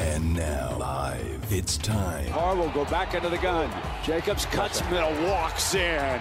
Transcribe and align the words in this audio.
And 0.00 0.34
now, 0.34 0.78
live, 0.78 1.52
it's 1.52 1.76
time. 1.76 2.26
Carr 2.30 2.56
will 2.56 2.70
go 2.70 2.86
back 2.86 3.12
into 3.14 3.28
the 3.28 3.36
gun. 3.36 3.70
Jacobs 4.02 4.46
cuts 4.46 4.80
middle, 4.88 5.12
walks 5.28 5.74
in. 5.74 6.20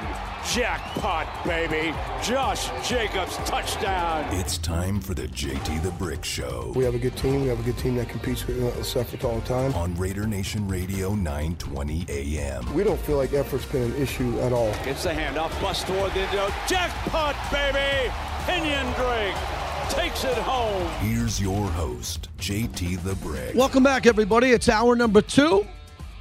Jackpot, 0.51 1.27
baby. 1.45 1.95
Josh 2.21 2.69
Jacobs, 2.85 3.37
touchdown. 3.45 4.25
It's 4.35 4.57
time 4.57 4.99
for 4.99 5.13
the 5.13 5.29
JT 5.29 5.81
the 5.81 5.91
Brick 5.91 6.25
Show 6.25 6.73
We 6.75 6.83
have 6.83 6.93
a 6.93 6.99
good 6.99 7.15
team. 7.15 7.43
We 7.43 7.47
have 7.47 7.59
a 7.61 7.63
good 7.63 7.77
team 7.77 7.95
that 7.95 8.09
competes 8.09 8.45
with 8.45 8.61
uh, 8.61 8.81
us 8.81 8.97
effort 8.97 9.23
all 9.23 9.39
the 9.39 9.47
time. 9.47 9.73
on 9.75 9.95
Raider 9.95 10.27
Nation 10.27 10.67
Radio 10.67 11.15
920 11.15 12.05
AM. 12.09 12.73
We 12.73 12.83
don't 12.83 12.99
feel 12.99 13.15
like 13.15 13.31
effort's 13.31 13.65
been 13.65 13.83
an 13.83 13.95
issue 13.95 14.37
at 14.41 14.51
all. 14.51 14.73
Gets 14.83 15.03
the 15.03 15.11
handoff, 15.11 15.61
bust 15.61 15.87
toward 15.87 16.11
the 16.11 16.19
end 16.19 16.33
zone. 16.33 16.51
Jackpot, 16.67 17.35
baby. 17.49 18.11
Kenyan 18.45 18.93
Drake 18.97 19.58
takes 19.89 20.23
it 20.23 20.37
home. 20.37 20.87
Here's 20.99 21.41
your 21.41 21.65
host, 21.67 22.29
JT 22.37 23.03
the 23.03 23.15
Brick. 23.15 23.55
Welcome 23.55 23.83
back, 23.83 24.05
everybody. 24.05 24.51
It's 24.51 24.69
hour 24.69 24.95
number 24.95 25.21
two 25.21 25.65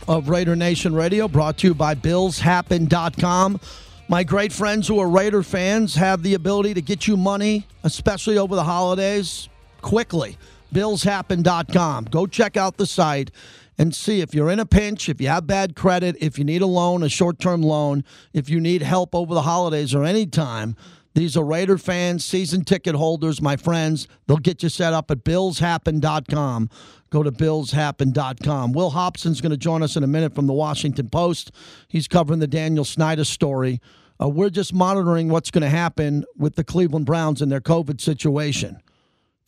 of 0.08 0.28
Raider 0.30 0.56
Nation 0.56 0.94
Radio, 0.94 1.28
brought 1.28 1.58
to 1.58 1.68
you 1.68 1.74
by 1.74 1.94
BillsHappen.com. 1.94 3.60
My 4.08 4.24
great 4.24 4.52
friends 4.52 4.88
who 4.88 4.98
are 4.98 5.08
Raider 5.08 5.42
fans 5.42 5.94
have 5.94 6.22
the 6.22 6.32
ability 6.32 6.72
to 6.74 6.80
get 6.80 7.06
you 7.06 7.16
money, 7.16 7.66
especially 7.84 8.38
over 8.38 8.56
the 8.56 8.64
holidays, 8.64 9.50
quickly. 9.82 10.38
BillsHappen.com. 10.74 12.06
Go 12.06 12.26
check 12.26 12.56
out 12.56 12.78
the 12.78 12.86
site 12.86 13.30
and 13.76 13.94
see 13.94 14.20
if 14.20 14.34
you're 14.34 14.50
in 14.50 14.58
a 14.58 14.66
pinch, 14.66 15.08
if 15.08 15.20
you 15.20 15.28
have 15.28 15.46
bad 15.46 15.76
credit, 15.76 16.16
if 16.20 16.38
you 16.38 16.44
need 16.44 16.62
a 16.62 16.66
loan, 16.66 17.02
a 17.02 17.08
short 17.08 17.38
term 17.38 17.62
loan, 17.62 18.02
if 18.32 18.48
you 18.48 18.60
need 18.60 18.82
help 18.82 19.14
over 19.14 19.34
the 19.34 19.42
holidays 19.42 19.94
or 19.94 20.04
any 20.04 20.26
time. 20.26 20.74
These 21.14 21.36
are 21.36 21.44
Raider 21.44 21.78
fans, 21.78 22.24
season 22.24 22.64
ticket 22.64 22.94
holders, 22.94 23.42
my 23.42 23.56
friends. 23.56 24.06
They'll 24.26 24.36
get 24.36 24.62
you 24.62 24.68
set 24.68 24.92
up 24.92 25.10
at 25.10 25.24
billshappen.com. 25.24 26.70
Go 27.10 27.22
to 27.22 27.32
billshappen.com. 27.32 28.72
Will 28.72 28.90
Hobson's 28.90 29.40
going 29.40 29.50
to 29.50 29.56
join 29.56 29.82
us 29.82 29.96
in 29.96 30.04
a 30.04 30.06
minute 30.06 30.34
from 30.34 30.46
the 30.46 30.52
Washington 30.52 31.08
Post. 31.08 31.50
He's 31.88 32.06
covering 32.06 32.40
the 32.40 32.46
Daniel 32.46 32.84
Snyder 32.84 33.24
story. 33.24 33.80
Uh, 34.20 34.28
we're 34.28 34.50
just 34.50 34.74
monitoring 34.74 35.28
what's 35.28 35.50
going 35.50 35.62
to 35.62 35.68
happen 35.68 36.24
with 36.36 36.56
the 36.56 36.64
Cleveland 36.64 37.06
Browns 37.06 37.40
and 37.40 37.50
their 37.50 37.60
COVID 37.60 38.00
situation. 38.00 38.80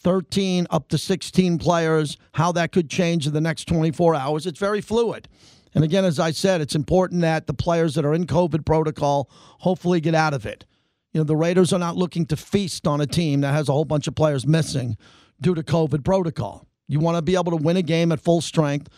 13 0.03 0.67
up 0.71 0.89
to 0.89 0.97
16 0.99 1.59
players, 1.59 2.17
how 2.33 2.53
that 2.53 2.73
could 2.73 2.89
change 2.89 3.27
in 3.27 3.35
the 3.35 3.41
next 3.41 3.67
24 3.67 4.15
hours. 4.15 4.47
It's 4.47 4.59
very 4.59 4.81
fluid. 4.81 5.29
And 5.75 5.85
again, 5.85 6.05
as 6.05 6.19
I 6.19 6.31
said, 6.31 6.61
it's 6.61 6.75
important 6.75 7.21
that 7.21 7.47
the 7.47 7.55
players 7.55 7.95
that 7.95 8.05
are 8.05 8.15
in 8.15 8.27
COVID 8.27 8.65
protocol 8.65 9.29
hopefully 9.59 10.01
get 10.01 10.15
out 10.15 10.35
of 10.35 10.47
it. 10.47 10.65
You 11.13 11.21
know, 11.21 11.25
the 11.25 11.37
Raiders 11.37 11.73
are 11.73 11.79
not 11.79 11.97
looking 11.97 12.27
to 12.27 12.37
feast 12.37 12.87
on 12.87 13.01
a 13.01 13.07
team 13.07 13.41
that 13.41 13.53
has 13.53 13.69
a 13.69 13.73
whole 13.73 13.85
bunch 13.85 14.07
of 14.07 14.15
players 14.15 14.47
missing 14.47 14.97
due 15.41 15.55
to 15.55 15.63
COVID 15.63 16.05
protocol. 16.05 16.67
You 16.87 17.01
want 17.01 17.17
to 17.17 17.23
be 17.23 17.35
able 17.35 17.51
to 17.51 17.57
win 17.57 17.77
a 17.77 17.83
game 17.83 18.13
at 18.13 18.21
full 18.21 18.41
strength. 18.41 18.89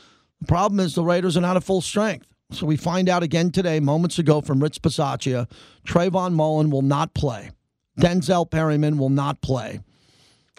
The 0.40 0.46
problem 0.46 0.80
is 0.80 0.94
the 0.94 1.04
Raiders 1.04 1.36
are 1.36 1.42
not 1.42 1.56
at 1.56 1.64
full 1.64 1.80
strength. 1.80 2.26
So 2.50 2.66
we 2.66 2.76
find 2.76 3.08
out 3.08 3.22
again 3.22 3.50
today, 3.50 3.80
moments 3.80 4.18
ago, 4.18 4.42
from 4.42 4.62
Rich 4.62 4.82
Bisaccia, 4.82 5.50
Trayvon 5.86 6.34
Mullen 6.34 6.70
will 6.70 6.82
not 6.82 7.14
play. 7.14 7.50
Denzel 7.98 8.50
Perryman 8.50 8.98
will 8.98 9.08
not 9.08 9.40
play. 9.40 9.80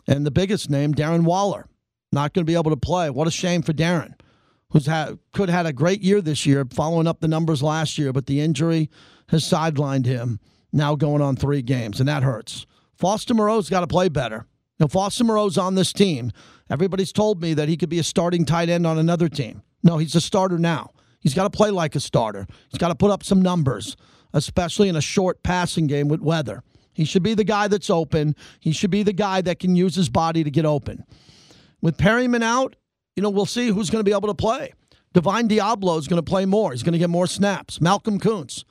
And 0.08 0.26
the 0.26 0.32
biggest 0.32 0.70
name, 0.70 0.94
Darren 0.94 1.24
Waller, 1.24 1.68
not 2.12 2.34
going 2.34 2.46
to 2.46 2.50
be 2.50 2.56
able 2.56 2.72
to 2.72 2.78
play. 2.78 3.10
What 3.10 3.28
a 3.28 3.32
shame 3.32 3.62
for 3.62 3.74
Darren, 3.74 4.14
who's 4.70 4.88
had 4.88 5.20
could 5.34 5.50
have 5.50 5.58
had 5.58 5.66
a 5.68 5.74
great 5.74 6.02
year 6.02 6.20
this 6.20 6.46
year, 6.46 6.66
following 6.66 7.08
up 7.08 7.20
the 7.20 7.28
numbers 7.28 7.62
last 7.62 7.98
year, 7.98 8.12
but 8.12 8.26
the 8.26 8.42
injury 8.42 8.90
has 9.30 9.44
sidelined 9.44 10.06
him. 10.06 10.40
Now 10.74 10.96
going 10.96 11.22
on 11.22 11.36
three 11.36 11.62
games, 11.62 12.00
and 12.00 12.10
that 12.10 12.24
hurts. 12.24 12.66
Foster 12.96 13.34
Moreau's 13.34 13.70
got 13.70 13.82
to 13.82 13.88
play 13.88 14.10
better. 14.10 14.48
Now, 14.80 14.88
Foster 14.88 15.24
Moreau's 15.24 15.58
on 15.58 15.76
this 15.76 15.94
team. 15.94 16.32
Everybody's 16.70 17.14
told 17.14 17.42
me 17.42 17.54
that 17.54 17.70
he 17.70 17.78
could 17.78 17.90
be 17.90 18.00
a 18.00 18.04
starting 18.04 18.44
tight 18.44 18.70
end 18.70 18.88
on 18.88 18.98
another 18.98 19.30
team. 19.30 19.62
No, 19.84 19.98
he's 19.98 20.16
a 20.16 20.22
starter 20.22 20.58
now. 20.58 20.92
He's 21.20 21.34
got 21.34 21.44
to 21.44 21.50
play 21.50 21.70
like 21.70 21.96
a 21.96 22.00
starter. 22.00 22.48
He's 22.70 22.80
got 22.80 22.90
to 22.90 22.96
put 22.96 23.12
up 23.12 23.24
some 23.24 23.42
numbers, 23.42 23.96
especially 24.34 24.90
in 24.90 24.96
a 24.96 25.02
short 25.02 25.44
passing 25.44 25.88
game 25.88 26.08
with 26.08 26.22
weather. 26.22 26.64
He 26.92 27.06
should 27.06 27.24
be 27.24 27.34
the 27.34 27.44
guy 27.44 27.68
that's 27.68 27.90
open. 27.90 28.36
He 28.60 28.72
should 28.72 28.92
be 28.92 29.04
the 29.04 29.14
guy 29.14 29.42
that 29.42 29.60
can 29.60 29.76
use 29.76 29.96
his 29.96 30.10
body 30.10 30.44
to 30.44 30.52
get 30.52 30.66
open. 30.66 31.06
With 31.82 31.98
Perryman 31.98 32.44
out, 32.44 32.76
you 33.16 33.24
know, 33.24 33.30
we'll 33.30 33.46
see 33.46 33.68
who's 33.68 33.90
going 33.90 34.04
to 34.04 34.10
be 34.10 34.16
able 34.16 34.28
to 34.28 34.34
play. 34.34 34.74
Divine 35.14 35.48
Deablo 35.48 36.00
is 36.00 36.08
going 36.08 36.22
to 36.22 36.30
play 36.30 36.46
more. 36.46 36.72
He's 36.72 36.84
going 36.84 36.94
to 36.94 37.00
get 37.00 37.10
more 37.10 37.28
snaps. 37.28 37.80
Malcolm 37.80 38.20
Koonce. 38.20 38.64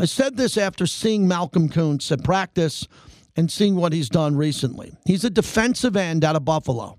I 0.00 0.06
said 0.06 0.38
this 0.38 0.56
after 0.56 0.86
seeing 0.86 1.28
Malcolm 1.28 1.68
Koonce 1.68 2.10
at 2.10 2.24
practice 2.24 2.88
and 3.36 3.52
seeing 3.52 3.76
what 3.76 3.92
he's 3.92 4.08
done 4.08 4.34
recently. 4.34 4.96
He's 5.04 5.24
a 5.24 5.30
defensive 5.30 5.94
end 5.94 6.24
out 6.24 6.36
of 6.36 6.44
Buffalo. 6.46 6.98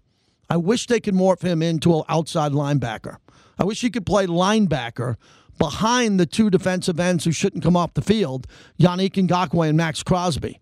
I 0.51 0.57
wish 0.57 0.85
they 0.85 0.99
could 0.99 1.15
morph 1.15 1.41
him 1.41 1.63
into 1.63 1.97
an 1.97 2.03
outside 2.07 2.51
linebacker. 2.51 3.17
I 3.57 3.63
wish 3.63 3.81
he 3.81 3.89
could 3.89 4.05
play 4.05 4.27
linebacker 4.27 5.15
behind 5.57 6.19
the 6.19 6.27
two 6.27 6.51
defensive 6.51 6.99
ends 6.99 7.25
who 7.25 7.31
shouldn't 7.31 7.63
come 7.63 7.75
off 7.75 7.95
the 7.95 8.03
field, 8.03 8.45
Yannick 8.79 9.13
Ngakoue 9.13 9.69
and 9.69 9.77
Maxx 9.77 10.03
Crosby. 10.03 10.59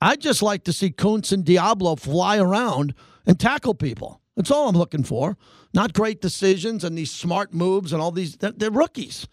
I'd 0.00 0.20
just 0.20 0.42
like 0.42 0.64
to 0.64 0.72
see 0.72 0.90
Koonce 0.90 1.30
and 1.30 1.44
Deablo 1.44 1.96
fly 1.96 2.38
around 2.38 2.92
and 3.24 3.38
tackle 3.38 3.74
people. 3.74 4.20
That's 4.34 4.50
all 4.50 4.68
I'm 4.68 4.76
looking 4.76 5.04
for. 5.04 5.36
Not 5.72 5.92
great 5.92 6.20
decisions 6.20 6.82
and 6.82 6.98
these 6.98 7.12
smart 7.12 7.54
moves 7.54 7.92
and 7.92 8.02
all 8.02 8.10
these. 8.10 8.36
They're, 8.36 8.50
they're 8.50 8.72
rookies. 8.72 9.28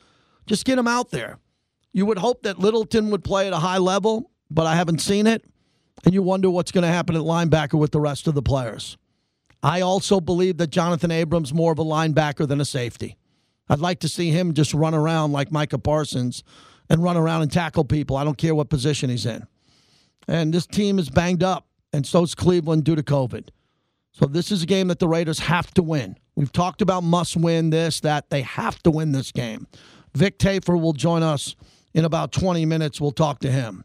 Just 0.45 0.63
get 0.63 0.75
them 0.75 0.87
out 0.87 1.09
there. 1.09 1.39
You 1.91 2.05
would 2.05 2.17
hope 2.17 2.43
that 2.43 2.59
Littleton 2.59 3.09
would 3.09 3.23
play 3.23 3.47
at 3.47 3.53
a 3.53 3.57
high 3.57 3.77
level, 3.77 4.31
but 4.49 4.65
I 4.65 4.75
haven't 4.75 4.99
seen 4.99 5.27
it. 5.27 5.43
And 6.05 6.13
you 6.13 6.21
wonder 6.21 6.49
what's 6.49 6.71
going 6.71 6.83
to 6.83 6.87
happen 6.87 7.15
at 7.15 7.21
linebacker 7.21 7.77
with 7.77 7.91
the 7.91 7.99
rest 7.99 8.27
of 8.27 8.35
the 8.35 8.41
players. 8.41 8.97
I 9.61 9.81
also 9.81 10.21
believe 10.21 10.57
that 10.57 10.71
Johnathan 10.71 11.11
Abram's 11.11 11.53
more 11.53 11.71
of 11.71 11.79
a 11.79 11.83
linebacker 11.83 12.47
than 12.47 12.61
a 12.61 12.65
safety. 12.65 13.17
I'd 13.67 13.79
like 13.79 13.99
to 13.99 14.09
see 14.09 14.31
him 14.31 14.53
just 14.53 14.73
run 14.73 14.95
around 14.95 15.31
like 15.31 15.51
Micah 15.51 15.77
Parsons 15.77 16.43
and 16.89 17.03
run 17.03 17.17
around 17.17 17.41
and 17.41 17.51
tackle 17.51 17.83
people. 17.83 18.15
I 18.15 18.23
don't 18.23 18.37
care 18.37 18.55
what 18.55 18.69
position 18.69 19.09
he's 19.09 19.25
in. 19.25 19.45
And 20.27 20.53
this 20.53 20.65
team 20.65 20.99
is 20.99 21.09
banged 21.09 21.43
up, 21.43 21.67
and 21.91 22.05
so 22.05 22.23
is 22.23 22.33
Cleveland 22.33 22.83
due 22.83 22.95
to 22.95 23.03
COVID. 23.03 23.49
So 24.11 24.25
this 24.25 24.51
is 24.51 24.63
a 24.63 24.65
game 24.65 24.87
that 24.87 24.99
the 24.99 25.07
Raiders 25.07 25.39
have 25.39 25.71
to 25.75 25.83
win. 25.83 26.17
We've 26.35 26.51
talked 26.51 26.81
about 26.81 27.03
must 27.03 27.35
win 27.35 27.69
this, 27.69 27.99
that. 28.01 28.29
They 28.29 28.41
have 28.41 28.81
to 28.83 28.91
win 28.91 29.11
this 29.11 29.31
game. 29.31 29.67
Vic 30.15 30.39
Tafur 30.39 30.79
will 30.79 30.93
join 30.93 31.21
us 31.21 31.55
in 31.93 32.05
about 32.05 32.31
20 32.31 32.65
minutes. 32.65 32.99
We'll 32.99 33.11
talk 33.11 33.39
to 33.39 33.51
him. 33.51 33.83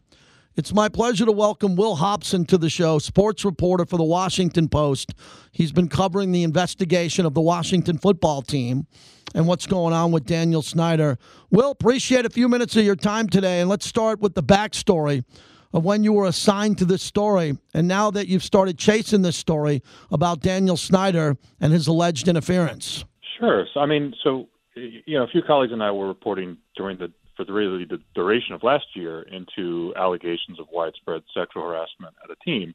It's 0.55 0.73
my 0.73 0.87
pleasure 0.87 1.25
to 1.25 1.33
welcome 1.33 1.75
Will 1.75 1.95
Hobson 1.95 2.45
to 2.45 2.57
the 2.57 2.69
show, 2.69 2.97
sports 2.97 3.43
reporter 3.43 3.85
for 3.85 3.97
the 3.97 4.05
Washington 4.05 4.69
Post. 4.69 5.13
He's 5.51 5.73
been 5.73 5.89
covering 5.89 6.31
the 6.31 6.43
investigation 6.43 7.25
of 7.25 7.33
the 7.33 7.41
Washington 7.41 7.97
football 7.97 8.41
team 8.41 8.87
and 9.33 9.47
what's 9.47 9.67
going 9.67 9.93
on 9.93 10.13
with 10.13 10.25
Daniel 10.25 10.61
Snyder. 10.61 11.17
Will, 11.51 11.71
appreciate 11.71 12.25
a 12.25 12.29
few 12.29 12.47
minutes 12.47 12.77
of 12.77 12.85
your 12.85 12.95
time 12.95 13.27
today, 13.27 13.59
and 13.59 13.69
let's 13.69 13.85
start 13.85 14.21
with 14.21 14.33
the 14.33 14.43
backstory 14.43 15.25
of 15.73 15.83
when 15.83 16.05
you 16.05 16.13
were 16.13 16.25
assigned 16.25 16.77
to 16.77 16.85
this 16.85 17.03
story, 17.03 17.57
and 17.73 17.85
now 17.85 18.09
that 18.09 18.29
you've 18.29 18.43
started 18.43 18.77
chasing 18.77 19.23
this 19.23 19.35
story 19.35 19.83
about 20.09 20.39
Daniel 20.39 20.77
Snyder 20.77 21.35
and 21.59 21.73
his 21.73 21.87
alleged 21.87 22.29
interference. 22.29 23.03
Sure. 23.37 23.65
So, 23.73 23.81
I 23.81 23.85
mean, 23.85 24.13
so 24.23 24.47
you 24.75 25.17
know, 25.17 25.23
a 25.23 25.27
few 25.27 25.41
colleagues 25.41 25.73
and 25.73 25.83
I 25.83 25.91
were 25.91 26.07
reporting 26.07 26.57
during 26.77 26.97
the 26.97 27.11
for 27.35 27.45
the 27.45 27.53
really 27.53 27.85
the 27.85 27.99
duration 28.13 28.53
of 28.53 28.63
last 28.63 28.85
year 28.95 29.21
into 29.23 29.93
allegations 29.95 30.59
of 30.59 30.67
widespread 30.71 31.21
sexual 31.33 31.63
harassment 31.63 32.15
at 32.23 32.31
a 32.31 32.35
team. 32.43 32.73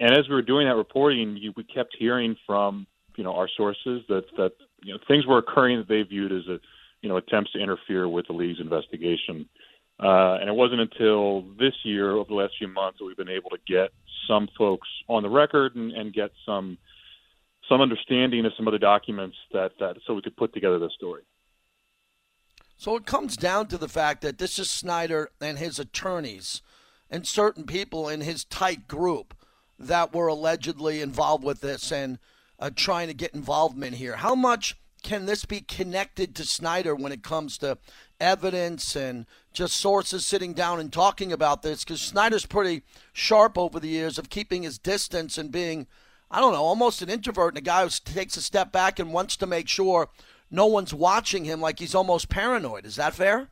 And 0.00 0.12
as 0.12 0.28
we 0.28 0.34
were 0.34 0.42
doing 0.42 0.66
that 0.66 0.76
reporting, 0.76 1.36
you, 1.36 1.52
we 1.56 1.64
kept 1.64 1.96
hearing 1.98 2.36
from 2.46 2.86
you 3.16 3.24
know 3.24 3.34
our 3.34 3.48
sources 3.56 4.02
that 4.08 4.24
that 4.36 4.52
you 4.82 4.92
know 4.92 5.00
things 5.08 5.26
were 5.26 5.38
occurring 5.38 5.78
that 5.78 5.88
they 5.88 6.02
viewed 6.02 6.32
as 6.32 6.46
a 6.48 6.58
you 7.02 7.08
know 7.08 7.16
attempts 7.16 7.52
to 7.52 7.58
interfere 7.58 8.08
with 8.08 8.26
the 8.26 8.32
league's 8.32 8.60
investigation. 8.60 9.48
Uh, 9.98 10.36
and 10.40 10.48
it 10.50 10.54
wasn't 10.54 10.78
until 10.78 11.42
this 11.58 11.72
year, 11.82 12.12
over 12.12 12.28
the 12.28 12.34
last 12.34 12.52
few 12.58 12.68
months, 12.68 12.98
that 12.98 13.06
we've 13.06 13.16
been 13.16 13.30
able 13.30 13.48
to 13.48 13.58
get 13.66 13.90
some 14.28 14.46
folks 14.58 14.88
on 15.08 15.22
the 15.22 15.28
record 15.28 15.74
and, 15.74 15.90
and 15.92 16.12
get 16.12 16.30
some 16.44 16.76
some 17.68 17.80
understanding 17.80 18.44
of 18.46 18.52
some 18.56 18.68
of 18.68 18.72
the 18.72 18.78
documents 18.78 19.36
that, 19.52 19.72
that 19.80 19.96
so 20.06 20.14
we 20.14 20.22
could 20.22 20.36
put 20.36 20.52
together 20.54 20.78
this 20.78 20.92
story. 20.94 21.22
So 22.76 22.94
it 22.96 23.06
comes 23.06 23.36
down 23.36 23.68
to 23.68 23.78
the 23.78 23.88
fact 23.88 24.22
that 24.22 24.38
this 24.38 24.58
is 24.58 24.70
Snyder 24.70 25.30
and 25.40 25.58
his 25.58 25.78
attorneys 25.78 26.62
and 27.10 27.26
certain 27.26 27.64
people 27.64 28.08
in 28.08 28.20
his 28.20 28.44
tight 28.44 28.86
group 28.86 29.34
that 29.78 30.14
were 30.14 30.26
allegedly 30.26 31.00
involved 31.00 31.44
with 31.44 31.60
this 31.60 31.90
and 31.90 32.18
uh, 32.58 32.70
trying 32.74 33.08
to 33.08 33.14
get 33.14 33.34
involvement 33.34 33.96
here. 33.96 34.16
How 34.16 34.34
much 34.34 34.76
can 35.02 35.26
this 35.26 35.44
be 35.44 35.60
connected 35.60 36.34
to 36.34 36.44
Snyder 36.44 36.94
when 36.94 37.12
it 37.12 37.22
comes 37.22 37.58
to 37.58 37.78
evidence 38.18 38.96
and 38.96 39.26
just 39.52 39.76
sources 39.76 40.26
sitting 40.26 40.52
down 40.52 40.80
and 40.80 40.92
talking 40.92 41.32
about 41.32 41.62
this? 41.62 41.84
Because 41.84 42.00
Snyder's 42.00 42.46
pretty 42.46 42.82
sharp 43.12 43.56
over 43.56 43.78
the 43.78 43.88
years 43.88 44.18
of 44.18 44.30
keeping 44.30 44.64
his 44.64 44.78
distance 44.78 45.38
and 45.38 45.52
being, 45.52 45.86
I 46.30 46.40
don't 46.40 46.52
know, 46.52 46.64
almost 46.64 47.02
an 47.02 47.10
introvert 47.10 47.52
and 47.52 47.58
a 47.58 47.60
guy 47.62 47.84
who 47.84 47.90
takes 48.04 48.36
a 48.36 48.42
step 48.42 48.72
back 48.72 48.98
and 48.98 49.12
wants 49.12 49.36
to 49.36 49.46
make 49.46 49.68
sure 49.68 50.08
no 50.50 50.66
one's 50.66 50.94
watching 50.94 51.44
him 51.44 51.60
like 51.60 51.78
he's 51.78 51.94
almost 51.94 52.28
paranoid. 52.28 52.84
Is 52.84 52.96
that 52.96 53.14
fair? 53.14 53.48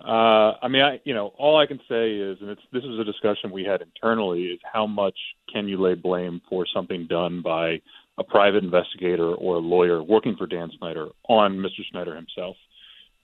Uh, 0.00 0.52
I 0.62 0.68
mean, 0.68 0.82
I 0.82 1.00
you 1.04 1.14
know, 1.14 1.28
all 1.38 1.58
I 1.58 1.66
can 1.66 1.80
say 1.88 2.12
is, 2.12 2.38
and 2.40 2.50
it's 2.50 2.60
this 2.72 2.84
is 2.84 2.98
a 2.98 3.04
discussion 3.04 3.50
we 3.50 3.64
had 3.64 3.82
internally, 3.82 4.44
is 4.44 4.60
how 4.70 4.86
much 4.86 5.16
can 5.52 5.66
you 5.66 5.80
lay 5.80 5.94
blame 5.94 6.40
for 6.48 6.66
something 6.72 7.06
done 7.06 7.42
by 7.42 7.80
a 8.18 8.24
private 8.24 8.62
investigator 8.62 9.34
or 9.34 9.56
a 9.56 9.60
lawyer 9.60 10.02
working 10.02 10.36
for 10.36 10.46
Dan 10.46 10.70
Snyder 10.78 11.08
on 11.28 11.56
Mr. 11.58 11.82
Snyder 11.90 12.14
himself. 12.14 12.56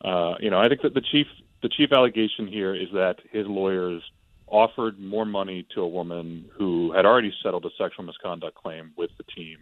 Uh, 0.04 0.34
you 0.40 0.50
know, 0.50 0.58
I 0.58 0.68
think 0.68 0.82
that 0.82 0.94
the 0.94 1.02
chief 1.12 1.26
the 1.62 1.68
chief 1.68 1.92
allegation 1.92 2.48
here 2.48 2.74
is 2.74 2.88
that 2.92 3.16
his 3.30 3.46
lawyers 3.46 4.02
offered 4.48 4.98
more 4.98 5.24
money 5.24 5.66
to 5.74 5.80
a 5.80 5.88
woman 5.88 6.44
who 6.58 6.92
had 6.92 7.06
already 7.06 7.32
settled 7.42 7.64
a 7.64 7.70
sexual 7.78 8.04
misconduct 8.04 8.56
claim 8.56 8.92
with 8.96 9.10
the 9.16 9.24
team. 9.34 9.58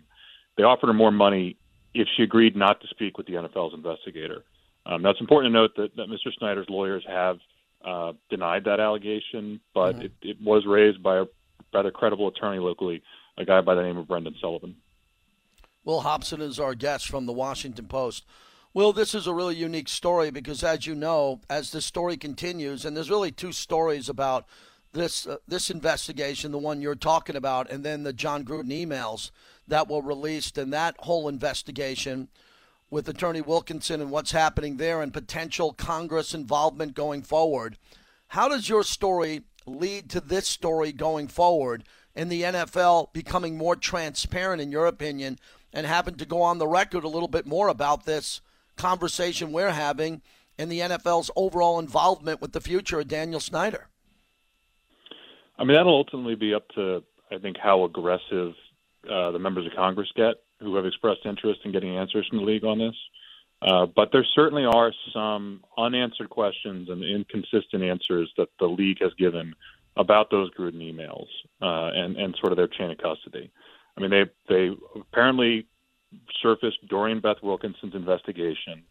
They 0.57 0.63
offered 0.63 0.89
her 0.89 0.95
more 0.95 1.13
money 1.13 1.57
if 1.95 2.09
she 2.17 2.23
agreed 2.23 2.57
not 2.57 2.81
to 2.81 2.87
speak 2.89 3.19
with 3.19 3.27
the 3.27 3.35
NFL's 3.35 3.75
investigator. 3.75 4.45
Um, 4.87 5.03
now, 5.03 5.11
it's 5.11 5.21
important 5.21 5.53
to 5.53 5.59
note 5.59 5.77
that, 5.77 5.97
that 5.97 6.09
Mr. 6.09 6.33
Snyder's 6.39 6.69
lawyers 6.69 7.05
have 7.07 7.39
uh, 7.85 8.13
denied 8.29 8.65
that 8.65 8.81
allegation, 8.81 9.61
but 9.75 9.97
mm-hmm. 9.97 10.05
it, 10.07 10.13
it 10.23 10.37
was 10.43 10.67
raised 10.67 11.03
by 11.03 11.19
a 11.19 11.25
rather 11.73 11.91
credible 11.91 12.29
attorney 12.29 12.59
locally, 12.59 13.03
a 13.39 13.45
guy 13.45 13.61
by 13.61 13.75
the 13.75 13.83
name 13.83 13.97
of 13.97 14.09
Brendan 14.09 14.35
Sullivan. 14.41 14.77
Will 15.85 16.01
Hobson 16.01 16.41
is 16.41 16.61
our 16.61 16.75
guest 16.75 17.09
from 17.09 17.27
the 17.27 17.33
Washington 17.33 17.87
Post. 17.87 18.27
Will, 18.73 18.93
this 18.93 19.15
is 19.15 19.27
a 19.27 19.35
really 19.35 19.57
unique 19.57 19.89
story 19.89 20.31
because, 20.31 20.63
as 20.63 20.87
you 20.87 20.95
know, 20.95 21.41
as 21.49 21.71
the 21.71 21.81
story 21.81 22.17
continues, 22.17 22.85
and 22.85 22.97
there's 22.97 23.11
really 23.11 23.33
two 23.33 23.53
stories 23.53 24.09
about 24.09 24.47
this 24.93 25.27
uh, 25.27 25.39
this 25.49 25.71
investigation, 25.71 26.53
the 26.53 26.59
one 26.59 26.81
you're 26.81 26.95
talking 26.95 27.37
about, 27.37 27.71
and 27.71 27.85
then 27.85 28.03
the 28.03 28.13
Jon 28.13 28.45
Gruden 28.45 28.71
emails 28.71 29.31
that 29.71 29.89
were 29.89 30.03
released, 30.03 30.59
and 30.59 30.73
that 30.73 30.97
whole 31.01 31.29
investigation 31.29 32.29
with 32.91 33.09
Attorney 33.09 33.41
Wilkinson 33.41 34.01
and 34.01 34.11
what's 34.11 34.33
happening 34.33 34.77
there, 34.77 35.01
and 35.01 35.13
potential 35.13 35.73
Congress 35.73 36.35
involvement 36.35 36.95
going 36.95 37.23
forward. 37.23 37.79
How 38.29 38.49
does 38.49 38.69
your 38.69 38.83
story 38.83 39.43
lead 39.67 40.11
to 40.11 40.21
this 40.21 40.47
story 40.47 40.93
going 40.93 41.29
forward, 41.29 41.85
and 42.15 42.31
the 42.31 42.43
NFL 42.43 43.13
becoming 43.13 43.57
more 43.57 43.77
transparent, 43.77 44.61
in 44.61 44.73
your 44.73 44.87
opinion, 44.87 45.39
and 45.73 45.87
having 45.87 46.17
to 46.17 46.27
go 46.27 46.43
on 46.43 46.59
the 46.59 46.67
record 46.67 47.05
a 47.05 47.09
little 47.09 47.29
bit 47.29 47.47
more 47.47 47.69
about 47.69 48.05
this 48.05 48.41
conversation 48.77 49.53
we're 49.53 49.71
having 49.71 50.23
and 50.59 50.71
the 50.71 50.81
NFL's 50.81 51.31
overall 51.37 51.79
involvement 51.79 52.41
with 52.41 52.53
the 52.53 52.61
future 52.61 53.01
of 53.01 53.09
Daniel 53.09 53.41
Snyder? 53.41 53.89
I 55.59 55.65
mean, 55.65 55.77
that'll 55.77 55.95
ultimately 55.95 56.35
be 56.35 56.55
up 56.55 56.69
to, 56.75 57.03
I 57.31 57.39
think, 57.39 57.57
how 57.59 57.85
aggressive 57.85 58.55
uh, 59.09 59.31
the 59.31 59.39
members 59.39 59.67
of 59.67 59.73
Congress 59.75 60.09
get 60.15 60.35
who 60.61 60.77
have 60.77 60.87
expressed 60.87 61.21
interest 61.25 61.61
in 61.65 61.73
getting 61.73 61.97
answers 61.97 62.27
from 62.29 62.39
the 62.39 62.45
league 62.45 62.65
on 62.65 62.79
this. 62.79 62.95
Uh, 63.63 63.87
but 63.87 64.11
there 64.13 64.25
certainly 64.35 64.65
are 64.65 64.93
some 65.13 65.63
unanswered 65.77 66.31
questions 66.31 66.89
and 66.89 67.05
inconsistent 67.05 67.83
answers 67.83 68.31
that 68.37 68.49
the 68.59 68.67
league 68.67 68.99
has 69.01 69.13
given 69.19 69.55
about 69.97 70.31
those 70.31 70.51
Gruden 70.55 70.81
emails 70.81 71.27
uh, 71.61 71.91
and, 71.95 72.17
and 72.17 72.35
sort 72.41 72.53
of 72.53 72.57
their 72.57 72.69
chain 72.69 72.91
of 72.91 72.99
custody. 72.99 73.51
I 73.97 74.01
mean, 74.01 74.11
they 74.11 74.25
they 74.49 74.71
apparently 74.99 75.67
surfaced 76.43 76.87
during 76.89 77.21
Beth 77.21 77.37
Wilkinson's 77.43 77.95
investigation 77.95 78.83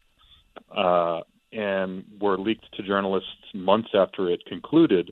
uh, 0.76 1.22
and 1.52 2.04
were 2.20 2.38
leaked 2.38 2.66
to 2.76 2.84
journalists 2.84 3.30
months 3.54 3.90
after 3.94 4.30
it 4.30 4.46
concluded. 4.46 5.12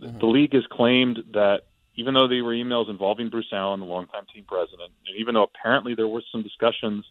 Mm-hmm. 0.00 0.18
The 0.18 0.26
league 0.26 0.54
has 0.54 0.64
claimed 0.70 1.18
that 1.32 1.62
even 1.96 2.14
though 2.14 2.28
they 2.28 2.40
were 2.40 2.52
emails 2.52 2.88
involving 2.88 3.28
Bruce 3.28 3.52
Allen, 3.52 3.80
the 3.80 3.86
longtime 3.86 4.26
team 4.34 4.44
president, 4.46 4.92
and 5.06 5.16
even 5.18 5.34
though 5.34 5.44
apparently 5.44 5.94
there 5.94 6.08
were 6.08 6.22
some 6.32 6.42
discussions 6.42 7.04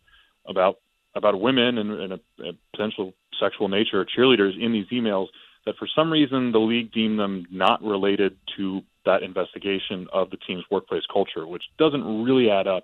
about 0.47 0.77
about 1.13 1.39
women 1.39 1.77
and, 1.77 1.91
and 1.91 2.13
a, 2.13 2.19
a 2.39 2.51
potential 2.71 3.13
sexual 3.39 3.67
nature 3.67 3.99
of 3.99 4.07
cheerleaders 4.07 4.53
in 4.59 4.71
these 4.71 4.87
emails, 4.93 5.27
that 5.65 5.75
for 5.77 5.87
some 5.93 6.11
reason 6.11 6.51
the 6.51 6.59
league 6.59 6.91
deemed 6.93 7.19
them 7.19 7.45
not 7.51 7.83
related 7.83 8.37
to 8.57 8.81
that 9.05 9.23
investigation 9.23 10.07
of 10.13 10.29
the 10.29 10.37
team's 10.37 10.63
workplace 10.71 11.03
culture, 11.11 11.45
which 11.45 11.63
doesn't 11.77 12.23
really 12.23 12.49
add 12.49 12.67
up 12.67 12.83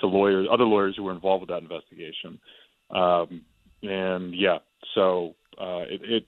to 0.00 0.06
lawyers, 0.06 0.46
other 0.50 0.64
lawyers 0.64 0.94
who 0.96 1.02
were 1.02 1.12
involved 1.12 1.42
with 1.42 1.50
that 1.50 1.62
investigation. 1.62 2.38
Um, 2.90 3.42
and 3.82 4.34
yeah, 4.34 4.58
so 4.94 5.34
uh, 5.58 5.84
it, 5.88 6.00
it, 6.02 6.26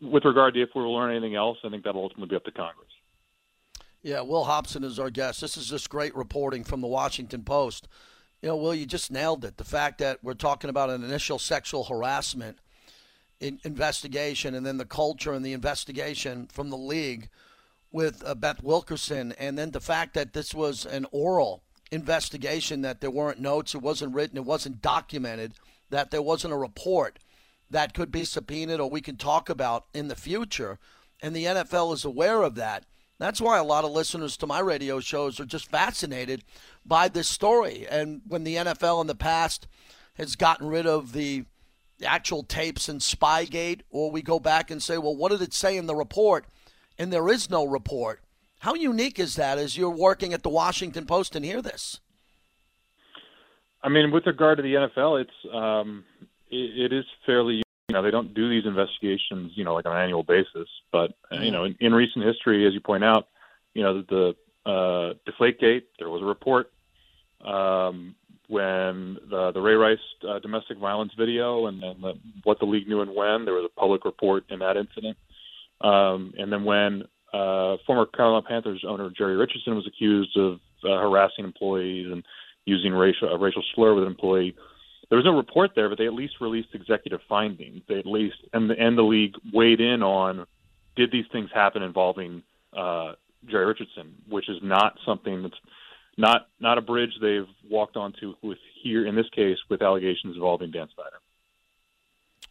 with 0.00 0.24
regard 0.24 0.54
to 0.54 0.62
if 0.62 0.70
we 0.74 0.82
will 0.82 0.94
learn 0.94 1.10
anything 1.10 1.36
else, 1.36 1.58
I 1.64 1.68
think 1.68 1.84
that'll 1.84 2.02
ultimately 2.02 2.28
be 2.28 2.36
up 2.36 2.44
to 2.44 2.52
Congress. 2.52 2.88
Yeah, 4.06 4.20
Will 4.20 4.44
Hobson 4.44 4.84
is 4.84 5.00
our 5.00 5.10
guest. 5.10 5.40
This 5.40 5.56
is 5.56 5.68
just 5.68 5.90
great 5.90 6.14
reporting 6.14 6.62
from 6.62 6.80
the 6.80 6.86
Washington 6.86 7.42
Post. 7.42 7.88
You 8.40 8.50
know, 8.50 8.56
Will, 8.56 8.72
you 8.72 8.86
just 8.86 9.10
nailed 9.10 9.44
it. 9.44 9.56
The 9.56 9.64
fact 9.64 9.98
that 9.98 10.22
we're 10.22 10.34
talking 10.34 10.70
about 10.70 10.90
an 10.90 11.02
initial 11.02 11.40
sexual 11.40 11.82
harassment 11.82 12.58
in 13.40 13.58
investigation 13.64 14.54
and 14.54 14.64
then 14.64 14.76
the 14.76 14.84
culture 14.84 15.32
and 15.32 15.44
the 15.44 15.52
investigation 15.52 16.46
from 16.46 16.70
the 16.70 16.76
league 16.76 17.30
with 17.90 18.22
uh, 18.24 18.36
Beth 18.36 18.62
Wilkinson, 18.62 19.34
and 19.40 19.58
then 19.58 19.72
the 19.72 19.80
fact 19.80 20.14
that 20.14 20.34
this 20.34 20.54
was 20.54 20.86
an 20.86 21.06
oral 21.10 21.64
investigation, 21.90 22.82
that 22.82 23.00
there 23.00 23.10
weren't 23.10 23.40
notes, 23.40 23.74
it 23.74 23.82
wasn't 23.82 24.14
written, 24.14 24.36
it 24.36 24.44
wasn't 24.44 24.80
documented, 24.80 25.54
that 25.90 26.12
there 26.12 26.22
wasn't 26.22 26.54
a 26.54 26.56
report 26.56 27.18
that 27.68 27.92
could 27.92 28.12
be 28.12 28.24
subpoenaed 28.24 28.78
or 28.78 28.88
we 28.88 29.00
can 29.00 29.16
talk 29.16 29.50
about 29.50 29.86
in 29.92 30.06
the 30.06 30.14
future. 30.14 30.78
And 31.20 31.34
the 31.34 31.46
NFL 31.46 31.92
is 31.92 32.04
aware 32.04 32.44
of 32.44 32.54
that. 32.54 32.84
That's 33.18 33.40
why 33.40 33.58
a 33.58 33.64
lot 33.64 33.84
of 33.84 33.92
listeners 33.92 34.36
to 34.38 34.46
my 34.46 34.60
radio 34.60 35.00
shows 35.00 35.40
are 35.40 35.46
just 35.46 35.70
fascinated 35.70 36.44
by 36.84 37.08
this 37.08 37.28
story. 37.28 37.86
And 37.88 38.20
when 38.26 38.44
the 38.44 38.56
NFL 38.56 39.00
in 39.00 39.06
the 39.06 39.14
past 39.14 39.66
has 40.14 40.36
gotten 40.36 40.68
rid 40.68 40.86
of 40.86 41.12
the 41.12 41.44
actual 42.04 42.42
tapes 42.42 42.88
and 42.88 43.00
Spygate, 43.00 43.80
or 43.90 44.10
we 44.10 44.20
go 44.20 44.38
back 44.38 44.70
and 44.70 44.82
say, 44.82 44.98
well, 44.98 45.16
what 45.16 45.30
did 45.30 45.40
it 45.40 45.54
say 45.54 45.76
in 45.76 45.86
the 45.86 45.94
report? 45.94 46.44
And 46.98 47.12
there 47.12 47.28
is 47.28 47.48
no 47.48 47.66
report. 47.66 48.20
How 48.60 48.74
unique 48.74 49.18
is 49.18 49.36
that 49.36 49.58
as 49.58 49.76
you're 49.76 49.90
working 49.90 50.32
at 50.32 50.42
the 50.42 50.48
Washington 50.48 51.06
Post 51.06 51.36
and 51.36 51.44
hear 51.44 51.62
this? 51.62 52.00
I 53.82 53.88
mean, 53.88 54.10
with 54.10 54.26
regard 54.26 54.58
to 54.58 54.62
the 54.62 54.74
NFL, 54.74 55.22
it's 55.22 55.54
um, 55.54 56.04
it, 56.50 56.92
it 56.92 56.92
is 56.92 57.04
fairly 57.24 57.62
you 57.88 57.94
know 57.94 58.02
they 58.02 58.10
don't 58.10 58.34
do 58.34 58.48
these 58.48 58.66
investigations 58.66 59.52
you 59.54 59.64
know 59.64 59.74
like 59.74 59.86
on 59.86 59.96
an 59.96 60.02
annual 60.02 60.22
basis 60.22 60.68
but 60.90 61.12
you 61.30 61.50
know 61.50 61.64
in, 61.64 61.76
in 61.80 61.94
recent 61.94 62.24
history 62.24 62.66
as 62.66 62.74
you 62.74 62.80
point 62.80 63.04
out 63.04 63.28
you 63.74 63.82
know 63.82 64.02
the 64.02 64.34
uh 64.64 65.14
deflategate 65.28 65.84
there 65.98 66.10
was 66.10 66.22
a 66.22 66.24
report 66.24 66.72
um 67.44 68.14
when 68.48 69.16
the 69.30 69.52
the 69.52 69.60
ray 69.60 69.74
rice 69.74 69.98
uh, 70.28 70.38
domestic 70.40 70.78
violence 70.78 71.12
video 71.16 71.66
and, 71.66 71.82
and 71.82 72.02
the, 72.02 72.14
what 72.42 72.58
the 72.58 72.64
league 72.64 72.88
knew 72.88 73.02
and 73.02 73.14
when 73.14 73.44
there 73.44 73.54
was 73.54 73.64
a 73.64 73.80
public 73.80 74.04
report 74.04 74.44
in 74.50 74.60
that 74.60 74.76
incident. 74.76 75.16
Um 75.80 76.32
and 76.38 76.52
then 76.52 76.64
when 76.64 77.04
uh 77.32 77.76
former 77.86 78.06
carolina 78.06 78.44
panthers 78.48 78.84
owner 78.86 79.10
jerry 79.10 79.36
richardson 79.36 79.76
was 79.76 79.86
accused 79.86 80.36
of 80.36 80.54
uh, 80.84 80.98
harassing 80.98 81.44
employees 81.44 82.10
and 82.10 82.24
using 82.64 82.92
racial 82.92 83.28
a 83.28 83.38
racial 83.38 83.62
slur 83.74 83.94
with 83.94 84.04
an 84.04 84.10
employee 84.10 84.56
there 85.08 85.16
was 85.16 85.24
no 85.24 85.36
report 85.36 85.72
there, 85.74 85.88
but 85.88 85.98
they 85.98 86.06
at 86.06 86.14
least 86.14 86.34
released 86.40 86.68
executive 86.74 87.20
findings. 87.28 87.82
They 87.88 87.98
at 87.98 88.06
least 88.06 88.36
and 88.52 88.68
the 88.68 88.78
and 88.78 88.98
the 88.98 89.02
league 89.02 89.34
weighed 89.52 89.80
in 89.80 90.02
on 90.02 90.46
did 90.96 91.12
these 91.12 91.26
things 91.30 91.50
happen 91.54 91.82
involving 91.82 92.42
uh, 92.76 93.12
Jerry 93.46 93.66
Richardson, 93.66 94.14
which 94.28 94.48
is 94.48 94.58
not 94.62 94.98
something 95.04 95.42
that's 95.42 95.54
not 96.16 96.48
not 96.60 96.78
a 96.78 96.80
bridge 96.80 97.12
they've 97.20 97.48
walked 97.70 97.96
onto 97.96 98.34
with 98.42 98.58
here 98.82 99.06
in 99.06 99.14
this 99.14 99.28
case 99.30 99.58
with 99.68 99.82
allegations 99.82 100.34
involving 100.34 100.70
Dan 100.70 100.88
Snyder. 100.94 101.16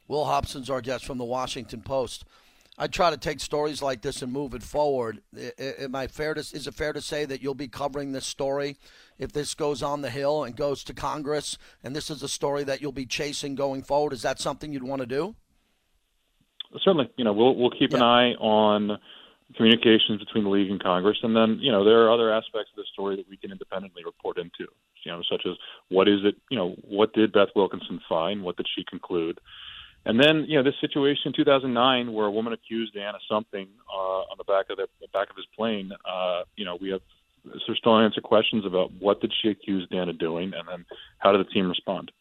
Will 0.07 0.25
Hobson's 0.25 0.69
our 0.69 0.81
guest 0.81 1.03
from 1.05 1.17
the 1.17 1.25
Washington 1.25 1.81
Post. 1.81 2.25
I 2.77 2.87
try 2.87 3.09
to 3.09 3.17
take 3.17 3.39
stories 3.39 3.81
like 3.81 4.01
this 4.01 4.21
and 4.21 4.33
move 4.33 4.53
it 4.53 4.63
forward. 4.63 5.21
Am 5.57 5.95
I 5.95 6.07
fair 6.07 6.33
to? 6.33 6.41
Is 6.41 6.67
it 6.67 6.73
fair 6.73 6.91
to 6.91 7.01
say 7.01 7.23
that 7.25 7.41
you'll 7.41 7.53
be 7.53 7.69
covering 7.69 8.11
this 8.11 8.25
story 8.25 8.77
if 9.17 9.31
this 9.31 9.53
goes 9.53 9.81
on 9.81 10.01
the 10.01 10.09
Hill 10.09 10.43
and 10.43 10.55
goes 10.55 10.83
to 10.85 10.93
Congress, 10.93 11.57
and 11.83 11.95
this 11.95 12.09
is 12.09 12.21
a 12.21 12.27
story 12.27 12.63
that 12.65 12.81
you'll 12.81 12.91
be 12.91 13.05
chasing 13.05 13.55
going 13.55 13.81
forward? 13.81 14.11
Is 14.11 14.23
that 14.23 14.39
something 14.39 14.73
you'd 14.73 14.83
want 14.83 15.01
to 15.01 15.05
do? 15.05 15.35
Certainly. 16.83 17.09
You 17.15 17.23
know, 17.23 17.31
we'll 17.31 17.55
we'll 17.55 17.71
keep 17.71 17.91
yeah. 17.91 17.97
an 17.97 18.03
eye 18.03 18.33
on 18.33 18.99
communications 19.55 20.19
between 20.19 20.43
the 20.43 20.49
league 20.49 20.69
and 20.69 20.81
Congress, 20.81 21.17
and 21.23 21.35
then 21.35 21.59
you 21.61 21.71
know 21.71 21.85
there 21.85 22.03
are 22.03 22.11
other 22.11 22.33
aspects 22.33 22.71
of 22.71 22.77
the 22.77 22.85
story 22.91 23.15
that 23.15 23.29
we 23.29 23.37
can 23.37 23.51
independently 23.51 24.03
report 24.03 24.37
into. 24.37 24.69
You 25.03 25.11
know, 25.11 25.21
such 25.29 25.43
as 25.45 25.53
what 25.89 26.09
is 26.09 26.21
it? 26.25 26.35
You 26.49 26.57
know, 26.57 26.75
what 26.81 27.13
did 27.13 27.31
Beth 27.31 27.49
Wilkinson 27.55 28.01
find? 28.09 28.43
What 28.43 28.57
did 28.57 28.67
she 28.75 28.83
conclude? 28.83 29.39
And 30.05 30.19
then, 30.19 30.45
you 30.47 30.57
know, 30.57 30.63
this 30.63 30.79
situation 30.79 31.23
in 31.27 31.33
2009 31.33 32.13
where 32.13 32.27
a 32.27 32.31
woman 32.31 32.53
accused 32.53 32.93
Dan 32.93 33.15
of 33.15 33.21
something 33.29 33.67
uh, 33.91 34.31
on 34.31 34.37
the 34.37 34.43
back 34.43 34.69
of 34.69 34.77
the, 34.77 34.87
back 35.11 35.29
of 35.31 35.35
his 35.35 35.45
plane, 35.55 35.91
uh, 36.07 36.43
you 36.55 36.63
know, 36.63 36.77
we 36.79 36.91
have 36.91 37.01
there's 37.43 37.77
still 37.77 37.93
unanswered 37.93 38.23
questions 38.23 38.65
about 38.65 38.91
what 38.99 39.21
did 39.21 39.31
she 39.41 39.49
accuse 39.49 39.87
Dan 39.91 40.09
of 40.09 40.17
doing, 40.17 40.53
and 40.55 40.67
then 40.67 40.85
how 41.19 41.31
did 41.31 41.45
the 41.45 41.49
team 41.51 41.67
respond? 41.67 42.11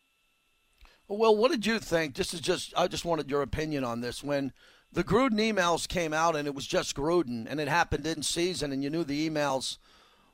Well, 1.08 1.36
what 1.36 1.50
did 1.50 1.64
you 1.66 1.78
think? 1.78 2.14
This 2.14 2.34
is 2.34 2.40
just 2.40 2.74
I 2.76 2.88
just 2.88 3.04
wanted 3.04 3.30
your 3.30 3.42
opinion 3.42 3.84
on 3.84 4.00
this. 4.00 4.22
When 4.22 4.52
the 4.92 5.04
Gruden 5.04 5.38
emails 5.38 5.88
came 5.88 6.12
out, 6.12 6.36
and 6.36 6.46
it 6.46 6.54
was 6.54 6.66
just 6.66 6.96
Gruden, 6.96 7.46
and 7.48 7.60
it 7.60 7.68
happened 7.68 8.06
in 8.06 8.22
season, 8.22 8.72
and 8.72 8.82
you 8.82 8.90
knew 8.90 9.04
the 9.04 9.28
emails 9.28 9.78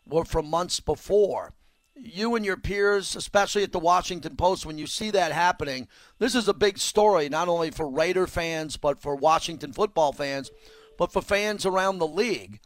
were 0.06 0.24
from 0.24 0.48
months 0.48 0.80
before 0.80 1.52
you 1.94 2.34
and 2.34 2.44
your 2.44 2.56
peers, 2.56 3.16
especially 3.16 3.62
at 3.62 3.72
the 3.72 3.78
Washington 3.78 4.36
Post, 4.36 4.64
when 4.64 4.78
you 4.78 4.86
see 4.86 5.10
that 5.10 5.32
happening, 5.32 5.88
this 6.18 6.34
is 6.34 6.48
a 6.48 6.54
big 6.54 6.78
story, 6.78 7.28
not 7.28 7.48
only 7.48 7.70
for 7.70 7.88
Raider 7.88 8.26
fans, 8.26 8.76
but 8.76 9.00
for 9.00 9.14
Washington 9.14 9.72
football 9.72 10.12
fans, 10.12 10.50
but 10.98 11.12
for 11.12 11.22
fans 11.22 11.66
around 11.66 11.98
the 11.98 12.06
league 12.06 12.60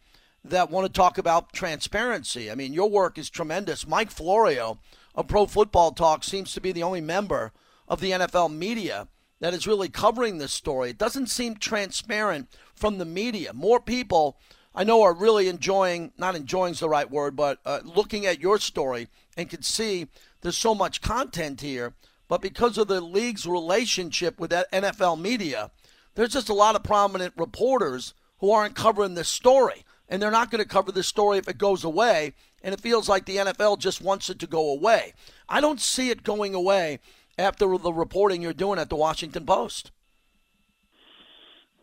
that 0.44 0.70
want 0.70 0.86
to 0.86 0.92
talk 0.92 1.16
about 1.18 1.52
transparency. 1.52 2.50
I 2.50 2.54
mean, 2.54 2.72
your 2.72 2.90
work 2.90 3.18
is 3.18 3.30
tremendous. 3.30 3.86
Mike 3.86 4.10
Florio 4.10 4.78
of 5.14 5.26
Pro 5.26 5.46
Football 5.46 5.92
Talk 5.92 6.22
seems 6.22 6.52
to 6.52 6.60
be 6.60 6.72
the 6.72 6.82
only 6.82 7.00
member 7.00 7.52
of 7.88 8.00
the 8.00 8.10
NFL 8.10 8.54
media 8.54 9.08
that 9.40 9.54
is 9.54 9.66
really 9.66 9.88
covering 9.88 10.38
this 10.38 10.52
story. 10.52 10.90
It 10.90 10.98
doesn't 10.98 11.28
seem 11.28 11.56
transparent 11.56 12.48
from 12.74 12.98
the 12.98 13.04
media. 13.04 13.52
More 13.52 13.80
people 13.80 14.38
I 14.74 14.84
know 14.84 15.02
are 15.02 15.14
really 15.14 15.48
enjoying, 15.48 16.12
not 16.18 16.34
enjoying 16.34 16.72
is 16.72 16.80
the 16.80 16.88
right 16.88 17.08
word, 17.08 17.36
but 17.36 17.58
uh, 17.64 17.80
looking 17.84 18.26
at 18.26 18.40
your 18.40 18.58
story 18.58 19.08
and 19.36 19.48
can 19.48 19.62
see 19.62 20.08
there's 20.40 20.58
so 20.58 20.74
much 20.74 21.00
content 21.00 21.60
here. 21.60 21.94
But 22.28 22.40
because 22.40 22.78
of 22.78 22.88
the 22.88 23.00
league's 23.00 23.46
relationship 23.46 24.40
with 24.40 24.50
that 24.50 24.70
NFL 24.72 25.20
media, 25.20 25.70
there's 26.14 26.32
just 26.32 26.48
a 26.48 26.54
lot 26.54 26.74
of 26.74 26.82
prominent 26.82 27.34
reporters 27.36 28.14
who 28.38 28.50
aren't 28.50 28.74
covering 28.74 29.14
this 29.14 29.28
story. 29.28 29.84
And 30.08 30.20
they're 30.20 30.30
not 30.30 30.50
going 30.50 30.62
to 30.62 30.68
cover 30.68 30.92
this 30.92 31.08
story 31.08 31.38
if 31.38 31.48
it 31.48 31.58
goes 31.58 31.84
away. 31.84 32.34
And 32.62 32.74
it 32.74 32.80
feels 32.80 33.08
like 33.08 33.26
the 33.26 33.36
NFL 33.36 33.78
just 33.78 34.02
wants 34.02 34.28
it 34.30 34.38
to 34.40 34.46
go 34.46 34.70
away. 34.70 35.14
I 35.48 35.60
don't 35.60 35.80
see 35.80 36.10
it 36.10 36.24
going 36.24 36.54
away 36.54 36.98
after 37.38 37.78
the 37.78 37.92
reporting 37.92 38.42
you're 38.42 38.52
doing 38.52 38.78
at 38.78 38.90
the 38.90 38.96
Washington 38.96 39.46
Post. 39.46 39.90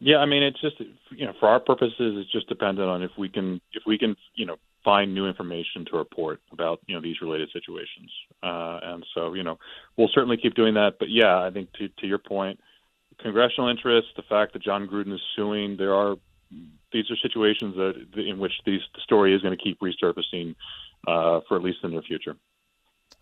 Yeah, 0.04 0.18
I 0.18 0.26
mean, 0.26 0.42
it's 0.42 0.60
just 0.60 0.82
you 1.12 1.28
know, 1.28 1.34
for 1.40 1.48
our 1.48 1.60
purposes, 1.60 1.94
it's 2.00 2.32
just 2.32 2.50
dependent 2.50 2.90
on 2.90 3.04
if 3.04 3.12
we 3.20 3.30
can 3.30 3.62
if 3.74 3.84
we 3.86 4.00
can 4.00 4.16
you 4.34 4.48
know 4.48 4.56
find 4.84 5.14
new 5.14 5.28
information 5.28 5.86
to 5.86 5.98
report 5.98 6.42
about 6.52 6.80
you 6.88 6.96
know 6.96 7.02
these 7.02 7.22
related 7.22 7.50
situations. 7.54 8.10
Uh, 8.42 8.80
and 8.82 9.06
so 9.14 9.36
you 9.36 9.44
know, 9.44 9.60
we'll 9.98 10.10
certainly 10.12 10.38
keep 10.38 10.56
doing 10.56 10.74
that. 10.74 10.94
But 10.98 11.10
yeah, 11.12 11.44
I 11.44 11.52
think 11.52 11.72
to 11.74 11.88
to 12.00 12.08
your 12.08 12.18
point, 12.18 12.60
congressional 13.22 13.70
interest, 13.70 14.08
the 14.16 14.24
fact 14.24 14.54
that 14.54 14.64
Jon 14.64 14.88
Gruden 14.88 15.14
is 15.14 15.22
suing, 15.36 15.78
there 15.78 15.94
are 15.94 16.16
these 16.92 17.06
are 17.12 17.18
situations 17.22 17.76
that 17.76 18.20
in 18.20 18.40
which 18.40 18.54
these 18.66 18.82
the 18.96 19.02
story 19.02 19.36
is 19.36 19.42
going 19.44 19.56
to 19.56 19.64
keep 19.64 19.80
resurfacing 19.82 20.56
uh, 21.08 21.42
for 21.48 21.58
at 21.58 21.64
least 21.64 21.78
the 21.84 21.90
near 21.90 22.02
future. 22.02 22.36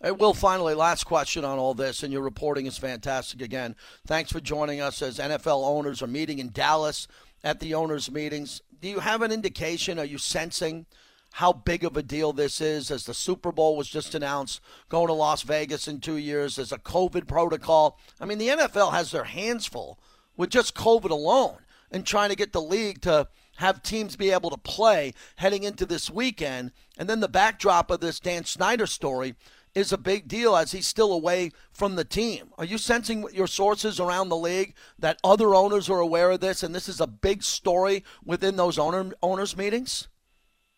Hey, 0.02 0.12
Will, 0.12 0.32
finally, 0.32 0.72
last 0.72 1.04
question 1.04 1.44
on 1.44 1.58
all 1.58 1.74
this, 1.74 2.02
and 2.02 2.10
your 2.10 2.22
reporting 2.22 2.64
is 2.64 2.78
fantastic 2.78 3.42
again. 3.42 3.76
Thanks 4.06 4.32
for 4.32 4.40
joining 4.40 4.80
us 4.80 5.02
as 5.02 5.18
NFL 5.18 5.62
owners 5.62 6.00
are 6.00 6.06
meeting 6.06 6.38
in 6.38 6.52
Dallas 6.52 7.06
at 7.44 7.60
the 7.60 7.74
owners' 7.74 8.10
meetings. 8.10 8.62
Do 8.80 8.88
you 8.88 9.00
have 9.00 9.20
an 9.20 9.30
indication? 9.30 9.98
Are 9.98 10.06
you 10.06 10.16
sensing 10.16 10.86
how 11.32 11.52
big 11.52 11.84
of 11.84 11.98
a 11.98 12.02
deal 12.02 12.32
this 12.32 12.62
is 12.62 12.90
as 12.90 13.04
the 13.04 13.12
Super 13.12 13.52
Bowl 13.52 13.76
was 13.76 13.90
just 13.90 14.14
announced, 14.14 14.62
going 14.88 15.08
to 15.08 15.12
Las 15.12 15.42
Vegas 15.42 15.86
in 15.86 16.00
two 16.00 16.16
years, 16.16 16.58
as 16.58 16.72
a 16.72 16.78
COVID 16.78 17.28
protocol? 17.28 17.98
I 18.18 18.24
mean, 18.24 18.38
the 18.38 18.48
NFL 18.48 18.92
has 18.92 19.10
their 19.10 19.24
hands 19.24 19.66
full 19.66 19.98
with 20.34 20.48
just 20.48 20.74
COVID 20.74 21.10
alone 21.10 21.58
and 21.90 22.06
trying 22.06 22.30
to 22.30 22.36
get 22.36 22.54
the 22.54 22.62
league 22.62 23.02
to 23.02 23.28
have 23.56 23.82
teams 23.82 24.16
be 24.16 24.30
able 24.30 24.48
to 24.48 24.56
play 24.56 25.12
heading 25.36 25.62
into 25.62 25.84
this 25.84 26.08
weekend. 26.08 26.72
And 26.96 27.06
then 27.06 27.20
the 27.20 27.28
backdrop 27.28 27.90
of 27.90 28.00
this 28.00 28.18
Dan 28.18 28.46
Snyder 28.46 28.86
story 28.86 29.34
is 29.74 29.92
a 29.92 29.98
big 29.98 30.28
deal 30.28 30.56
as 30.56 30.72
he's 30.72 30.86
still 30.86 31.12
away 31.12 31.50
from 31.72 31.96
the 31.96 32.04
team. 32.04 32.50
Are 32.58 32.64
you 32.64 32.78
sensing 32.78 33.22
with 33.22 33.34
your 33.34 33.46
sources 33.46 34.00
around 34.00 34.28
the 34.28 34.36
league 34.36 34.74
that 34.98 35.18
other 35.22 35.54
owners 35.54 35.88
are 35.88 36.00
aware 36.00 36.30
of 36.30 36.40
this 36.40 36.62
and 36.62 36.74
this 36.74 36.88
is 36.88 37.00
a 37.00 37.06
big 37.06 37.42
story 37.42 38.04
within 38.24 38.56
those 38.56 38.78
owner 38.78 39.12
owners 39.22 39.56
meetings? 39.56 40.08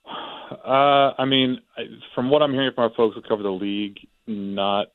Uh, 0.07 1.13
I 1.19 1.25
mean, 1.25 1.61
from 2.15 2.31
what 2.31 2.43
I'm 2.43 2.53
hearing 2.53 2.73
from 2.75 2.85
our 2.85 2.95
folks 2.95 3.17
who 3.17 3.23
cover 3.23 3.43
the 3.43 3.51
league, 3.51 3.99
not 4.27 4.89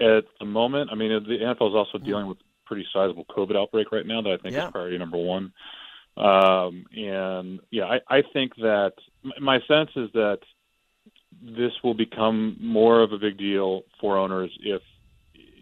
at 0.00 0.24
the 0.38 0.46
moment. 0.46 0.90
I 0.90 0.94
mean, 0.94 1.10
the 1.10 1.38
NFL 1.38 1.70
is 1.70 1.74
also 1.74 1.98
dealing 1.98 2.26
with 2.26 2.38
pretty 2.66 2.86
sizable 2.92 3.24
COVID 3.26 3.56
outbreak 3.56 3.92
right 3.92 4.06
now 4.06 4.22
that 4.22 4.30
I 4.30 4.36
think 4.38 4.54
yeah. 4.54 4.66
is 4.66 4.72
priority 4.72 4.98
number 4.98 5.18
one. 5.18 5.52
Um, 6.16 6.86
and 6.96 7.60
yeah, 7.70 7.84
I, 7.84 8.18
I 8.18 8.22
think 8.32 8.54
that 8.56 8.92
my 9.40 9.60
sense 9.68 9.90
is 9.96 10.10
that 10.14 10.38
this 11.42 11.72
will 11.82 11.94
become 11.94 12.56
more 12.60 13.02
of 13.02 13.12
a 13.12 13.18
big 13.18 13.38
deal 13.38 13.82
for 14.00 14.16
owners 14.16 14.50
if 14.60 14.82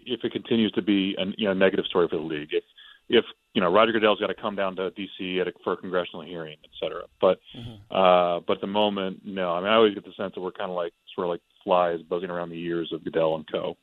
if 0.06 0.24
it 0.24 0.32
continues 0.32 0.72
to 0.72 0.82
be 0.82 1.14
a 1.18 1.24
you 1.36 1.46
know 1.46 1.54
negative 1.54 1.86
story 1.86 2.08
for 2.08 2.16
the 2.16 2.22
league. 2.22 2.48
If 2.52 2.64
if 3.08 3.24
you 3.54 3.60
know 3.60 3.72
Roger 3.72 3.92
Goodell's 3.92 4.20
got 4.20 4.28
to 4.28 4.34
come 4.34 4.56
down 4.56 4.76
to 4.76 4.90
D.C. 4.90 5.40
A, 5.40 5.44
for 5.62 5.74
a 5.74 5.76
congressional 5.76 6.22
hearing, 6.22 6.56
et 6.64 6.70
cetera. 6.80 7.02
But 7.20 7.38
mm-hmm. 7.56 7.94
uh, 7.94 8.40
but 8.46 8.54
at 8.54 8.60
the 8.60 8.66
moment, 8.66 9.20
no. 9.24 9.52
I 9.52 9.60
mean, 9.60 9.68
I 9.68 9.74
always 9.74 9.94
get 9.94 10.04
the 10.04 10.12
sense 10.16 10.34
that 10.34 10.40
we're 10.40 10.52
kind 10.52 10.70
of 10.70 10.76
like 10.76 10.92
sort 11.14 11.26
of 11.26 11.30
like 11.30 11.40
flies 11.64 12.00
buzzing 12.08 12.30
around 12.30 12.50
the 12.50 12.62
ears 12.62 12.90
of 12.92 13.04
Goodell 13.04 13.36
and 13.36 13.50
Co. 13.50 13.76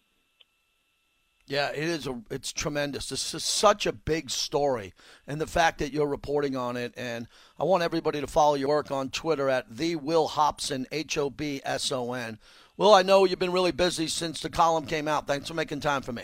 Yeah, 1.48 1.70
it 1.70 1.84
is. 1.84 2.08
A, 2.08 2.20
it's 2.32 2.52
tremendous. 2.52 3.10
This 3.10 3.34
is 3.34 3.44
such 3.44 3.86
a 3.86 3.92
big 3.92 4.32
story, 4.32 4.94
and 5.28 5.40
the 5.40 5.46
fact 5.46 5.78
that 5.78 5.94
you're 5.94 6.08
reporting 6.08 6.56
on 6.56 6.76
it. 6.76 6.94
And 6.98 7.28
I 7.60 7.64
want 7.66 7.84
everybody 7.84 8.20
to 8.20 8.28
follow 8.28 8.56
your 8.56 8.70
work 8.70 8.90
on 8.90 9.10
Twitter 9.10 9.48
at 9.48 9.78
the 9.78 9.96
Will 9.96 10.28
Hobson 10.28 10.88
H 10.92 11.18
O 11.18 11.30
B 11.30 11.62
S 11.64 11.92
O 11.92 12.14
N. 12.14 12.40
Will, 12.78 12.94
I 12.94 13.04
know 13.04 13.26
you've 13.26 13.40
been 13.40 13.52
really 13.52 13.72
busy 13.72 14.08
since 14.08 14.42
the 14.42 14.50
column 14.50 14.88
came 14.88 15.08
out. 15.08 15.28
Thanks 15.28 15.48
for 15.48 15.54
making 15.54 15.82
time 15.82 16.02
for 16.02 16.12
me. 16.12 16.24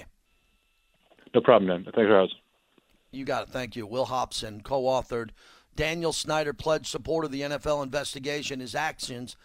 No 1.34 1.42
problem, 1.42 1.68
man. 1.68 1.84
Thanks 1.84 1.98
for 1.98 2.08
having 2.08 2.30
You 3.12 3.24
got 3.24 3.44
it. 3.44 3.50
Thank 3.50 3.76
you. 3.76 3.86
Will 3.86 4.06
Hobson, 4.06 4.62
co-authored. 4.62 5.30
Daniel 5.76 6.12
Snyder 6.12 6.52
pledged 6.52 6.88
support 6.88 7.26
of 7.26 7.32
the 7.32 7.42
NFL 7.42 7.84
investigation. 7.84 8.60
His 8.60 8.76
actions 8.76 9.38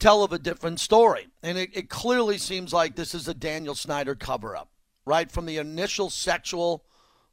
tell 0.00 0.24
of 0.24 0.32
a 0.32 0.38
different 0.38 0.80
story, 0.80 1.28
and 1.42 1.56
it, 1.58 1.70
it 1.72 1.88
clearly 1.88 2.38
seems 2.38 2.72
like 2.72 2.96
this 2.96 3.14
is 3.14 3.28
a 3.28 3.34
Daniel 3.34 3.76
Snyder 3.76 4.16
cover-up 4.16 4.68
right 5.04 5.30
from 5.30 5.46
the 5.46 5.58
initial 5.58 6.10
sexual 6.10 6.84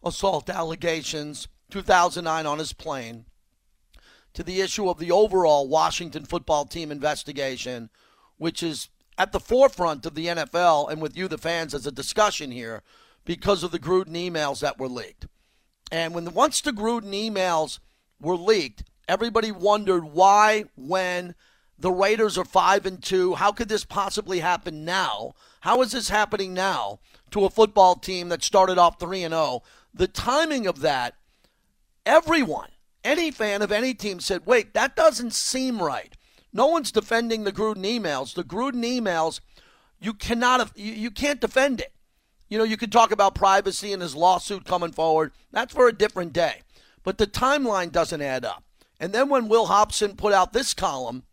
assault 0.03 0.49
allegations 0.49 1.47
2009 1.69 2.45
on 2.45 2.59
his 2.59 2.73
plane 2.73 3.25
to 4.33 4.43
the 4.43 4.61
issue 4.61 4.89
of 4.89 4.99
the 4.99 5.11
overall 5.11 5.67
Washington 5.67 6.25
football 6.25 6.65
team 6.65 6.91
investigation, 6.91 7.89
which 8.37 8.63
is 8.63 8.89
at 9.17 9.31
the 9.31 9.39
forefront 9.39 10.05
of 10.05 10.15
the 10.15 10.27
NFL 10.27 10.89
and 10.89 11.01
with 11.01 11.17
you, 11.17 11.27
the 11.27 11.37
fans, 11.37 11.73
as 11.73 11.85
a 11.85 11.91
discussion 11.91 12.51
here 12.51 12.81
because 13.25 13.63
of 13.63 13.71
the 13.71 13.79
Gruden 13.79 14.13
emails 14.13 14.61
that 14.61 14.79
were 14.79 14.87
leaked. 14.87 15.27
And 15.91 16.13
when 16.13 16.23
the, 16.23 16.31
once 16.31 16.61
the 16.61 16.71
Gruden 16.71 17.13
emails 17.13 17.79
were 18.19 18.37
leaked, 18.37 18.83
everybody 19.07 19.51
wondered 19.51 20.05
why, 20.05 20.65
when 20.75 21.35
the 21.81 21.91
Raiders 21.91 22.37
are 22.37 22.45
five 22.45 22.85
and 22.85 23.01
two, 23.01 23.35
how 23.35 23.51
could 23.51 23.69
this 23.69 23.83
possibly 23.83 24.39
happen 24.39 24.85
now? 24.85 25.33
How 25.61 25.81
is 25.81 25.91
this 25.91 26.09
happening 26.09 26.53
now? 26.53 26.99
to 27.31 27.45
a 27.45 27.49
football 27.49 27.95
team 27.95 28.29
that 28.29 28.43
started 28.43 28.77
off 28.77 28.99
3 28.99 29.23
and 29.23 29.33
0. 29.33 29.63
The 29.93 30.07
timing 30.07 30.67
of 30.67 30.81
that, 30.81 31.15
everyone, 32.05 32.69
any 33.03 33.31
fan 33.31 33.61
of 33.61 33.71
any 33.71 33.93
team 33.93 34.19
said, 34.19 34.45
"Wait, 34.45 34.73
that 34.73 34.95
doesn't 34.95 35.33
seem 35.33 35.81
right." 35.81 36.15
No 36.53 36.67
one's 36.67 36.91
defending 36.91 37.43
the 37.43 37.51
Gruden 37.51 37.83
emails. 37.85 38.33
The 38.33 38.43
Gruden 38.43 38.83
emails, 38.83 39.39
you 39.99 40.13
cannot 40.13 40.77
you 40.77 41.09
can't 41.09 41.41
defend 41.41 41.81
it. 41.81 41.93
You 42.47 42.57
know, 42.57 42.65
you 42.65 42.77
could 42.77 42.91
talk 42.91 43.11
about 43.11 43.33
privacy 43.33 43.93
and 43.93 44.01
his 44.01 44.15
lawsuit 44.15 44.65
coming 44.65 44.91
forward. 44.91 45.31
That's 45.51 45.73
for 45.73 45.87
a 45.87 45.97
different 45.97 46.33
day. 46.33 46.61
But 47.03 47.17
the 47.17 47.27
timeline 47.27 47.91
doesn't 47.91 48.21
add 48.21 48.43
up. 48.43 48.63
And 48.99 49.13
then 49.13 49.29
when 49.29 49.47
Will 49.47 49.67
Hobson 49.67 50.15
put 50.15 50.33
out 50.33 50.53
this 50.53 50.73
column 50.73 51.23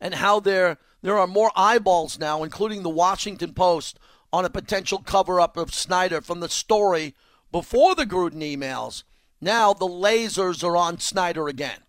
and 0.00 0.14
how 0.14 0.40
there 0.40 0.78
there 1.02 1.18
are 1.18 1.26
more 1.26 1.50
eyeballs 1.56 2.18
now, 2.18 2.42
including 2.42 2.82
the 2.82 2.90
Washington 2.90 3.54
Post, 3.54 3.98
on 4.32 4.44
a 4.44 4.50
potential 4.50 4.98
cover 4.98 5.40
up 5.40 5.56
of 5.56 5.74
Snyder 5.74 6.20
from 6.20 6.40
the 6.40 6.48
story 6.48 7.14
before 7.50 7.94
the 7.94 8.06
Gruden 8.06 8.42
emails. 8.42 9.02
Now 9.40 9.72
the 9.72 9.88
lasers 9.88 10.62
are 10.62 10.76
on 10.76 11.00
Snyder 11.00 11.48
again, 11.48 11.80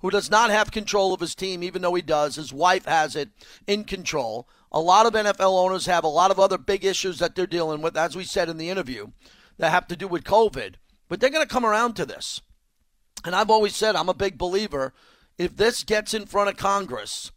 who 0.00 0.10
does 0.10 0.30
not 0.30 0.50
have 0.50 0.70
control 0.70 1.12
of 1.12 1.20
his 1.20 1.34
team, 1.34 1.62
even 1.62 1.82
though 1.82 1.94
he 1.94 2.02
does. 2.02 2.36
His 2.36 2.52
wife 2.52 2.86
has 2.86 3.14
it 3.14 3.28
in 3.66 3.84
control. 3.84 4.48
A 4.72 4.80
lot 4.80 5.06
of 5.06 5.12
NFL 5.12 5.58
owners 5.58 5.86
have 5.86 6.04
a 6.04 6.08
lot 6.08 6.30
of 6.30 6.40
other 6.40 6.58
big 6.58 6.84
issues 6.84 7.18
that 7.18 7.34
they're 7.34 7.46
dealing 7.46 7.82
with, 7.82 7.96
as 7.96 8.16
we 8.16 8.24
said 8.24 8.48
in 8.48 8.56
the 8.56 8.70
interview, 8.70 9.08
that 9.58 9.70
have 9.70 9.86
to 9.88 9.96
do 9.96 10.08
with 10.08 10.24
COVID. 10.24 10.74
But 11.08 11.20
they're 11.20 11.30
going 11.30 11.46
to 11.46 11.52
come 11.52 11.64
around 11.64 11.94
to 11.94 12.06
this. 12.06 12.40
And 13.24 13.34
I've 13.34 13.50
always 13.50 13.76
said 13.76 13.94
I'm 13.94 14.08
a 14.08 14.14
big 14.14 14.38
believer. 14.38 14.92
If 15.38 15.56
this 15.56 15.84
gets 15.84 16.14
in 16.14 16.26
front 16.26 16.48
of 16.48 16.56
Congress, 16.56 17.30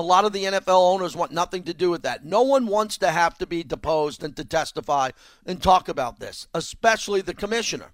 a 0.00 0.02
lot 0.02 0.24
of 0.24 0.32
the 0.32 0.44
NFL 0.44 0.94
owners 0.94 1.14
want 1.14 1.30
nothing 1.30 1.62
to 1.64 1.74
do 1.74 1.90
with 1.90 2.02
that. 2.04 2.24
No 2.24 2.40
one 2.40 2.66
wants 2.66 2.96
to 2.98 3.10
have 3.10 3.36
to 3.36 3.46
be 3.46 3.62
deposed 3.62 4.24
and 4.24 4.34
to 4.34 4.46
testify 4.46 5.10
and 5.44 5.62
talk 5.62 5.90
about 5.90 6.20
this, 6.20 6.48
especially 6.54 7.20
the 7.20 7.34
commissioner. 7.34 7.90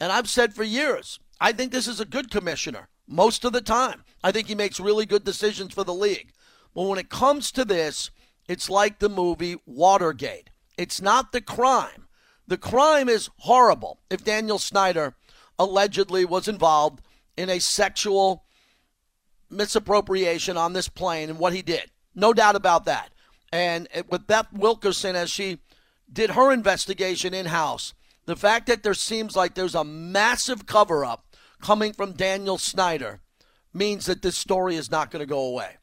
And 0.00 0.10
I've 0.10 0.28
said 0.28 0.54
for 0.54 0.64
years, 0.64 1.20
I 1.40 1.52
think 1.52 1.70
this 1.70 1.86
is 1.86 2.00
a 2.00 2.04
good 2.04 2.32
commissioner 2.32 2.88
most 3.06 3.44
of 3.44 3.52
the 3.52 3.60
time. 3.60 4.02
I 4.24 4.32
think 4.32 4.48
he 4.48 4.56
makes 4.56 4.80
really 4.80 5.06
good 5.06 5.22
decisions 5.22 5.72
for 5.72 5.84
the 5.84 5.94
league. 5.94 6.32
But 6.74 6.82
when 6.82 6.98
it 6.98 7.10
comes 7.10 7.52
to 7.52 7.64
this, 7.64 8.10
it's 8.48 8.68
like 8.68 8.98
the 8.98 9.08
movie 9.08 9.54
Watergate. 9.66 10.50
It's 10.76 11.00
not 11.00 11.30
the 11.30 11.40
crime. 11.40 12.08
The 12.48 12.58
crime 12.58 13.08
is 13.08 13.30
horrible 13.38 14.00
if 14.10 14.24
Daniel 14.24 14.58
Snyder 14.58 15.14
allegedly 15.60 16.24
was 16.24 16.48
involved 16.48 17.02
in 17.36 17.48
a 17.48 17.60
sexual 17.60 18.45
misappropriation 19.50 20.56
on 20.56 20.72
this 20.72 20.88
plane 20.88 21.30
and 21.30 21.38
what 21.38 21.52
he 21.52 21.62
did. 21.62 21.90
No 22.14 22.32
doubt 22.32 22.56
about 22.56 22.84
that. 22.86 23.12
And 23.52 23.88
with 24.08 24.26
Beth 24.26 24.52
Wilkinson, 24.52 25.16
as 25.16 25.30
she 25.30 25.58
did 26.12 26.30
her 26.30 26.52
investigation 26.52 27.34
in 27.34 27.46
house, 27.46 27.94
the 28.26 28.36
fact 28.36 28.66
that 28.66 28.82
there 28.82 28.94
seems 28.94 29.36
like 29.36 29.54
there's 29.54 29.74
a 29.74 29.84
massive 29.84 30.66
cover 30.66 31.04
up 31.04 31.26
coming 31.60 31.92
from 31.92 32.12
Daniel 32.12 32.58
Snyder 32.58 33.20
means 33.72 34.06
that 34.06 34.22
this 34.22 34.36
story 34.36 34.76
is 34.76 34.90
not 34.90 35.10
going 35.10 35.20
to 35.20 35.26
go 35.26 35.40
away. 35.40 35.76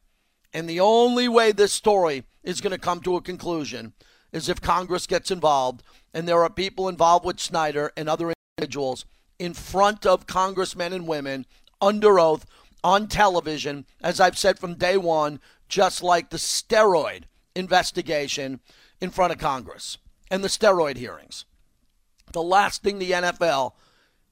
And 0.52 0.68
the 0.68 0.80
only 0.80 1.26
way 1.26 1.52
this 1.52 1.72
story 1.72 2.24
is 2.42 2.60
going 2.60 2.72
to 2.72 2.78
come 2.78 3.00
to 3.00 3.16
a 3.16 3.22
conclusion 3.22 3.92
is 4.32 4.48
if 4.48 4.60
Congress 4.60 5.06
gets 5.06 5.30
involved 5.30 5.82
and 6.12 6.28
there 6.28 6.42
are 6.42 6.50
people 6.50 6.88
involved 6.88 7.24
with 7.24 7.40
Snyder 7.40 7.92
and 7.96 8.08
other 8.08 8.32
individuals 8.58 9.04
in 9.38 9.54
front 9.54 10.06
of 10.06 10.26
congressmen 10.26 10.92
and 10.92 11.06
women 11.06 11.46
under 11.80 12.20
oath 12.20 12.46
on 12.84 13.08
television, 13.08 13.86
as 14.02 14.20
I've 14.20 14.38
said 14.38 14.58
from 14.58 14.74
day 14.74 14.96
one, 14.98 15.40
just 15.68 16.02
like 16.02 16.28
the 16.28 16.36
steroid 16.36 17.24
investigation 17.56 18.60
in 19.00 19.10
front 19.10 19.32
of 19.32 19.38
Congress 19.38 19.98
and 20.30 20.44
the 20.44 20.48
steroid 20.48 20.98
hearings. 20.98 21.46
The 22.32 22.42
last 22.42 22.82
thing 22.82 22.98
the 22.98 23.12
NFL 23.12 23.72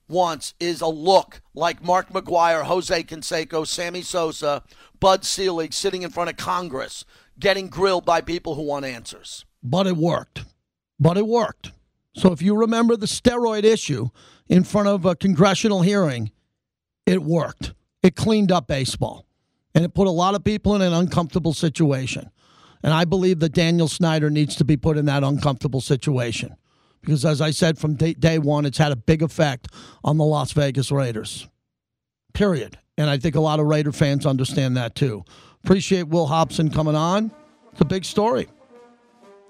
wants 0.09 0.55
is 0.61 0.81
a 0.81 0.87
look 0.87 1.41
like 1.55 1.83
Mark 1.83 2.11
McGwire, 2.11 2.65
Jose 2.65 3.03
Canseco, 3.05 3.67
Sammy 3.67 4.03
Sosa, 4.03 4.63
Bud 5.01 5.25
Selig 5.25 5.73
sitting 5.73 6.03
in 6.03 6.11
front 6.11 6.29
of 6.29 6.37
Congress 6.37 7.05
getting 7.39 7.69
grilled 7.69 8.05
by 8.05 8.21
people 8.21 8.55
who 8.55 8.63
want 8.63 8.85
answers. 8.85 9.47
But 9.63 9.87
it 9.87 9.97
worked. 9.97 10.45
But 11.01 11.17
it 11.17 11.27
worked. 11.27 11.73
So 12.15 12.31
if 12.33 12.43
you 12.43 12.55
remember 12.55 12.97
the 12.97 13.07
steroid 13.07 13.65
issue 13.65 14.09
in 14.49 14.65
front 14.65 14.89
of 14.89 15.07
a 15.07 15.17
congressional 15.17 15.81
hearing, 15.81 16.31
it 17.07 17.23
worked. 17.23 17.73
It 18.03 18.17
cleaned 18.17 18.53
up 18.53 18.67
baseball. 18.67 19.27
And 19.75 19.85
it 19.85 19.95
put 19.95 20.07
a 20.07 20.11
lot 20.11 20.35
of 20.35 20.45
people 20.45 20.75
in 20.75 20.83
an 20.83 20.93
uncomfortable 20.93 21.55
situation. 21.55 22.31
And 22.83 22.93
I 22.93 23.05
believe 23.05 23.41
that 23.41 23.53
Daniel 23.53 23.89
Snyder 23.89 24.29
needs 24.29 24.57
to 24.57 24.65
be 24.65 24.77
put 24.77 24.99
in 24.99 25.07
that 25.07 25.23
uncomfortable 25.23 25.81
situation. 25.81 26.57
Because 27.01 27.25
as 27.25 27.41
I 27.41 27.51
said 27.51 27.79
from 27.79 27.95
day, 27.95 28.13
day 28.15 28.39
one, 28.39 28.65
it's 28.65 28.79
had 28.79 28.93
a 28.93 28.97
big 28.97 29.23
effect 29.23 29.69
on 30.05 30.19
the 30.19 30.25
Las 30.25 30.53
Vegas 30.53 30.91
Raiders. 30.93 31.49
Period. 32.33 32.79
And 32.99 33.09
I 33.09 33.19
think 33.19 33.35
a 33.35 33.41
lot 33.41 33.61
of 33.61 33.67
Raider 33.67 33.93
fans 33.93 34.27
understand 34.27 34.77
that 34.77 34.95
too. 34.95 35.25
Appreciate 35.65 36.09
Will 36.09 36.27
Hobson 36.27 36.71
coming 36.71 36.95
on. 36.95 37.31
It's 37.73 37.81
a 37.81 37.87
big 37.87 38.05
story. 38.05 38.49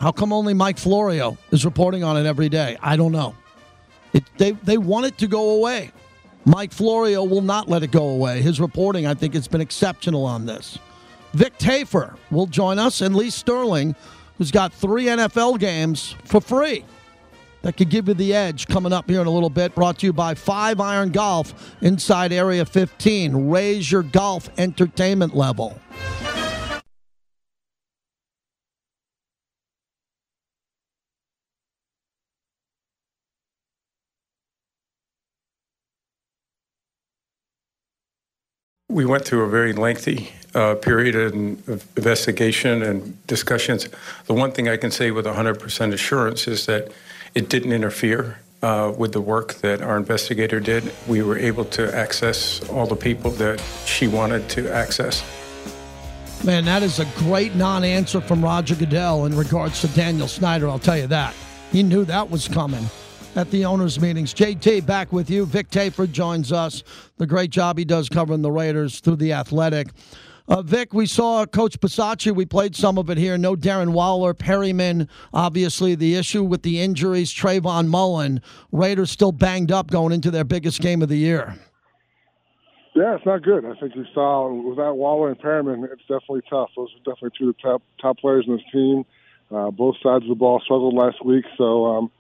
How 0.01 0.13
come 0.13 0.33
only 0.33 0.55
Mike 0.55 0.79
Florio 0.79 1.37
is 1.51 1.65
reporting 1.65 2.05
on 2.05 2.17
it 2.17 2.27
every 2.27 2.49
day? 2.49 2.77
I 2.81 2.97
don't 2.97 3.13
know. 3.13 3.35
It, 4.13 4.25
they, 4.37 4.53
they 4.53 4.79
want 4.79 5.07
it 5.07 5.19
to 5.19 5.27
go 5.27 5.51
away. 5.51 5.91
Mike 6.45 6.73
Florio 6.73 7.23
will 7.25 7.43
not 7.43 7.69
let 7.69 7.83
it 7.83 7.91
go 7.91 8.09
away. 8.09 8.43
His 8.43 8.61
reporting, 8.61 9.07
I 9.07 9.15
think, 9.15 9.35
has 9.35 9.47
been 9.47 9.61
exceptional 9.61 10.25
on 10.25 10.47
this. 10.47 10.79
Vic 11.35 11.57
Tafur 11.59 12.17
will 12.31 12.47
join 12.47 12.79
us, 12.79 13.01
and 13.01 13.15
Lee 13.15 13.31
Sterling, 13.31 13.95
who's 14.39 14.51
got 14.51 14.73
three 14.73 15.05
NFL 15.05 15.59
games 15.59 16.15
for 16.25 16.41
free. 16.41 16.85
That 17.63 17.77
could 17.77 17.91
give 17.91 18.09
you 18.09 18.15
the 18.15 18.35
edge 18.35 18.67
coming 18.67 18.93
up 18.93 19.09
here 19.09 19.21
in 19.21 19.29
a 19.29 19.31
little 19.31 19.51
bit. 19.51 19.75
Brought 19.75 20.01
to 20.01 20.07
you 20.07 20.13
by 20.13 20.35
Five 20.35 20.81
Iron 20.81 21.11
Golf 21.11 21.77
inside 21.81 22.33
Area 22.33 22.65
15. 22.65 23.51
Raise 23.51 23.91
your 23.91 24.03
golf 24.03 24.51
entertainment 24.59 25.37
level. 25.37 25.81
We 38.93 39.07
went 39.07 39.25
through 39.25 39.45
a 39.45 39.49
very 39.49 39.73
lengthy 39.73 40.35
uh, 40.55 40.75
period 40.75 41.17
of 41.17 41.33
investigation 41.97 42.83
and 42.83 43.27
discussions. 43.27 43.89
The 44.27 44.35
one 44.35 44.53
thing 44.53 44.69
I 44.69 44.77
can 44.77 44.91
say 44.91 45.11
with 45.11 45.25
100% 45.25 45.93
assurance 45.95 46.47
is 46.47 46.67
that 46.67 46.93
it 47.35 47.49
didn't 47.49 47.73
interfere 47.73 48.39
uh, 48.63 48.93
with 48.95 49.13
the 49.13 49.21
work 49.23 49.55
that 49.55 49.81
our 49.81 49.97
investigator 49.97 50.61
did. 50.61 50.93
We 51.09 51.23
were 51.23 51.39
able 51.39 51.65
to 51.77 51.95
access 51.97 52.63
all 52.69 52.87
the 52.87 52.95
people 52.95 53.31
that 53.33 53.63
she 53.87 54.09
wanted 54.09 54.51
to 54.51 54.71
access. 54.71 55.25
Man, 56.45 56.67
that 56.67 56.83
is 56.83 56.99
a 56.99 57.07
great 57.17 57.55
non 57.55 57.85
answer 57.85 58.21
from 58.21 58.45
Roger 58.45 58.75
Goodell 58.75 59.25
in 59.25 59.35
regards 59.35 59.81
to 59.81 59.89
Daniel 59.89 60.29
Snyder, 60.29 60.69
I'll 60.69 60.79
tell 60.79 60.99
you 60.99 61.07
that. 61.07 61.35
He 61.71 61.83
knew 61.83 62.05
that 62.05 62.29
was 62.29 62.47
coming 62.47 62.87
at 63.35 63.51
the 63.51 63.65
owners' 63.65 64.01
meetings. 64.01 64.35
JT, 64.35 64.85
back 64.87 65.13
with 65.13 65.31
you. 65.31 65.47
Vic 65.47 65.71
Tafur 65.71 66.11
joins 66.11 66.53
us. 66.53 66.83
The 67.17 67.27
great 67.27 67.51
job 67.51 67.79
he 67.79 67.85
does 67.85 68.09
covering 68.09 68.43
the 68.43 68.51
Raiders 68.51 69.01
through 69.01 69.17
the 69.17 69.33
Athletic. 69.33 69.89
Uh, 70.49 70.61
Vic, 70.61 70.93
we 70.93 71.07
saw 71.07 71.47
Coach 71.47 71.79
Bisaccia. 71.81 72.35
We 72.35 72.45
played 72.45 72.75
some 72.77 72.99
of 72.99 73.09
it 73.09 73.17
here. 73.17 73.39
No 73.39 73.55
Darren 73.55 73.93
Waller, 73.93 74.35
Perryman. 74.35 75.09
Obviously, 75.33 75.95
the 75.95 76.17
issue 76.17 76.43
with 76.43 76.63
the 76.63 76.81
injuries. 76.81 77.33
Trayvon 77.33 77.87
Mullen. 77.87 78.43
Raiders 78.73 79.11
still 79.11 79.33
banged 79.33 79.73
up 79.73 79.91
going 79.91 80.13
into 80.13 80.31
their 80.31 80.45
biggest 80.45 80.81
game 80.81 81.01
of 81.01 81.09
the 81.09 81.17
year. 81.17 81.57
Yeah, 82.95 83.15
it's 83.15 83.25
not 83.25 83.43
good. 83.43 83.65
I 83.65 83.75
think 83.81 83.97
you 83.97 84.05
saw 84.13 84.53
without 84.53 84.99
Waller 84.99 85.31
and 85.31 85.39
Perryman, 85.39 85.89
it's 85.91 86.03
definitely 86.03 86.43
tough. 86.51 86.69
Those 86.77 86.91
are 86.95 87.11
definitely 87.11 87.31
two 87.39 87.49
of 87.49 87.57
the 87.57 87.63
top 87.63 87.83
top 88.01 88.19
players 88.19 88.45
in 88.47 88.57
this 88.57 88.65
team. 88.71 89.05
Uh, 89.51 89.71
both 89.71 89.95
sides 90.03 90.25
of 90.25 90.29
the 90.29 90.35
ball 90.35 90.61
struggled 90.61 90.95
last 90.95 91.25
week, 91.25 91.45
so 91.57 91.87
um, 91.87 92.11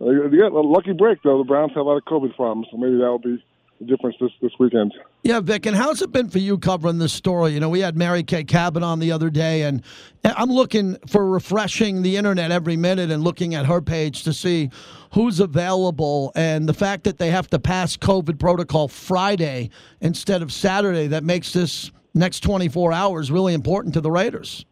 Uh, 0.00 0.28
they 0.28 0.36
got 0.36 0.52
a 0.52 0.60
lucky 0.60 0.92
break 0.92 1.22
though. 1.22 1.38
The 1.38 1.44
Browns 1.44 1.72
have 1.74 1.86
a 1.86 1.88
lot 1.88 1.96
of 1.96 2.04
COVID 2.04 2.34
problems, 2.36 2.68
so 2.70 2.76
maybe 2.76 2.96
that 2.96 3.06
will 3.06 3.18
be 3.18 3.42
the 3.80 3.86
difference 3.86 4.16
this, 4.20 4.30
this 4.40 4.52
weekend. 4.58 4.94
Yeah, 5.22 5.40
Vic, 5.40 5.66
and 5.66 5.76
how's 5.76 6.02
it 6.02 6.12
been 6.12 6.28
for 6.28 6.38
you 6.38 6.58
covering 6.58 6.98
this 6.98 7.12
story? 7.12 7.52
You 7.52 7.60
know, 7.60 7.68
we 7.68 7.80
had 7.80 7.96
Mary 7.96 8.22
Kay 8.22 8.44
Cabot 8.44 8.82
on 8.82 8.98
the 8.98 9.10
other 9.12 9.30
day, 9.30 9.62
and 9.62 9.82
I'm 10.24 10.50
looking 10.50 10.96
for 11.08 11.28
refreshing 11.28 12.02
the 12.02 12.16
internet 12.16 12.50
every 12.50 12.76
minute 12.76 13.10
and 13.10 13.24
looking 13.24 13.54
at 13.54 13.66
her 13.66 13.80
page 13.80 14.22
to 14.24 14.32
see 14.32 14.70
who's 15.12 15.40
available. 15.40 16.32
And 16.34 16.68
the 16.68 16.74
fact 16.74 17.04
that 17.04 17.18
they 17.18 17.30
have 17.30 17.48
to 17.50 17.58
pass 17.58 17.96
COVID 17.96 18.38
protocol 18.38 18.88
Friday 18.88 19.70
instead 20.00 20.42
of 20.42 20.52
Saturday, 20.52 21.06
that 21.08 21.24
makes 21.24 21.52
this 21.52 21.90
next 22.14 22.40
24 22.40 22.92
hours 22.92 23.30
really 23.30 23.54
important 23.54 23.94
to 23.94 24.00
the 24.00 24.10
Raiders. 24.10 24.64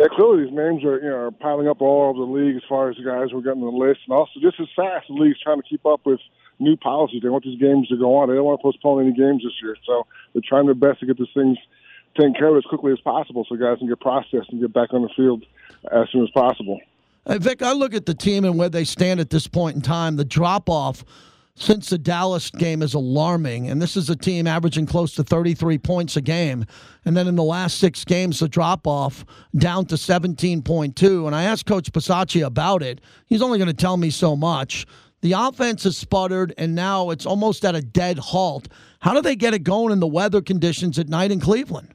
Yeah, 0.00 0.06
clearly 0.16 0.44
these 0.44 0.54
names 0.54 0.82
are 0.82 0.98
you 0.98 1.10
know 1.10 1.28
are 1.28 1.30
piling 1.30 1.68
up 1.68 1.82
all 1.82 2.08
over 2.08 2.24
the 2.24 2.32
league 2.32 2.56
as 2.56 2.62
far 2.66 2.88
as 2.88 2.96
the 2.96 3.04
guys 3.04 3.28
who 3.30 3.38
are 3.38 3.42
getting 3.42 3.62
on 3.62 3.74
the 3.74 3.78
list, 3.78 4.00
and 4.08 4.16
also 4.16 4.40
just 4.40 4.58
as 4.58 4.66
fast 4.74 5.08
the 5.08 5.12
league's 5.12 5.38
trying 5.42 5.60
to 5.60 5.68
keep 5.68 5.84
up 5.84 6.00
with 6.06 6.20
new 6.58 6.74
policies. 6.78 7.20
They 7.22 7.28
want 7.28 7.44
these 7.44 7.60
games 7.60 7.88
to 7.88 7.98
go 7.98 8.16
on. 8.16 8.30
They 8.30 8.34
don't 8.34 8.46
want 8.46 8.60
to 8.60 8.62
postpone 8.62 9.04
any 9.04 9.12
games 9.12 9.42
this 9.44 9.52
year, 9.62 9.76
so 9.84 10.06
they're 10.32 10.40
trying 10.40 10.64
their 10.64 10.74
best 10.74 11.00
to 11.00 11.06
get 11.06 11.18
these 11.18 11.28
things 11.34 11.58
taken 12.16 12.32
care 12.32 12.48
of 12.48 12.56
as 12.56 12.64
quickly 12.64 12.92
as 12.92 13.00
possible, 13.00 13.44
so 13.46 13.56
guys 13.56 13.76
can 13.76 13.88
get 13.88 14.00
processed 14.00 14.48
and 14.48 14.58
get 14.62 14.72
back 14.72 14.94
on 14.94 15.02
the 15.02 15.10
field 15.14 15.44
as 15.92 16.08
soon 16.10 16.22
as 16.22 16.30
possible. 16.30 16.80
Hey, 17.26 17.36
Vic, 17.36 17.60
I 17.60 17.72
look 17.74 17.92
at 17.92 18.06
the 18.06 18.14
team 18.14 18.46
and 18.46 18.58
where 18.58 18.70
they 18.70 18.84
stand 18.84 19.20
at 19.20 19.28
this 19.28 19.46
point 19.46 19.76
in 19.76 19.82
time. 19.82 20.16
The 20.16 20.24
drop 20.24 20.70
off 20.70 21.04
since 21.60 21.90
the 21.90 21.98
Dallas 21.98 22.50
game 22.50 22.82
is 22.82 22.94
alarming. 22.94 23.68
And 23.68 23.80
this 23.80 23.96
is 23.96 24.08
a 24.08 24.16
team 24.16 24.46
averaging 24.46 24.86
close 24.86 25.14
to 25.14 25.22
33 25.22 25.76
points 25.78 26.16
a 26.16 26.22
game. 26.22 26.64
And 27.04 27.16
then 27.16 27.28
in 27.28 27.36
the 27.36 27.44
last 27.44 27.78
six 27.78 28.04
games, 28.04 28.40
the 28.40 28.48
drop 28.48 28.86
off 28.86 29.26
down 29.54 29.84
to 29.86 29.96
17.2. 29.96 31.26
And 31.26 31.36
I 31.36 31.44
asked 31.44 31.66
Coach 31.66 31.92
Bisaccia 31.92 32.46
about 32.46 32.82
it. 32.82 33.02
He's 33.26 33.42
only 33.42 33.58
going 33.58 33.68
to 33.68 33.74
tell 33.74 33.98
me 33.98 34.08
so 34.08 34.34
much. 34.34 34.86
The 35.20 35.32
offense 35.32 35.84
has 35.84 35.98
sputtered, 35.98 36.54
and 36.56 36.74
now 36.74 37.10
it's 37.10 37.26
almost 37.26 37.62
at 37.66 37.74
a 37.74 37.82
dead 37.82 38.18
halt. 38.18 38.68
How 39.00 39.12
do 39.12 39.20
they 39.20 39.36
get 39.36 39.52
it 39.52 39.62
going 39.62 39.92
in 39.92 40.00
the 40.00 40.06
weather 40.06 40.40
conditions 40.40 40.98
at 40.98 41.10
night 41.10 41.30
in 41.30 41.40
Cleveland? 41.40 41.94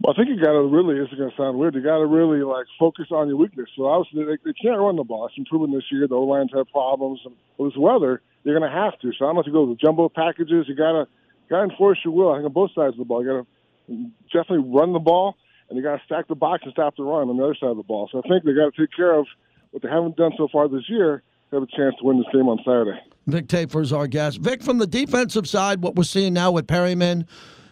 Well, 0.00 0.14
I 0.14 0.16
think 0.16 0.28
you 0.28 0.40
got 0.40 0.52
to 0.52 0.62
really. 0.62 1.00
This 1.00 1.08
is 1.10 1.18
going 1.18 1.30
to 1.30 1.36
sound 1.36 1.58
weird. 1.58 1.74
You 1.74 1.82
got 1.82 1.98
to 1.98 2.06
really 2.06 2.44
like 2.44 2.66
focus 2.78 3.06
on 3.10 3.26
your 3.26 3.36
weakness. 3.36 3.68
So 3.76 3.86
obviously 3.86 4.24
they, 4.24 4.38
they 4.44 4.52
can't 4.52 4.80
run 4.80 4.94
the 4.94 5.04
ball. 5.04 5.26
It's 5.26 5.34
improving 5.36 5.74
this 5.74 5.84
year. 5.90 6.06
The 6.06 6.14
O 6.14 6.22
lines 6.22 6.50
have 6.54 6.68
problems. 6.68 7.20
With 7.58 7.76
weather, 7.76 8.22
you're 8.44 8.58
going 8.58 8.70
to 8.70 8.76
have 8.76 8.98
to. 9.00 9.12
So 9.18 9.26
I'm 9.26 9.34
going 9.34 9.44
to 9.44 9.50
go 9.50 9.64
with 9.64 9.80
jumbo 9.80 10.08
packages. 10.08 10.66
You 10.68 10.74
got 10.74 10.92
to 10.92 11.06
got 11.48 11.58
to 11.58 11.70
enforce 11.70 11.98
your 12.04 12.14
will. 12.14 12.32
I 12.32 12.36
think 12.36 12.46
on 12.46 12.52
both 12.52 12.70
sides 12.74 12.94
of 12.94 12.98
the 12.98 13.04
ball, 13.04 13.24
you 13.24 13.30
got 13.30 13.46
to 13.46 14.10
definitely 14.32 14.70
run 14.72 14.92
the 14.92 14.98
ball, 14.98 15.36
and 15.68 15.76
you 15.76 15.82
got 15.82 15.96
to 15.96 16.02
stack 16.04 16.28
the 16.28 16.34
box 16.34 16.62
and 16.64 16.72
stop 16.72 16.96
the 16.96 17.02
run 17.02 17.28
on 17.28 17.36
the 17.36 17.44
other 17.44 17.56
side 17.58 17.70
of 17.70 17.76
the 17.76 17.82
ball. 17.82 18.08
So 18.10 18.18
I 18.18 18.28
think 18.28 18.44
they 18.44 18.52
got 18.52 18.74
to 18.74 18.80
take 18.80 18.94
care 18.94 19.14
of 19.14 19.26
what 19.70 19.82
they 19.82 19.88
haven't 19.88 20.16
done 20.16 20.32
so 20.36 20.48
far 20.50 20.68
this 20.68 20.88
year. 20.88 21.22
Have 21.52 21.62
a 21.62 21.66
chance 21.66 21.94
to 21.98 22.04
win 22.04 22.16
this 22.16 22.26
game 22.32 22.48
on 22.48 22.56
Saturday. 22.64 22.98
Vic 23.26 23.46
Tafur 23.46 23.82
is 23.82 23.92
our 23.92 24.06
guest. 24.06 24.38
Vic, 24.38 24.62
from 24.62 24.78
the 24.78 24.86
defensive 24.86 25.46
side, 25.46 25.82
what 25.82 25.96
we're 25.96 26.02
seeing 26.04 26.32
now 26.32 26.50
with 26.50 26.66
Perryman, 26.66 27.26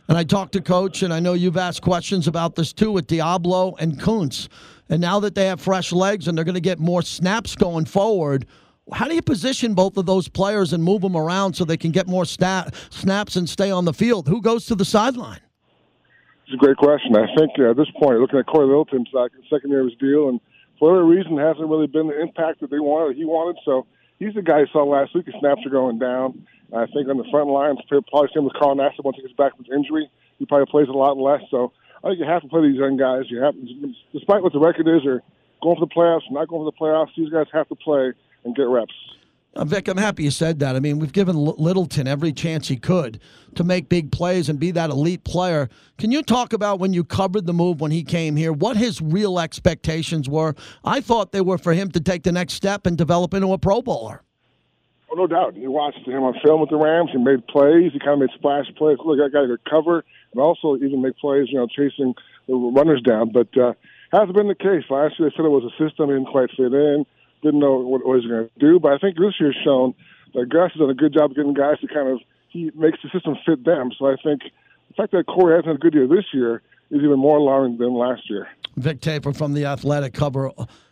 and 0.06 0.18
I 0.18 0.24
talked 0.24 0.52
to 0.52 0.60
Coach, 0.60 1.02
and 1.02 1.14
I 1.14 1.20
know 1.20 1.32
you've 1.32 1.56
asked 1.56 1.80
questions 1.80 2.28
about 2.28 2.56
this 2.56 2.74
too 2.74 2.92
with 2.92 3.06
Deablo 3.06 3.76
and 3.78 3.98
Koonce. 3.98 4.48
And 4.90 5.00
now 5.00 5.20
that 5.20 5.34
they 5.34 5.46
have 5.46 5.60
fresh 5.60 5.92
legs 5.92 6.28
and 6.28 6.36
they're 6.36 6.44
going 6.44 6.56
to 6.56 6.60
get 6.60 6.78
more 6.78 7.00
snaps 7.00 7.56
going 7.56 7.86
forward, 7.86 8.44
how 8.92 9.06
do 9.08 9.14
you 9.14 9.22
position 9.22 9.74
both 9.74 9.96
of 9.96 10.06
those 10.06 10.28
players 10.28 10.72
and 10.72 10.82
move 10.82 11.02
them 11.02 11.16
around 11.16 11.54
so 11.54 11.64
they 11.64 11.76
can 11.76 11.90
get 11.90 12.06
more 12.06 12.24
stat, 12.24 12.74
snaps 12.90 13.36
and 13.36 13.48
stay 13.48 13.70
on 13.70 13.84
the 13.84 13.92
field? 13.92 14.28
Who 14.28 14.40
goes 14.40 14.66
to 14.66 14.74
the 14.74 14.84
sideline? 14.84 15.40
It's 16.44 16.54
a 16.54 16.56
great 16.56 16.76
question. 16.76 17.14
I 17.14 17.26
think 17.36 17.52
uh, 17.58 17.70
at 17.70 17.76
this 17.76 17.90
point, 18.00 18.18
looking 18.18 18.38
at 18.38 18.46
Corey 18.46 18.66
Littleton's 18.66 19.08
like 19.12 19.30
second 19.48 19.70
year 19.70 19.80
of 19.80 19.86
his 19.86 19.98
deal, 19.98 20.28
and 20.28 20.40
for 20.78 20.90
whatever 20.90 21.06
reason, 21.06 21.38
hasn't 21.38 21.68
really 21.68 21.86
been 21.86 22.08
the 22.08 22.20
impact 22.20 22.60
that 22.60 22.70
they 22.70 22.80
wanted. 22.80 23.16
He 23.16 23.24
wanted 23.24 23.60
so. 23.64 23.86
He's 24.18 24.34
the 24.34 24.42
guy 24.42 24.60
you 24.60 24.66
saw 24.72 24.82
last 24.84 25.14
week. 25.14 25.26
His 25.26 25.34
snaps 25.38 25.62
are 25.64 25.70
going 25.70 25.98
down. 25.98 26.44
I 26.74 26.86
think 26.86 27.08
on 27.08 27.16
the 27.16 27.26
front 27.30 27.48
line, 27.50 27.76
probably 27.88 28.28
same 28.34 28.44
with 28.44 28.54
Carl 28.54 28.76
Nassib 28.76 29.04
once 29.04 29.16
he 29.16 29.22
gets 29.22 29.34
back 29.34 29.56
from 29.56 29.64
his 29.64 29.74
injury. 29.74 30.10
He 30.38 30.46
probably 30.46 30.66
plays 30.70 30.88
a 30.88 30.92
lot 30.92 31.16
less. 31.16 31.42
So 31.50 31.72
I 32.02 32.08
think 32.08 32.20
you 32.20 32.26
have 32.26 32.42
to 32.42 32.48
play 32.48 32.62
these 32.62 32.78
young 32.78 32.96
guys. 32.96 33.24
You 33.28 33.42
have, 33.42 33.54
despite 34.12 34.42
what 34.42 34.52
the 34.52 34.60
record 34.60 34.88
is, 34.88 35.04
or 35.04 35.22
going 35.62 35.76
for 35.76 35.86
the 35.86 35.94
playoffs, 35.94 36.30
not 36.30 36.48
going 36.48 36.62
for 36.62 36.70
the 36.70 36.78
playoffs. 36.78 37.14
These 37.16 37.30
guys 37.30 37.46
have 37.52 37.68
to 37.68 37.74
play 37.74 38.12
and 38.44 38.54
get 38.54 38.68
reps. 38.68 38.94
Uh, 39.56 39.64
Vic, 39.64 39.88
I'm 39.88 39.96
happy 39.96 40.22
you 40.22 40.30
said 40.30 40.60
that. 40.60 40.76
I 40.76 40.80
mean, 40.80 41.00
we've 41.00 41.12
given 41.12 41.34
L- 41.34 41.56
Littleton 41.58 42.06
every 42.06 42.32
chance 42.32 42.68
he 42.68 42.76
could 42.76 43.18
to 43.56 43.64
make 43.64 43.88
big 43.88 44.12
plays 44.12 44.48
and 44.48 44.60
be 44.60 44.70
that 44.70 44.90
elite 44.90 45.24
player. 45.24 45.68
Can 45.98 46.12
you 46.12 46.22
talk 46.22 46.52
about 46.52 46.78
when 46.78 46.92
you 46.92 47.02
covered 47.02 47.46
the 47.46 47.52
move 47.52 47.80
when 47.80 47.90
he 47.90 48.04
came 48.04 48.36
here, 48.36 48.52
what 48.52 48.76
his 48.76 49.02
real 49.02 49.40
expectations 49.40 50.28
were? 50.28 50.54
I 50.84 51.00
thought 51.00 51.32
they 51.32 51.40
were 51.40 51.58
for 51.58 51.72
him 51.72 51.90
to 51.92 52.00
take 52.00 52.22
the 52.22 52.30
next 52.30 52.54
step 52.54 52.86
and 52.86 52.96
develop 52.96 53.34
into 53.34 53.52
a 53.52 53.58
Pro 53.58 53.82
Bowler. 53.82 54.22
Oh, 55.10 55.16
no 55.16 55.26
doubt. 55.26 55.56
You 55.56 55.72
watched 55.72 56.06
him 56.06 56.22
on 56.22 56.34
film 56.44 56.60
with 56.60 56.70
the 56.70 56.76
Rams. 56.76 57.10
He 57.10 57.18
made 57.18 57.44
plays. 57.48 57.92
He 57.92 57.98
kind 57.98 58.12
of 58.12 58.18
made 58.20 58.30
splash 58.36 58.66
plays. 58.76 58.98
Look, 59.04 59.18
that 59.18 59.32
guy 59.32 59.46
could 59.46 59.68
cover 59.68 60.04
and 60.32 60.40
also 60.40 60.76
even 60.76 61.02
make 61.02 61.16
plays, 61.16 61.48
you 61.50 61.58
know, 61.58 61.66
chasing 61.66 62.14
the 62.46 62.54
runners 62.54 63.02
down. 63.02 63.32
But 63.32 63.48
uh, 63.58 63.72
hasn't 64.12 64.36
been 64.36 64.46
the 64.46 64.54
case. 64.54 64.84
Last 64.88 65.18
year 65.18 65.28
they 65.28 65.36
said 65.36 65.44
it 65.44 65.48
was 65.48 65.64
a 65.64 65.74
system. 65.82 66.10
He 66.10 66.14
didn't 66.14 66.30
quite 66.30 66.50
fit 66.56 66.72
in. 66.72 67.04
Didn't 67.42 67.60
know 67.60 67.76
what, 67.78 68.04
what 68.04 68.20
he 68.20 68.26
was 68.26 68.30
going 68.30 68.48
to 68.48 68.60
do. 68.60 68.80
But 68.80 68.92
I 68.92 68.98
think 68.98 69.16
this 69.16 69.34
year's 69.40 69.56
shown 69.64 69.94
that 70.34 70.48
Gus 70.48 70.72
has 70.72 70.80
done 70.80 70.90
a 70.90 70.94
good 70.94 71.12
job 71.12 71.34
getting 71.34 71.54
guys 71.54 71.78
to 71.80 71.88
kind 71.88 72.08
of 72.08 72.20
he 72.48 72.70
makes 72.74 72.98
the 73.02 73.08
system 73.10 73.36
fit 73.46 73.64
them. 73.64 73.90
So 73.98 74.06
I 74.06 74.16
think 74.22 74.42
the 74.88 74.94
fact 74.96 75.12
that 75.12 75.26
Corey 75.26 75.54
hasn't 75.54 75.66
had 75.68 75.76
a 75.76 75.78
good 75.78 75.94
year 75.94 76.06
this 76.06 76.26
year 76.32 76.62
is 76.90 76.98
even 77.02 77.18
more 77.18 77.38
alarming 77.38 77.78
than 77.78 77.94
last 77.94 78.28
year. 78.28 78.48
Vic 78.76 79.00
Tafur 79.00 79.36
from 79.36 79.54
the 79.54 79.64
Athletic 79.66 80.12
cover 80.14 80.50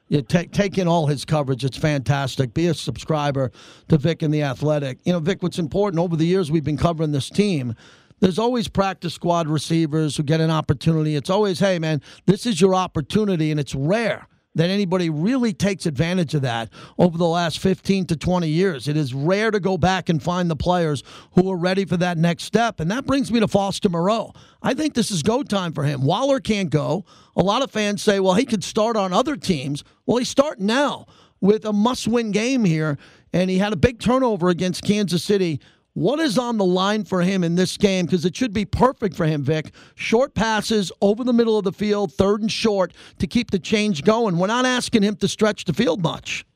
you 0.09 0.23
take 0.23 0.53
take 0.53 0.79
in 0.79 0.89
all 0.89 1.07
his 1.07 1.25
coverage. 1.25 1.65
It's 1.65 1.77
fantastic. 1.77 2.55
Be 2.55 2.67
a 2.67 2.75
subscriber 2.75 3.53
to 3.89 3.99
Vic 3.99 4.23
and 4.23 4.33
the 4.33 4.43
Athletic. 4.43 4.99
You 5.05 5.13
know, 5.13 5.21
Vic, 5.21 5.43
what's 5.43 5.59
important 5.59 6.01
over 6.01 6.17
the 6.17 6.25
years 6.25 6.51
we've 6.51 6.65
been 6.65 6.79
covering 6.79 7.13
this 7.13 7.29
team. 7.29 7.75
There's 8.21 8.39
always 8.39 8.67
practice 8.67 9.15
squad 9.15 9.47
receivers 9.47 10.17
who 10.17 10.25
get 10.25 10.41
an 10.41 10.51
opportunity. 10.51 11.15
It's 11.15 11.31
always, 11.31 11.61
hey 11.61 11.79
man, 11.79 12.03
this 12.27 12.47
is 12.47 12.61
your 12.61 12.75
opportunity, 12.75 13.51
and 13.51 13.61
it's 13.61 13.75
rare 13.75 14.27
that 14.55 14.71
anybody 14.71 15.09
really 15.09 15.53
takes 15.53 15.87
advantage 15.87 16.35
of 16.35 16.43
that 16.43 16.71
over 16.99 17.17
the 17.17 17.27
last 17.27 17.59
15 17.59 18.07
to 18.07 18.17
20 18.17 18.49
years. 18.49 18.89
It 18.89 18.97
is 18.97 19.15
rare 19.15 19.51
to 19.51 19.61
go 19.61 19.79
back 19.79 20.09
and 20.09 20.23
find 20.23 20.51
the 20.51 20.57
players 20.57 21.03
who 21.33 21.51
are 21.51 21.57
ready 21.57 21.85
for 21.85 21.97
that 21.99 22.19
next 22.19 22.45
step. 22.45 22.81
And 22.81 22.91
that 22.91 23.07
brings 23.07 23.31
me 23.31 23.41
to 23.41 23.49
Foster 23.49 23.89
Moreau. 23.89 24.33
I 24.63 24.75
think 24.75 24.95
this 24.95 25.11
is 25.11 25.23
go 25.23 25.43
time 25.43 25.73
for 25.73 25.85
him. 25.85 26.03
Waller 26.03 26.41
can't 26.41 26.71
go. 26.71 27.05
A 27.37 27.43
lot 27.43 27.63
of 27.63 27.71
fans 27.71 28.03
say, 28.03 28.19
well, 28.21 28.35
he 28.35 28.45
could 28.45 28.65
start 28.65 28.97
on 28.97 29.13
other 29.13 29.37
teams. 29.37 29.85
Well, 30.07 30.19
he's 30.19 30.29
starting 30.29 30.67
now 30.67 31.07
with 31.41 31.65
a 31.65 31.73
must 31.73 32.09
win 32.09 32.33
game 32.33 32.65
here. 32.65 32.99
And 33.33 33.51
he 33.51 33.59
had 33.59 33.73
a 33.73 33.77
big 33.77 34.01
turnover 34.01 34.49
against 34.49 34.83
Kansas 34.83 35.23
City 35.23 35.61
what 35.99 36.21
is 36.21 36.39
on 36.39 36.59
the 36.59 36.65
line 36.65 37.03
for 37.03 37.23
him 37.23 37.43
in 37.43 37.57
this 37.57 37.77
game? 37.77 38.07
Because 38.07 38.25
it 38.25 38.37
should 38.37 38.53
be 38.53 38.65
perfect 38.65 39.17
for 39.17 39.27
him, 39.27 39.43
Vic. 39.43 39.73
Short 39.97 40.33
passes 40.33 40.93
over 41.01 41.25
the 41.25 41.33
middle 41.33 41.59
of 41.59 41.65
the 41.65 41.73
field, 41.73 42.13
third 42.13 42.41
and 42.41 42.53
short 42.53 42.93
to 43.19 43.27
keep 43.27 43.51
the 43.51 43.59
change 43.59 44.05
going. 44.05 44.39
We're 44.39 44.47
not 44.47 44.65
asking 44.65 45.03
him 45.03 45.17
to 45.17 45.27
stretch 45.27 45.65
the 45.65 45.73
field 45.73 46.01
much. 46.01 46.47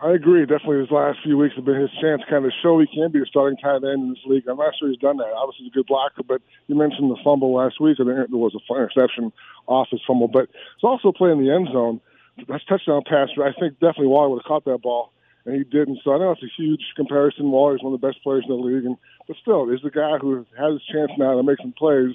I 0.00 0.12
agree. 0.12 0.46
Definitely, 0.46 0.78
his 0.78 0.92
last 0.92 1.18
few 1.24 1.38
weeks 1.38 1.56
have 1.56 1.64
been 1.64 1.80
his 1.80 1.90
chance 2.00 2.22
to 2.22 2.30
kind 2.30 2.44
of 2.44 2.52
show 2.62 2.78
he 2.78 2.86
can 2.86 3.10
be 3.10 3.20
a 3.20 3.26
starting 3.26 3.58
tight 3.58 3.82
end 3.82 4.02
in 4.02 4.10
this 4.10 4.22
league. 4.26 4.46
I'm 4.48 4.58
not 4.58 4.74
sure 4.78 4.88
he's 4.88 4.98
done 4.98 5.16
that. 5.16 5.32
Obviously, 5.34 5.64
he's 5.64 5.72
a 5.72 5.78
good 5.78 5.86
blocker, 5.86 6.22
but 6.22 6.40
you 6.68 6.76
mentioned 6.76 7.10
the 7.10 7.18
fumble 7.24 7.54
last 7.54 7.80
week, 7.80 7.98
and 7.98 8.08
there 8.08 8.26
was 8.30 8.54
a 8.54 8.74
interception 8.74 9.32
off 9.66 9.88
his 9.90 10.00
fumble. 10.06 10.28
But 10.28 10.48
he's 10.50 10.84
also 10.84 11.10
playing 11.10 11.44
the 11.44 11.52
end 11.52 11.66
zone. 11.72 12.00
That's 12.48 12.64
touchdown 12.66 13.02
pass. 13.08 13.28
I 13.38 13.50
think 13.58 13.74
definitely 13.74 14.06
Waller 14.06 14.30
would 14.30 14.42
have 14.42 14.46
caught 14.46 14.64
that 14.66 14.82
ball 14.82 15.12
and 15.44 15.56
he 15.56 15.64
didn't. 15.64 16.00
So 16.04 16.12
I 16.12 16.18
know 16.18 16.32
it's 16.32 16.42
a 16.42 16.62
huge 16.62 16.82
comparison. 16.96 17.50
Waller's 17.50 17.82
one 17.82 17.92
of 17.92 18.00
the 18.00 18.06
best 18.06 18.22
players 18.22 18.44
in 18.48 18.54
the 18.54 18.62
league, 18.62 18.84
and 18.84 18.96
but 19.26 19.36
still, 19.40 19.68
he's 19.68 19.82
the 19.82 19.90
guy 19.90 20.18
who 20.18 20.46
has 20.58 20.72
his 20.72 20.82
chance 20.92 21.10
now 21.18 21.36
to 21.36 21.42
make 21.42 21.58
some 21.58 21.72
plays, 21.72 22.14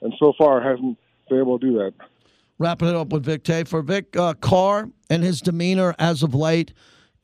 and 0.00 0.12
so 0.18 0.32
far 0.36 0.60
hasn't 0.60 0.98
been 1.28 1.38
able 1.38 1.58
to 1.58 1.66
do 1.66 1.78
that. 1.78 1.92
Wrapping 2.58 2.88
it 2.88 2.94
up 2.94 3.08
with 3.08 3.24
Vic 3.24 3.42
Tafur 3.44 3.84
Vic 3.84 4.16
uh, 4.16 4.34
Carr 4.34 4.88
and 5.10 5.22
his 5.22 5.40
demeanor 5.40 5.94
as 5.98 6.22
of 6.22 6.34
late 6.34 6.72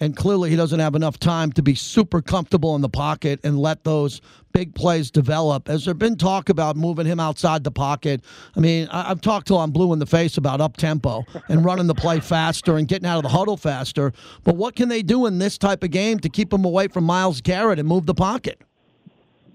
and 0.00 0.16
clearly 0.16 0.50
he 0.50 0.56
doesn't 0.56 0.78
have 0.78 0.94
enough 0.94 1.18
time 1.18 1.50
to 1.52 1.62
be 1.62 1.74
super 1.74 2.22
comfortable 2.22 2.76
in 2.76 2.82
the 2.82 2.88
pocket 2.88 3.40
and 3.42 3.58
let 3.58 3.84
those 3.84 4.20
big 4.52 4.74
plays 4.74 5.10
develop. 5.10 5.66
Has 5.68 5.84
there 5.84 5.94
been 5.94 6.16
talk 6.16 6.48
about 6.48 6.76
moving 6.76 7.06
him 7.06 7.18
outside 7.18 7.64
the 7.64 7.70
pocket? 7.70 8.22
I 8.56 8.60
mean, 8.60 8.88
I've 8.90 9.20
talked 9.20 9.48
till 9.48 9.58
I'm 9.58 9.70
blue 9.70 9.92
in 9.92 9.98
the 9.98 10.06
face 10.06 10.36
about 10.36 10.60
up 10.60 10.76
tempo 10.76 11.24
and 11.48 11.64
running 11.64 11.88
the 11.88 11.94
play 11.94 12.20
faster 12.20 12.76
and 12.76 12.86
getting 12.86 13.06
out 13.06 13.16
of 13.16 13.24
the 13.24 13.28
huddle 13.30 13.56
faster. 13.56 14.12
But 14.44 14.56
what 14.56 14.76
can 14.76 14.88
they 14.88 15.02
do 15.02 15.26
in 15.26 15.38
this 15.38 15.58
type 15.58 15.82
of 15.82 15.90
game 15.90 16.20
to 16.20 16.28
keep 16.28 16.52
him 16.52 16.64
away 16.64 16.88
from 16.88 17.04
Myles 17.04 17.40
Garrett 17.40 17.78
and 17.78 17.88
move 17.88 18.06
the 18.06 18.14
pocket? 18.14 18.62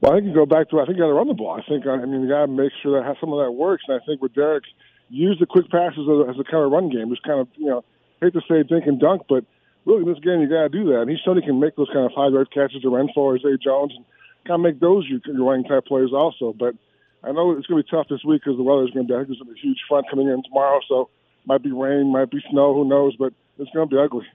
Well, 0.01 0.11
I 0.11 0.15
think 0.15 0.27
you 0.27 0.33
go 0.33 0.45
back 0.45 0.69
to 0.71 0.81
I 0.81 0.85
think 0.85 0.97
you 0.97 1.03
got 1.03 1.07
to 1.07 1.13
run 1.13 1.29
the 1.29 1.33
ball. 1.33 1.57
I 1.57 1.63
think 1.65 1.87
I 1.87 2.03
mean 2.05 2.23
you 2.23 2.27
got 2.27 2.47
to 2.47 2.51
make 2.51 2.73
sure 2.81 3.01
that 3.01 3.15
some 3.21 3.31
of 3.31 3.39
that 3.39 3.51
works. 3.51 3.83
And 3.87 3.99
I 4.01 4.05
think 4.05 4.21
with 4.21 4.33
Derek, 4.33 4.65
use 5.07 5.37
the 5.39 5.45
quick 5.45 5.69
passes 5.71 5.99
as 5.99 6.27
a, 6.27 6.29
as 6.29 6.35
a 6.37 6.43
kind 6.43 6.65
of 6.65 6.71
run 6.71 6.89
game. 6.89 7.09
Just 7.09 7.23
kind 7.23 7.39
of 7.39 7.47
you 7.55 7.67
know 7.67 7.85
hate 8.21 8.33
to 8.33 8.41
say 8.41 8.63
dink 8.63 8.85
and 8.85 8.99
dunk, 8.99 9.21
but 9.29 9.45
really 9.85 10.03
in 10.03 10.09
this 10.09 10.23
game 10.23 10.41
you 10.41 10.49
got 10.49 10.63
to 10.63 10.69
do 10.69 10.85
that. 10.91 11.01
And 11.01 11.09
he's 11.09 11.19
shown 11.19 11.37
he 11.37 11.45
can 11.45 11.59
make 11.59 11.75
those 11.75 11.89
kind 11.93 12.05
of 12.05 12.11
five 12.15 12.31
yard 12.31 12.49
catches 12.53 12.81
to 12.81 12.89
Renfrow 12.89 13.17
or 13.17 13.39
Zay 13.39 13.57
Jones 13.63 13.93
and 13.95 14.05
kind 14.47 14.59
of 14.59 14.61
make 14.61 14.79
those 14.79 15.07
your, 15.07 15.19
running 15.43 15.65
type 15.65 15.85
players 15.85 16.11
also. 16.13 16.53
But 16.53 16.75
I 17.23 17.31
know 17.31 17.51
it's 17.57 17.67
going 17.67 17.81
to 17.81 17.87
be 17.87 17.95
tough 17.95 18.07
this 18.09 18.23
week 18.25 18.41
because 18.43 18.57
the 18.57 18.63
weather's 18.63 18.91
going 18.91 19.07
to 19.07 19.13
be. 19.13 19.15
I 19.15 19.19
think 19.19 19.29
there's 19.29 19.39
going 19.39 19.49
to 19.49 19.53
be 19.53 19.59
a 19.59 19.63
huge 19.63 19.81
front 19.87 20.09
coming 20.09 20.27
in 20.27 20.43
tomorrow, 20.43 20.79
so 20.87 21.09
might 21.45 21.63
be 21.63 21.71
rain, 21.71 22.11
might 22.11 22.31
be 22.31 22.43
snow, 22.51 22.73
who 22.73 22.87
knows? 22.87 23.15
But 23.17 23.33
it's 23.57 23.71
going 23.71 23.89
to 23.89 23.95
be 23.95 24.01
ugly. 24.01 24.25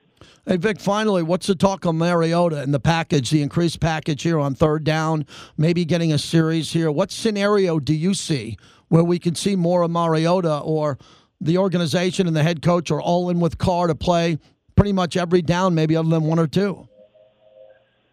Hey, 0.46 0.56
Vic, 0.56 0.80
finally, 0.80 1.22
what's 1.22 1.46
the 1.46 1.54
talk 1.54 1.86
on 1.86 1.96
Mariota 1.96 2.60
and 2.60 2.74
the 2.74 2.80
package, 2.80 3.30
the 3.30 3.42
increased 3.42 3.78
package 3.80 4.22
here 4.22 4.38
on 4.38 4.54
third 4.54 4.82
down, 4.82 5.26
maybe 5.56 5.84
getting 5.84 6.12
a 6.12 6.18
series 6.18 6.72
here? 6.72 6.90
What 6.90 7.12
scenario 7.12 7.78
do 7.78 7.94
you 7.94 8.14
see 8.14 8.56
where 8.88 9.04
we 9.04 9.18
can 9.18 9.34
see 9.34 9.54
more 9.54 9.82
of 9.82 9.90
Mariota 9.90 10.58
or 10.58 10.98
the 11.40 11.58
organization 11.58 12.26
and 12.26 12.34
the 12.34 12.42
head 12.42 12.62
coach 12.62 12.90
are 12.90 13.00
all 13.00 13.30
in 13.30 13.38
with 13.38 13.58
Carr 13.58 13.86
to 13.86 13.94
play 13.94 14.38
pretty 14.78 14.92
much 14.92 15.16
every 15.16 15.42
down, 15.42 15.74
maybe 15.74 15.96
other 15.96 16.08
than 16.08 16.22
one 16.22 16.38
or 16.38 16.46
two. 16.46 16.88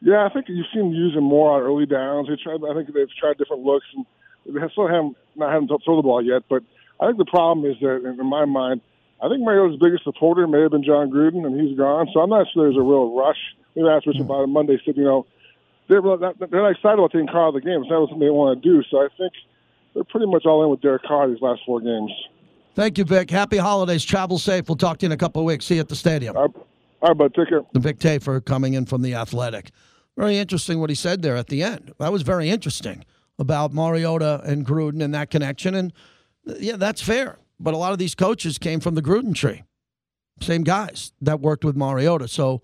Yeah, 0.02 0.26
I 0.26 0.30
think 0.30 0.46
you've 0.50 0.66
seen 0.74 0.90
them 0.90 0.94
use 0.94 1.16
him 1.16 1.24
more 1.24 1.52
on 1.56 1.62
early 1.62 1.86
downs. 1.86 2.28
They 2.28 2.36
tried. 2.36 2.60
I 2.70 2.74
think 2.74 2.94
they've 2.94 3.10
tried 3.20 3.38
different 3.38 3.64
looks, 3.64 3.86
and 3.96 4.06
they 4.46 4.62
still 4.72 4.88
haven't 4.88 5.18
not 5.36 5.52
having 5.52 5.68
to 5.70 5.78
throw 5.84 5.96
the 5.96 6.02
ball 6.02 6.22
yet. 6.24 6.44
But 6.50 6.64
I 7.00 7.08
think 7.08 7.18
the 7.18 7.26
problem 7.26 7.66
is 7.70 7.78
that, 7.82 8.04
in 8.06 8.26
my 8.26 8.46
mind, 8.46 8.82
I 9.22 9.30
think 9.30 9.42
Mariota's 9.42 9.80
biggest 9.82 10.04
supporter 10.04 10.48
may 10.48 10.62
have 10.62 10.72
been 10.72 10.84
Jon 10.84 11.10
Gruden, 11.10 11.46
and 11.46 11.60
he's 11.60 11.78
gone. 11.78 12.08
So 12.14 12.20
I'm 12.20 12.30
not 12.30 12.48
sure 12.54 12.66
there's 12.66 12.78
a 12.78 12.86
real 12.86 13.16
rush. 13.18 13.40
We 13.74 13.88
asked 13.90 14.08
Rich 14.08 14.20
about 14.20 14.44
it 14.44 14.48
Monday. 14.48 14.80
Said, 14.86 14.98
you 14.98 15.04
know, 15.04 15.26
they're 15.90 16.02
not, 16.02 16.40
they're 16.40 16.62
not 16.62 16.72
excited 16.72 17.00
about 17.00 17.12
taking 17.12 17.28
Carr 17.28 17.48
out 17.48 17.56
of 17.56 17.56
the 17.56 17.62
game. 17.62 17.82
It's 17.82 17.90
not 17.90 18.10
something 18.10 18.20
they 18.20 18.30
want 18.30 18.62
to 18.62 18.70
do. 18.70 18.84
So 18.90 19.00
I 19.00 19.08
think 19.18 19.34
they're 19.94 20.04
pretty 20.04 20.28
much 20.28 20.46
all 20.46 20.64
in 20.64 20.70
with 20.70 20.82
Derek 20.82 21.04
Carr 21.04 21.28
these 21.30 21.42
last 21.42 21.62
four 21.66 21.82
games. 21.82 22.12
Thank 22.76 22.98
you, 22.98 23.06
Vic. 23.06 23.32
Happy 23.32 23.56
holidays. 23.56 24.04
Travel 24.04 24.38
safe. 24.38 24.68
We'll 24.68 24.76
talk 24.76 24.98
to 25.00 25.06
you 25.06 25.08
in 25.08 25.12
a 25.14 25.18
couple 25.18 25.42
of 25.42 25.46
weeks. 25.46 25.66
See 25.66 25.76
you 25.76 25.82
at 25.82 25.88
the 25.88 25.96
stadium. 25.96 26.36
All 26.36 26.54
right, 27.02 27.18
bud. 27.18 27.34
Take 27.34 27.48
care. 27.48 27.62
The 27.72 27.80
Vic 27.80 28.00
Tafur 28.00 28.44
coming 28.44 28.74
in 28.74 28.86
from 28.86 29.02
the 29.02 29.16
Athletic. 29.16 29.72
Very 30.18 30.38
interesting 30.38 30.80
what 30.80 30.90
he 30.90 30.96
said 30.96 31.22
there 31.22 31.38
at 31.38 31.48
the 31.48 31.64
end. 31.64 31.94
That 32.00 32.12
was 32.12 32.22
very 32.22 32.50
interesting 32.50 33.06
about 33.40 33.74
Mariota 33.74 34.42
and 34.46 34.66
Gruden 34.66 35.02
and 35.02 35.14
that 35.14 35.30
connection. 35.30 35.74
And 35.74 35.94
yeah, 36.60 36.76
that's 36.76 37.02
fair. 37.02 37.38
But 37.60 37.74
a 37.74 37.78
lot 37.78 37.94
of 37.94 37.98
these 37.98 38.14
coaches 38.14 38.58
came 38.58 38.82
from 38.82 38.96
the 38.96 39.02
Gruden 39.02 39.34
tree. 39.34 39.64
Same 40.42 40.64
guys 40.64 41.14
that 41.22 41.40
worked 41.40 41.64
with 41.64 41.78
Mariota. 41.78 42.28
So 42.28 42.62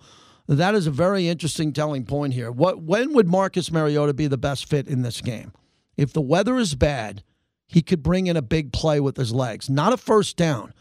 that 0.48 0.76
is 0.76 0.88
a 0.88 0.92
very 0.92 1.30
interesting 1.30 1.72
telling 1.72 2.06
point 2.06 2.34
here. 2.34 2.52
What 2.52 2.82
when 2.82 3.14
would 3.14 3.30
Marcus 3.30 3.72
Mariota 3.72 4.14
be 4.14 4.28
the 4.28 4.38
best 4.38 4.68
fit 4.68 4.88
in 4.88 5.04
this 5.04 5.22
game? 5.22 5.54
If 5.96 6.12
the 6.12 6.22
weather 6.22 6.58
is 6.58 6.76
bad 6.76 7.24
he 7.72 7.82
could 7.82 8.04
bring 8.04 8.28
in 8.28 8.36
a 8.36 8.42
big 8.42 8.74
play 8.74 9.00
with 9.00 9.16
his 9.16 9.32
legs. 9.32 9.70
Not 9.70 9.94
a 9.94 9.98
first 9.98 10.36
down. 10.36 10.74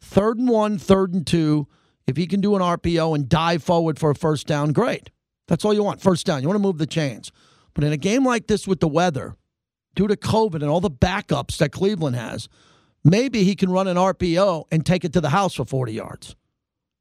Third 0.00 0.38
and 0.38 0.48
one, 0.48 0.78
third 0.78 1.12
and 1.12 1.26
two. 1.26 1.68
If 2.06 2.16
he 2.16 2.26
can 2.26 2.40
do 2.40 2.56
an 2.56 2.62
RPO 2.62 3.14
and 3.14 3.28
dive 3.28 3.62
forward 3.62 3.98
for 3.98 4.08
a 4.08 4.14
first 4.14 4.46
down, 4.46 4.72
great. 4.72 5.10
That's 5.48 5.66
all 5.66 5.74
you 5.74 5.84
want. 5.84 6.00
First 6.00 6.24
down. 6.24 6.40
You 6.40 6.48
want 6.48 6.56
to 6.56 6.62
move 6.62 6.78
the 6.78 6.86
chains. 6.86 7.30
But 7.74 7.84
in 7.84 7.92
a 7.92 7.98
game 7.98 8.24
like 8.24 8.46
this 8.46 8.66
with 8.66 8.80
the 8.80 8.88
weather, 8.88 9.36
due 9.94 10.08
to 10.08 10.16
COVID 10.16 10.54
and 10.54 10.64
all 10.64 10.80
the 10.80 10.90
backups 10.90 11.58
that 11.58 11.72
Cleveland 11.72 12.16
has, 12.16 12.48
maybe 13.04 13.44
he 13.44 13.54
can 13.54 13.70
run 13.70 13.86
an 13.86 13.98
RPO 13.98 14.64
and 14.72 14.86
take 14.86 15.04
it 15.04 15.12
to 15.12 15.20
the 15.20 15.28
house 15.28 15.56
for 15.56 15.66
40 15.66 15.92
yards. 15.92 16.36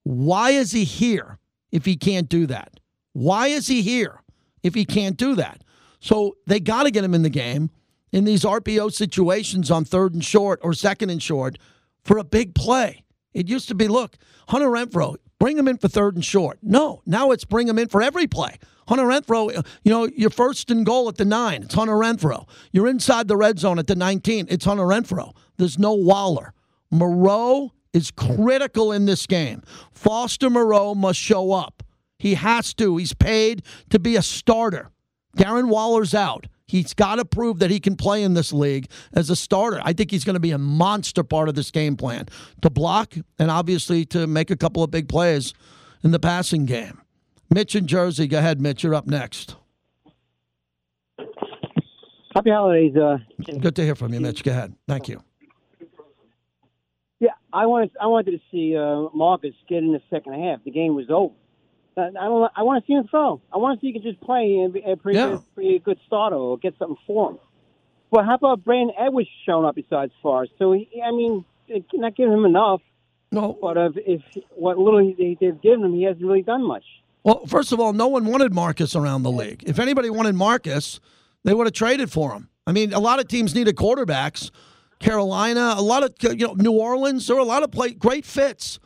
Why 0.03 0.49
is 0.49 0.73
he 0.73 0.83
here 0.83 1.39
if 1.71 1.85
he 1.85 1.95
can't 1.95 2.27
do 2.27 2.45
that? 2.47 2.81
Why 3.13 3.47
is 3.47 3.67
he 3.67 3.83
here 3.83 4.21
if 4.63 4.75
he 4.75 4.83
can't 4.83 5.15
do 5.15 5.35
that? 5.35 5.63
So 6.01 6.35
they 6.45 6.59
got 6.59 6.83
to 6.83 6.91
get 6.91 7.05
him 7.05 7.13
in 7.13 7.21
the 7.21 7.29
game 7.29 7.69
in 8.11 8.25
these 8.25 8.43
RPO 8.43 8.91
situations 8.91 9.69
on 9.69 9.85
third 9.85 10.13
and 10.13 10.23
short 10.23 10.59
or 10.63 10.73
second 10.73 11.09
and 11.09 11.21
short 11.21 11.57
for 12.03 12.17
a 12.17 12.23
big 12.23 12.55
play. 12.55 13.05
It 13.33 13.47
used 13.47 13.67
to 13.67 13.75
be, 13.75 13.87
look, 13.87 14.17
Hunter 14.47 14.67
Renfrow, 14.67 15.17
bring 15.39 15.57
him 15.57 15.67
in 15.67 15.77
for 15.77 15.87
third 15.87 16.15
and 16.15 16.25
short. 16.25 16.59
No, 16.61 17.01
now 17.05 17.31
it's 17.31 17.45
bring 17.45 17.67
him 17.67 17.77
in 17.77 17.87
for 17.87 18.01
every 18.01 18.27
play. 18.27 18.57
Hunter 18.87 19.03
Renfrow, 19.05 19.63
you 19.83 19.91
know, 19.91 20.09
you're 20.15 20.31
first 20.31 20.71
and 20.71 20.85
goal 20.85 21.07
at 21.09 21.17
the 21.17 21.25
nine. 21.25 21.61
It's 21.61 21.75
Hunter 21.75 21.93
Renfrow. 21.93 22.47
You're 22.71 22.87
inside 22.87 23.27
the 23.27 23.37
red 23.37 23.59
zone 23.59 23.77
at 23.77 23.85
the 23.85 23.95
19. 23.95 24.47
It's 24.49 24.65
Hunter 24.65 24.83
Renfro. 24.83 25.35
There's 25.57 25.77
no 25.77 25.93
Waller. 25.93 26.53
Moreau 26.89 27.71
is 27.93 28.09
critical 28.09 28.91
in 28.91 29.05
this 29.05 29.27
game. 29.27 29.61
Foster 29.91 30.49
Moreau 30.49 30.95
must 30.95 31.19
show 31.19 31.51
up. 31.51 31.83
He 32.17 32.33
has 32.33 32.73
to. 32.75 32.97
He's 32.97 33.13
paid 33.13 33.63
to 33.91 33.99
be 33.99 34.15
a 34.15 34.21
starter. 34.21 34.89
Darren 35.37 35.69
Waller's 35.69 36.15
out. 36.15 36.47
He's 36.69 36.93
got 36.93 37.15
to 37.15 37.25
prove 37.25 37.57
that 37.59 37.71
he 37.71 37.79
can 37.79 37.95
play 37.95 38.21
in 38.21 38.35
this 38.35 38.53
league 38.53 38.87
as 39.13 39.31
a 39.31 39.35
starter. 39.35 39.81
I 39.83 39.91
think 39.93 40.11
he's 40.11 40.23
going 40.23 40.35
to 40.35 40.39
be 40.39 40.51
a 40.51 40.59
monster 40.59 41.23
part 41.23 41.49
of 41.49 41.55
this 41.55 41.71
game 41.71 41.97
plan 41.97 42.27
to 42.61 42.69
block 42.69 43.15
and 43.39 43.49
obviously 43.49 44.05
to 44.05 44.27
make 44.27 44.51
a 44.51 44.55
couple 44.55 44.83
of 44.83 44.91
big 44.91 45.09
plays 45.09 45.53
in 46.03 46.11
the 46.11 46.19
passing 46.19 46.65
game. 46.65 47.01
Mitch 47.49 47.75
in 47.75 47.87
Jersey. 47.87 48.27
Go 48.27 48.37
ahead, 48.37 48.61
Mitch. 48.61 48.83
You're 48.83 48.93
up 48.93 49.07
next. 49.07 49.55
Happy 52.35 52.51
holidays. 52.51 52.95
Uh, 52.95 53.17
Good 53.59 53.75
to 53.75 53.83
hear 53.83 53.95
from 53.95 54.13
you, 54.13 54.21
Mitch. 54.21 54.43
Go 54.43 54.51
ahead. 54.51 54.75
Thank 54.87 55.07
you. 55.09 55.23
yeah, 57.19 57.31
I 57.51 57.65
wanted 57.65 57.89
I 57.99 58.05
wanted 58.05 58.31
to 58.31 58.39
see 58.51 58.77
uh, 58.77 59.09
Marcus 59.15 59.55
get 59.67 59.79
in 59.79 59.91
the 59.91 60.01
second 60.11 60.33
half. 60.41 60.63
The 60.63 60.71
game 60.71 60.93
was 60.95 61.07
over. 61.09 61.33
I 61.99 62.23
don't. 62.25 62.51
I 62.55 62.63
want 62.63 62.83
to 62.83 62.87
see 62.87 62.93
him 62.93 63.07
throw. 63.07 63.41
I 63.53 63.57
want 63.57 63.79
to 63.79 63.81
see 63.81 63.87
he 63.87 63.93
can 63.93 64.01
just 64.01 64.21
play 64.21 64.59
and 64.63 64.73
be 64.73 64.81
a 64.81 64.95
pretty, 64.95 65.17
Yeah. 65.19 65.29
good, 65.29 65.41
pretty 65.55 65.79
good 65.79 65.99
starter 66.07 66.35
or 66.35 66.57
get 66.57 66.75
something 66.79 66.97
for 67.05 67.31
him. 67.31 67.37
Well, 68.11 68.25
how 68.25 68.35
about 68.35 68.63
Brandon 68.63 68.95
Edwards 68.99 69.29
showing 69.45 69.65
up 69.65 69.75
besides 69.75 70.11
Forrest? 70.21 70.53
So 70.57 70.71
he, 70.73 70.89
I 71.05 71.11
mean, 71.11 71.45
not 71.93 72.15
giving 72.15 72.33
him 72.33 72.45
enough. 72.45 72.81
No. 73.31 73.57
But 73.61 73.77
if, 73.77 73.93
if 73.97 74.21
what 74.55 74.77
little 74.79 74.99
he, 74.99 75.37
they've 75.39 75.61
given 75.61 75.85
him, 75.85 75.93
he 75.93 76.03
hasn't 76.03 76.25
really 76.25 76.41
done 76.41 76.65
much. 76.65 76.83
Well, 77.23 77.45
first 77.45 77.71
of 77.71 77.79
all, 77.79 77.93
no 77.93 78.07
one 78.07 78.25
wanted 78.25 78.53
Marcus 78.53 78.95
around 78.95 79.21
the 79.23 79.31
league. 79.31 79.63
If 79.67 79.77
anybody 79.77 80.09
wanted 80.09 80.33
Marcus, 80.35 80.99
they 81.43 81.53
would 81.53 81.67
have 81.67 81.73
traded 81.73 82.11
for 82.11 82.31
him. 82.31 82.49
I 82.65 82.71
mean, 82.71 82.93
a 82.93 82.99
lot 82.99 83.19
of 83.19 83.27
teams 83.27 83.53
needed 83.53 83.75
quarterbacks. 83.75 84.49
Carolina, 84.99 85.75
a 85.77 85.81
lot 85.81 86.03
of 86.03 86.13
you 86.21 86.47
know, 86.47 86.53
New 86.53 86.71
Orleans. 86.71 87.27
There 87.27 87.35
were 87.35 87.41
a 87.41 87.45
lot 87.45 87.63
of 87.63 87.71
play, 87.71 87.91
great 87.91 88.25
fits 88.25 88.79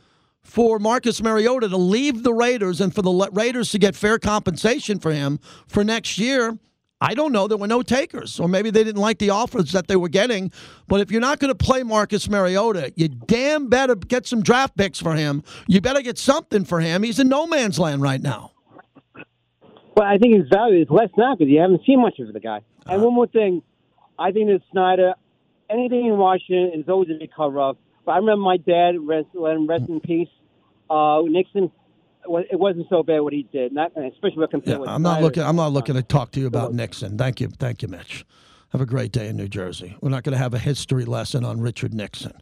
for 0.43 0.79
Marcus 0.79 1.21
Mariota 1.21 1.69
to 1.69 1.77
leave 1.77 2.23
the 2.23 2.33
Raiders 2.33 2.81
and 2.81 2.93
for 2.93 3.01
the 3.01 3.29
Raiders 3.31 3.71
to 3.71 3.79
get 3.79 3.95
fair 3.95 4.19
compensation 4.19 4.99
for 4.99 5.11
him 5.11 5.39
for 5.67 5.83
next 5.83 6.17
year. 6.17 6.57
I 7.01 7.15
don't 7.15 7.33
know. 7.33 7.49
There 7.49 7.57
were 7.57 7.67
no 7.67 7.81
takers, 7.81 8.39
or 8.39 8.47
maybe 8.47 8.69
they 8.69 8.83
didn't 8.83 9.01
like 9.01 9.19
the 9.19 9.29
offers 9.29 9.73
that 9.73 9.87
they 9.87 9.97
were 9.97 10.07
getting. 10.07 10.53
But 10.87 11.01
if 11.01 11.11
you're 11.11 11.19
not 11.19 11.39
going 11.39 11.49
to 11.49 11.55
play 11.55 11.83
Marcus 11.83 12.29
Mariota, 12.29 12.93
you 12.95 13.09
damn 13.09 13.67
better 13.67 13.95
get 13.95 14.25
some 14.25 14.41
draft 14.41 14.77
picks 14.77 15.01
for 15.01 15.13
him. 15.13 15.43
You 15.67 15.81
better 15.81 16.01
get 16.01 16.17
something 16.17 16.63
for 16.63 16.79
him. 16.79 17.03
He's 17.03 17.19
in 17.19 17.27
no 17.27 17.45
man's 17.45 17.77
land 17.77 18.01
right 18.01 18.21
now. 18.21 18.51
Well, 19.95 20.07
I 20.07 20.17
think 20.17 20.37
his 20.37 20.47
value 20.47 20.81
is 20.81 20.87
less 20.89 21.09
now 21.17 21.35
because 21.35 21.51
you 21.51 21.59
haven't 21.59 21.81
seen 21.85 22.01
much 22.01 22.19
of 22.19 22.31
the 22.31 22.39
guy. 22.39 22.61
And 22.85 22.95
uh-huh. 22.95 23.05
one 23.05 23.13
more 23.13 23.27
thing, 23.27 23.61
I 24.17 24.31
think 24.31 24.47
that 24.47 24.61
Snyder, 24.71 25.13
anything 25.69 26.07
in 26.07 26.17
Washington 26.17 26.79
is 26.79 26.87
always 26.87 27.09
a 27.09 27.19
big 27.19 27.31
cover 27.35 27.59
up. 27.59 27.77
But 28.05 28.11
I 28.13 28.17
remember 28.17 28.43
my 28.43 28.57
dad, 28.57 28.95
rest, 29.01 29.27
let 29.33 29.55
him 29.55 29.67
rest 29.67 29.89
in 29.89 29.99
peace. 29.99 30.27
Uh, 30.89 31.21
Nixon, 31.25 31.71
it 32.25 32.59
wasn't 32.59 32.87
so 32.89 33.03
bad 33.03 33.21
what 33.21 33.33
he 33.33 33.43
did, 33.43 33.71
not 33.73 33.91
especially 33.97 34.37
when 34.39 34.47
compared 34.49 34.75
Yeah, 34.75 34.77
with 34.79 34.89
I'm 34.89 35.01
not 35.01 35.13
Snyder. 35.13 35.23
looking. 35.25 35.43
I'm 35.43 35.55
not 35.55 35.71
looking 35.71 35.95
to 35.95 36.03
talk 36.03 36.31
to 36.31 36.39
you 36.39 36.47
about 36.47 36.73
Nixon. 36.73 37.17
Thank 37.17 37.41
you, 37.41 37.47
thank 37.49 37.81
you, 37.81 37.87
Mitch. 37.87 38.25
Have 38.69 38.81
a 38.81 38.85
great 38.85 39.11
day 39.11 39.27
in 39.27 39.37
New 39.37 39.47
Jersey. 39.47 39.97
We're 40.01 40.09
not 40.09 40.23
going 40.23 40.33
to 40.33 40.37
have 40.39 40.53
a 40.53 40.59
history 40.59 41.05
lesson 41.05 41.45
on 41.45 41.61
Richard 41.61 41.93
Nixon, 41.93 42.33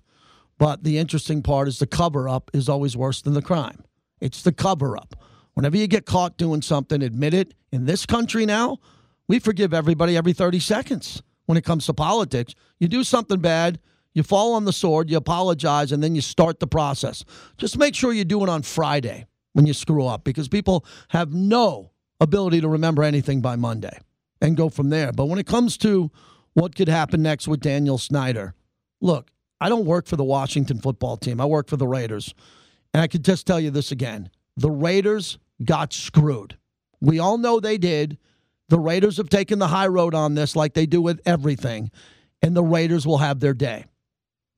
but 0.58 0.84
the 0.84 0.97
interesting 0.97 1.41
part 1.43 1.67
is 1.67 1.80
the 1.80 1.88
cover 1.88 2.28
up 2.30 2.50
is 2.54 2.69
always 2.69 2.95
worse 2.97 3.21
than 3.21 3.34
the 3.34 3.41
crime. 3.41 3.84
It's 4.19 4.41
the 4.41 4.52
cover 4.54 4.95
up. 4.97 5.15
Whenever 5.54 5.76
you 5.78 5.88
get 5.88 6.06
caught 6.06 6.38
doing 6.38 6.62
something, 6.62 7.02
admit 7.04 7.34
it. 7.34 7.54
In 7.71 7.86
this 7.86 8.06
country 8.06 8.45
now, 8.45 8.78
we 9.28 9.39
forgive 9.39 9.74
everybody 9.74 10.15
every 10.15 10.34
30 10.34 10.60
seconds 10.60 11.21
when 11.45 11.58
it 11.58 11.65
comes 11.65 11.86
to 11.88 11.93
politics. 11.93 12.54
You 12.80 12.88
do 12.88 13.04
something 13.04 13.39
bad, 13.39 13.80
you 14.13 14.24
fall 14.24 14.54
on 14.54 14.65
the 14.65 14.74
sword, 14.74 15.10
you 15.10 15.17
apologize, 15.17 15.91
and 15.91 16.04
then 16.04 16.15
you 16.15 16.21
start 16.21 16.60
the 16.60 16.67
process. 16.67 17.24
Just 17.58 17.78
make 17.78 17.95
sure 17.95 18.12
you 18.12 18.26
do 18.26 18.43
it 18.43 18.50
on 18.50 18.62
Friday 18.62 19.26
when 19.54 19.65
you 19.65 19.74
screw 19.74 20.06
up 20.06 20.24
because 20.24 20.47
people 20.47 20.86
have 21.10 21.34
no 21.34 21.91
ability 22.19 22.62
to 22.62 22.67
remember 22.67 23.04
anything 23.04 23.41
by 23.41 23.56
Monday 23.56 23.97
and 24.41 24.58
go 24.58 24.69
from 24.69 24.89
there. 24.89 25.12
But 25.12 25.26
when 25.26 25.39
it 25.39 25.47
comes 25.47 25.78
to 25.80 26.12
what 26.54 26.76
could 26.76 26.89
happen 26.89 27.21
next 27.21 27.47
with 27.47 27.62
Daniel 27.62 27.97
Snyder, 27.97 28.54
look, 29.00 29.32
I 29.60 29.69
don't 29.69 29.86
work 29.86 30.08
for 30.08 30.15
the 30.15 30.24
Washington 30.24 30.80
football 30.80 31.17
team, 31.17 31.39
I 31.39 31.45
work 31.45 31.67
for 31.67 31.78
the 31.78 31.88
Raiders. 31.88 32.34
And 32.93 33.02
I 33.02 33.08
could 33.08 33.24
just 33.24 33.47
tell 33.47 33.60
you 33.60 33.71
this 33.71 33.91
again 33.91 34.30
the 34.58 34.71
Raiders 34.71 35.38
got 35.63 35.93
screwed. 35.93 36.58
We 37.00 37.19
all 37.19 37.38
know 37.38 37.60
they 37.60 37.78
did. 37.78 38.17
The 38.67 38.80
Raiders 38.80 39.17
have 39.17 39.30
taken 39.30 39.60
the 39.60 39.67
high 39.67 39.88
road 39.88 40.13
on 40.13 40.36
this 40.36 40.56
like 40.56 40.74
they 40.74 40.86
do 40.86 41.02
with 41.02 41.19
everything, 41.26 41.91
and 42.41 42.56
the 42.56 42.63
Raiders 42.63 43.08
will 43.08 43.19
have 43.19 43.39
their 43.39 43.54
day. 43.54 43.86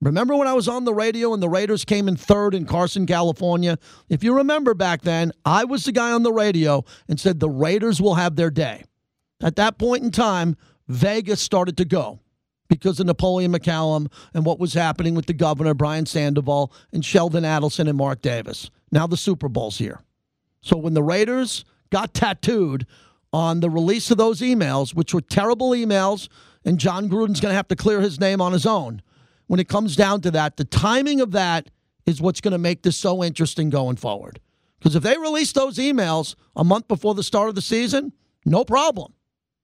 Remember 0.04 0.36
when 0.36 0.46
I 0.46 0.52
was 0.52 0.68
on 0.68 0.84
the 0.84 0.92
radio 0.92 1.32
and 1.32 1.42
the 1.42 1.48
Raiders 1.48 1.86
came 1.86 2.08
in 2.08 2.16
third 2.16 2.54
in 2.54 2.66
Carson, 2.66 3.06
California? 3.06 3.78
If 4.10 4.22
you 4.22 4.36
remember 4.36 4.74
back 4.74 5.00
then, 5.00 5.32
I 5.46 5.64
was 5.64 5.84
the 5.84 5.92
guy 5.92 6.12
on 6.12 6.22
the 6.22 6.32
radio 6.32 6.84
and 7.08 7.18
said 7.18 7.40
the 7.40 7.48
Raiders 7.48 8.02
will 8.02 8.16
have 8.16 8.36
their 8.36 8.50
day. 8.50 8.84
At 9.42 9.56
that 9.56 9.78
point 9.78 10.04
in 10.04 10.10
time, 10.10 10.58
Vegas 10.88 11.40
started 11.40 11.78
to 11.78 11.86
go 11.86 12.20
because 12.68 13.00
of 13.00 13.06
Napoleon 13.06 13.50
McCallum 13.50 14.12
and 14.34 14.44
what 14.44 14.58
was 14.58 14.74
happening 14.74 15.14
with 15.14 15.24
the 15.24 15.32
governor, 15.32 15.72
Brian 15.72 16.04
Sandoval, 16.04 16.70
and 16.92 17.02
Sheldon 17.02 17.44
Adelson 17.44 17.88
and 17.88 17.96
Mark 17.96 18.20
Davis. 18.20 18.70
Now 18.92 19.06
the 19.06 19.16
Super 19.16 19.48
Bowl's 19.48 19.78
here. 19.78 20.02
So 20.60 20.76
when 20.76 20.92
the 20.92 21.02
Raiders 21.02 21.64
got 21.88 22.12
tattooed 22.12 22.86
on 23.32 23.60
the 23.60 23.70
release 23.70 24.10
of 24.10 24.18
those 24.18 24.42
emails, 24.42 24.94
which 24.94 25.14
were 25.14 25.22
terrible 25.22 25.70
emails, 25.70 26.28
and 26.62 26.78
Jon 26.78 27.08
Gruden's 27.08 27.40
going 27.40 27.52
to 27.52 27.56
have 27.56 27.68
to 27.68 27.76
clear 27.76 28.02
his 28.02 28.20
name 28.20 28.42
on 28.42 28.52
his 28.52 28.66
own. 28.66 29.00
When 29.46 29.60
it 29.60 29.68
comes 29.68 29.96
down 29.96 30.20
to 30.22 30.30
that, 30.32 30.56
the 30.56 30.64
timing 30.64 31.20
of 31.20 31.32
that 31.32 31.70
is 32.06 32.20
what's 32.20 32.40
going 32.40 32.52
to 32.52 32.58
make 32.58 32.82
this 32.82 32.96
so 32.96 33.22
interesting 33.22 33.70
going 33.70 33.96
forward. 33.96 34.40
Because 34.78 34.96
if 34.96 35.02
they 35.02 35.16
release 35.16 35.52
those 35.52 35.78
emails 35.78 36.34
a 36.54 36.64
month 36.64 36.88
before 36.88 37.14
the 37.14 37.22
start 37.22 37.48
of 37.48 37.54
the 37.54 37.62
season, 37.62 38.12
no 38.44 38.64
problem. 38.64 39.14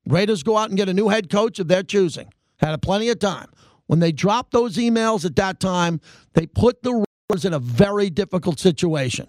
Raiders 0.06 0.42
go 0.42 0.56
out 0.56 0.70
and 0.70 0.76
get 0.76 0.88
a 0.88 0.94
new 0.94 1.08
head 1.08 1.30
coach 1.30 1.58
of 1.58 1.68
their 1.68 1.82
choosing. 1.82 2.32
Had 2.56 2.80
plenty 2.82 3.08
of 3.08 3.18
time. 3.18 3.48
When 3.86 4.00
they 4.00 4.12
dropped 4.12 4.52
those 4.52 4.76
emails 4.76 5.24
at 5.24 5.36
that 5.36 5.60
time, 5.60 6.00
they 6.34 6.46
put 6.46 6.82
the 6.82 7.04
Raiders 7.30 7.44
in 7.44 7.52
a 7.52 7.58
very 7.58 8.08
difficult 8.08 8.58
situation. 8.58 9.26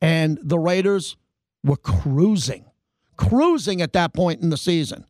And 0.00 0.38
the 0.42 0.58
Raiders 0.58 1.16
were 1.64 1.76
cruising, 1.76 2.64
cruising 3.16 3.82
at 3.82 3.92
that 3.94 4.14
point 4.14 4.42
in 4.42 4.50
the 4.50 4.56
season. 4.56 5.04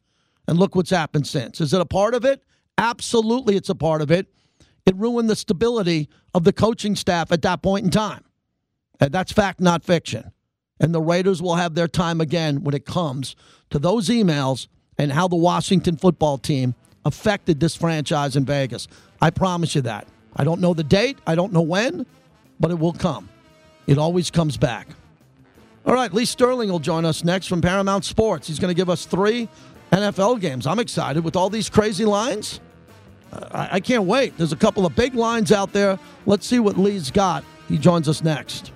And 0.49 0.59
look 0.59 0.75
what's 0.75 0.91
happened 0.91 1.27
since. 1.27 1.61
Is 1.61 1.73
it 1.73 1.81
a 1.81 1.87
part 1.87 2.15
of 2.15 2.25
it? 2.25 2.43
Absolutely, 2.79 3.57
it's 3.57 3.69
a 3.69 3.75
part 3.75 4.03
of 4.03 4.11
it. 4.11 4.29
It 4.87 4.97
ruined 4.97 5.29
the 5.29 5.37
stability 5.37 6.09
of 6.33 6.45
the 6.45 6.53
coaching 6.53 6.97
staff 6.97 7.33
at 7.33 7.43
that 7.43 7.61
point 7.61 7.85
in 7.85 7.91
time. 7.91 8.25
And 9.01 9.13
that's 9.13 9.33
fact, 9.33 9.61
not 9.61 9.85
fiction. 9.85 10.33
And 10.79 10.95
the 10.95 11.01
Raiders 11.01 11.43
will 11.43 11.57
have 11.57 11.75
their 11.75 11.89
time 11.89 12.21
again 12.21 12.63
when 12.63 12.75
it 12.75 12.87
comes 12.87 13.35
to 13.71 13.79
those 13.79 14.09
emails 14.09 14.69
and 14.97 15.13
how 15.13 15.29
the 15.29 15.37
Washington 15.37 15.97
football 15.97 16.39
team 16.39 16.75
affected 17.05 17.61
this 17.61 17.75
franchise 17.75 18.37
in 18.37 18.45
Vegas. 18.45 18.89
I 19.21 19.31
promise 19.31 19.75
you 19.75 19.83
that. 19.83 20.07
I 20.35 20.45
don't 20.45 20.61
know 20.61 20.75
the 20.75 20.85
date, 20.85 21.19
I 21.27 21.35
don't 21.35 21.53
know 21.53 21.63
when, 21.63 22.07
but 22.61 22.71
it 22.71 22.79
will 22.79 22.93
come. 22.93 23.29
It 23.87 23.99
always 23.99 24.31
comes 24.31 24.57
back. 24.57 24.89
All 25.87 25.95
right, 25.95 26.13
Lee 26.13 26.25
Sterling 26.25 26.71
will 26.71 26.81
join 26.81 27.05
us 27.05 27.25
next 27.25 27.47
from 27.47 27.61
Paramount 27.61 28.05
Sports. 28.05 28.49
He's 28.49 28.59
going 28.59 28.75
to 28.75 28.77
give 28.77 28.91
us 28.91 29.07
three 29.07 29.49
NFL 29.93 30.41
games. 30.41 30.67
I'm 30.67 30.81
excited 30.81 31.23
with 31.23 31.37
all 31.37 31.49
these 31.49 31.71
crazy 31.71 32.05
lines. 32.05 32.61
I, 33.53 33.69
I 33.73 33.81
can't 33.81 34.05
wait. 34.05 34.37
There's 34.37 34.53
a 34.53 34.57
couple 34.57 34.87
of 34.87 34.95
big 34.95 35.15
lines 35.15 35.53
out 35.53 35.73
there. 35.73 35.99
Let's 36.27 36.47
see 36.47 36.59
what 36.59 36.77
Lee's 36.77 37.11
got. 37.11 37.45
He 37.69 37.79
joins 37.79 38.09
us 38.09 38.23
next. 38.23 38.73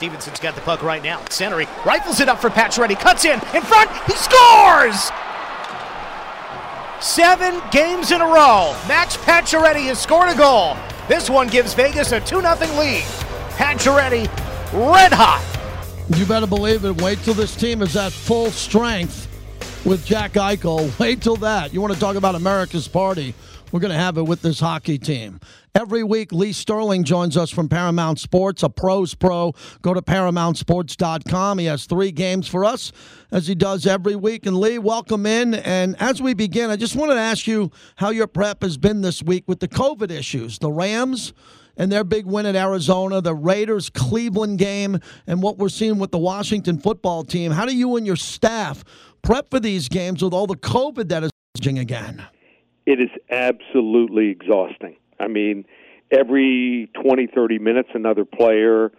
Stephenson's 0.00 0.40
got 0.40 0.54
the 0.54 0.62
puck 0.62 0.82
right 0.82 1.02
now. 1.02 1.22
Centering, 1.28 1.68
rifles 1.84 2.20
it 2.20 2.28
up 2.30 2.40
for 2.40 2.48
Pacioretty, 2.48 2.98
cuts 2.98 3.26
in, 3.26 3.34
in 3.54 3.60
front, 3.60 3.90
he 4.06 4.14
scores! 4.14 5.10
Seven 7.04 7.60
games 7.70 8.10
in 8.10 8.22
a 8.22 8.24
row, 8.24 8.74
Max 8.88 9.18
Pacioretty 9.18 9.84
has 9.88 10.00
scored 10.00 10.30
a 10.30 10.34
goal. 10.34 10.74
This 11.06 11.28
one 11.28 11.48
gives 11.48 11.74
Vegas 11.74 12.12
a 12.12 12.20
2 12.20 12.40
0 12.40 12.40
lead. 12.78 13.02
Pacioretty, 13.58 14.24
red 14.72 15.12
hot. 15.12 15.44
You 16.16 16.24
better 16.24 16.46
believe 16.46 16.86
it. 16.86 16.98
Wait 17.02 17.18
till 17.18 17.34
this 17.34 17.54
team 17.54 17.82
is 17.82 17.94
at 17.94 18.10
full 18.10 18.50
strength 18.50 19.28
with 19.84 20.06
Jack 20.06 20.32
Eichel. 20.32 20.98
Wait 20.98 21.20
till 21.20 21.36
that. 21.36 21.74
You 21.74 21.82
want 21.82 21.92
to 21.92 22.00
talk 22.00 22.16
about 22.16 22.36
America's 22.36 22.88
party? 22.88 23.34
We're 23.70 23.80
going 23.80 23.92
to 23.92 23.98
have 23.98 24.16
it 24.16 24.22
with 24.22 24.40
this 24.40 24.60
hockey 24.60 24.96
team. 24.96 25.40
Every 25.74 26.02
week, 26.02 26.32
Lee 26.32 26.52
Sterling 26.52 27.04
joins 27.04 27.36
us 27.36 27.50
from 27.50 27.68
Paramount 27.68 28.18
Sports, 28.18 28.64
a 28.64 28.68
pro's 28.68 29.14
pro. 29.14 29.54
Go 29.82 29.94
to 29.94 30.02
ParamountSports.com. 30.02 31.58
He 31.58 31.66
has 31.66 31.86
three 31.86 32.10
games 32.10 32.48
for 32.48 32.64
us, 32.64 32.90
as 33.30 33.46
he 33.46 33.54
does 33.54 33.86
every 33.86 34.16
week. 34.16 34.46
And 34.46 34.58
Lee, 34.58 34.78
welcome 34.78 35.26
in. 35.26 35.54
And 35.54 35.94
as 36.00 36.20
we 36.20 36.34
begin, 36.34 36.70
I 36.70 36.76
just 36.76 36.96
wanted 36.96 37.14
to 37.14 37.20
ask 37.20 37.46
you 37.46 37.70
how 37.96 38.10
your 38.10 38.26
prep 38.26 38.62
has 38.62 38.78
been 38.78 39.00
this 39.00 39.22
week 39.22 39.44
with 39.46 39.60
the 39.60 39.68
COVID 39.68 40.10
issues. 40.10 40.58
The 40.58 40.72
Rams 40.72 41.32
and 41.76 41.90
their 41.90 42.04
big 42.04 42.26
win 42.26 42.46
at 42.46 42.56
Arizona, 42.56 43.20
the 43.20 43.34
Raiders 43.34 43.90
Cleveland 43.90 44.58
game, 44.58 44.98
and 45.28 45.40
what 45.40 45.58
we're 45.58 45.68
seeing 45.68 45.98
with 45.98 46.10
the 46.10 46.18
Washington 46.18 46.80
football 46.80 47.22
team. 47.22 47.52
How 47.52 47.64
do 47.64 47.76
you 47.76 47.96
and 47.96 48.04
your 48.04 48.16
staff 48.16 48.84
prep 49.22 49.50
for 49.50 49.60
these 49.60 49.88
games 49.88 50.22
with 50.22 50.34
all 50.34 50.48
the 50.48 50.56
COVID 50.56 51.08
that 51.10 51.22
is 51.22 51.30
again? 51.64 52.24
it 52.86 53.00
is 53.00 53.10
absolutely 53.30 54.28
exhausting. 54.30 54.96
I 55.20 55.28
mean, 55.28 55.64
every 56.10 56.90
20, 57.02 57.28
30 57.28 57.58
minutes, 57.58 57.90
another 57.94 58.24
player, 58.24 58.92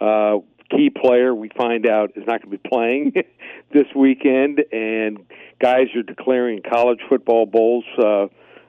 uh, 0.00 0.38
key 0.70 0.90
player, 0.90 1.34
we 1.34 1.50
find 1.56 1.86
out 1.86 2.10
is 2.16 2.24
not 2.26 2.42
going 2.42 2.56
to 2.56 2.62
be 2.62 2.68
playing 2.68 3.12
this 3.72 3.86
weekend, 3.94 4.64
and 4.72 5.18
guys 5.60 5.86
are 5.94 6.02
declaring 6.02 6.62
college 6.68 7.00
football 7.08 7.46
bowls 7.46 7.84
uh, 7.98 8.24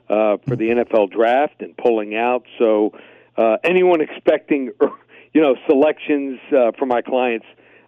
uh, 0.09 0.37
for 0.47 0.55
the 0.55 0.69
NFL 0.69 1.11
draft 1.11 1.61
and 1.61 1.75
pulling 1.77 2.15
out. 2.15 2.43
So, 2.59 2.91
uh, 3.37 3.57
anyone 3.63 4.01
expecting, 4.01 4.71
you 5.33 5.41
know, 5.41 5.55
selections 5.67 6.39
uh, 6.51 6.71
for 6.77 6.85
my 6.85 7.01
clients 7.01 7.45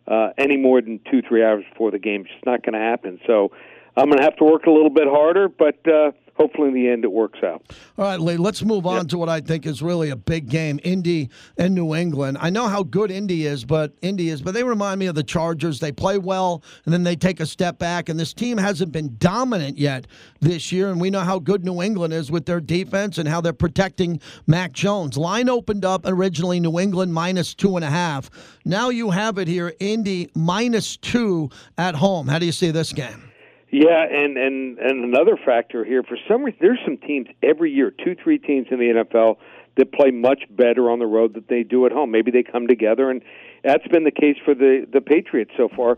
uh, 0.07 0.29
any 0.37 0.57
more 0.57 0.81
than 0.81 0.99
two, 1.11 1.21
three 1.21 1.43
hours 1.43 1.63
before 1.69 1.91
the 1.91 1.99
game, 1.99 2.21
it's 2.21 2.31
just 2.31 2.45
not 2.45 2.63
going 2.63 2.73
to 2.73 2.79
happen. 2.79 3.19
So, 3.27 3.51
I'm 3.97 4.05
going 4.05 4.19
to 4.19 4.23
have 4.23 4.37
to 4.37 4.45
work 4.45 4.65
a 4.65 4.71
little 4.71 4.89
bit 4.89 5.07
harder, 5.07 5.49
but 5.49 5.75
uh, 5.85 6.11
hopefully 6.39 6.69
in 6.69 6.73
the 6.73 6.87
end 6.87 7.03
it 7.03 7.11
works 7.11 7.39
out. 7.43 7.61
All 7.97 8.05
right, 8.05 8.19
Lee, 8.19 8.37
let's 8.37 8.63
move 8.63 8.85
on 8.85 9.01
yep. 9.01 9.07
to 9.09 9.17
what 9.17 9.27
I 9.27 9.41
think 9.41 9.65
is 9.65 9.81
really 9.81 10.09
a 10.09 10.15
big 10.15 10.47
game, 10.47 10.79
Indy 10.83 11.29
and 11.57 11.75
New 11.75 11.93
England. 11.93 12.37
I 12.39 12.49
know 12.49 12.67
how 12.67 12.81
good 12.83 13.11
Indy 13.11 13.45
is, 13.45 13.65
but 13.65 13.93
Indy 14.01 14.29
is, 14.29 14.41
but 14.41 14.53
they 14.53 14.63
remind 14.63 14.99
me 14.99 15.07
of 15.07 15.15
the 15.15 15.23
Chargers. 15.23 15.79
They 15.79 15.91
play 15.91 16.17
well 16.17 16.63
and 16.85 16.93
then 16.93 17.03
they 17.03 17.17
take 17.17 17.41
a 17.41 17.45
step 17.45 17.77
back 17.77 18.07
and 18.07 18.17
this 18.17 18.33
team 18.33 18.57
hasn't 18.57 18.93
been 18.93 19.15
dominant 19.17 19.77
yet 19.77 20.07
this 20.39 20.71
year 20.71 20.89
and 20.89 21.01
we 21.01 21.09
know 21.09 21.19
how 21.21 21.39
good 21.39 21.65
New 21.65 21.81
England 21.81 22.13
is 22.13 22.31
with 22.31 22.45
their 22.45 22.61
defense 22.61 23.17
and 23.17 23.27
how 23.27 23.41
they're 23.41 23.51
protecting 23.51 24.21
Mac 24.47 24.71
Jones. 24.71 25.17
Line 25.17 25.49
opened 25.49 25.83
up 25.83 26.03
originally 26.05 26.61
New 26.61 26.79
England 26.79 27.13
minus 27.13 27.53
two 27.53 27.75
and 27.75 27.83
a 27.83 27.89
half. 27.89 28.29
Now 28.63 28.89
you 28.89 29.11
have 29.11 29.37
it 29.37 29.47
here, 29.49 29.73
Indy 29.79 30.29
minus 30.35 30.95
two 30.95 31.49
at 31.77 31.95
home. 31.95 32.27
How 32.27 32.39
do 32.39 32.45
you 32.45 32.53
see 32.53 32.71
this 32.71 32.93
game? 32.93 33.28
Yeah, 33.71 34.03
and 34.03 34.37
and 34.37 34.79
and 34.79 35.03
another 35.03 35.37
factor 35.37 35.85
here 35.85 36.01
for 36.01 36.17
some 36.27 36.43
reason 36.43 36.57
there's 36.59 36.79
some 36.83 36.97
teams 36.97 37.27
every 37.43 37.71
year, 37.71 37.91
two 37.91 38.15
three 38.21 38.39
teams 38.39 38.67
in 38.71 38.79
the 38.79 39.03
NFL 39.03 39.37
that 39.77 39.93
play 39.93 40.11
much 40.11 40.43
better 40.49 40.89
on 40.89 40.99
the 40.99 41.05
road 41.05 41.35
than 41.35 41.45
they 41.49 41.63
do 41.63 41.85
at 41.85 41.91
home. 41.91 42.11
Maybe 42.11 42.31
they 42.31 42.43
come 42.43 42.67
together, 42.67 43.11
and 43.11 43.21
that's 43.63 43.87
been 43.87 44.03
the 44.03 44.11
case 44.11 44.37
for 44.43 44.55
the 44.55 44.87
the 44.91 45.01
Patriots 45.01 45.51
so 45.55 45.69
far. 45.75 45.97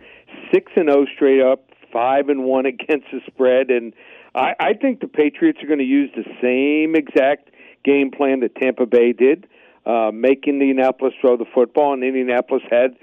Six 0.53 0.71
and 0.75 0.89
zero 0.89 1.03
oh 1.03 1.05
straight 1.15 1.41
up, 1.41 1.69
five 1.93 2.27
and 2.27 2.43
one 2.43 2.65
against 2.73 3.07
the 3.11 3.21
spread, 3.27 3.69
and 3.69 3.93
I, 4.35 4.53
I 4.59 4.73
think 4.73 4.99
the 4.99 5.07
Patriots 5.07 5.59
are 5.63 5.67
going 5.67 5.79
to 5.79 5.85
use 5.85 6.09
the 6.15 6.25
same 6.41 6.95
exact 6.95 7.49
game 7.83 8.11
plan 8.11 8.41
that 8.41 8.55
Tampa 8.55 8.85
Bay 8.85 9.13
did, 9.13 9.47
uh, 9.85 10.11
make 10.13 10.47
Indianapolis 10.47 11.13
throw 11.19 11.37
the 11.37 11.45
football, 11.53 11.93
and 11.93 12.03
Indianapolis 12.03 12.63
had 12.69 12.95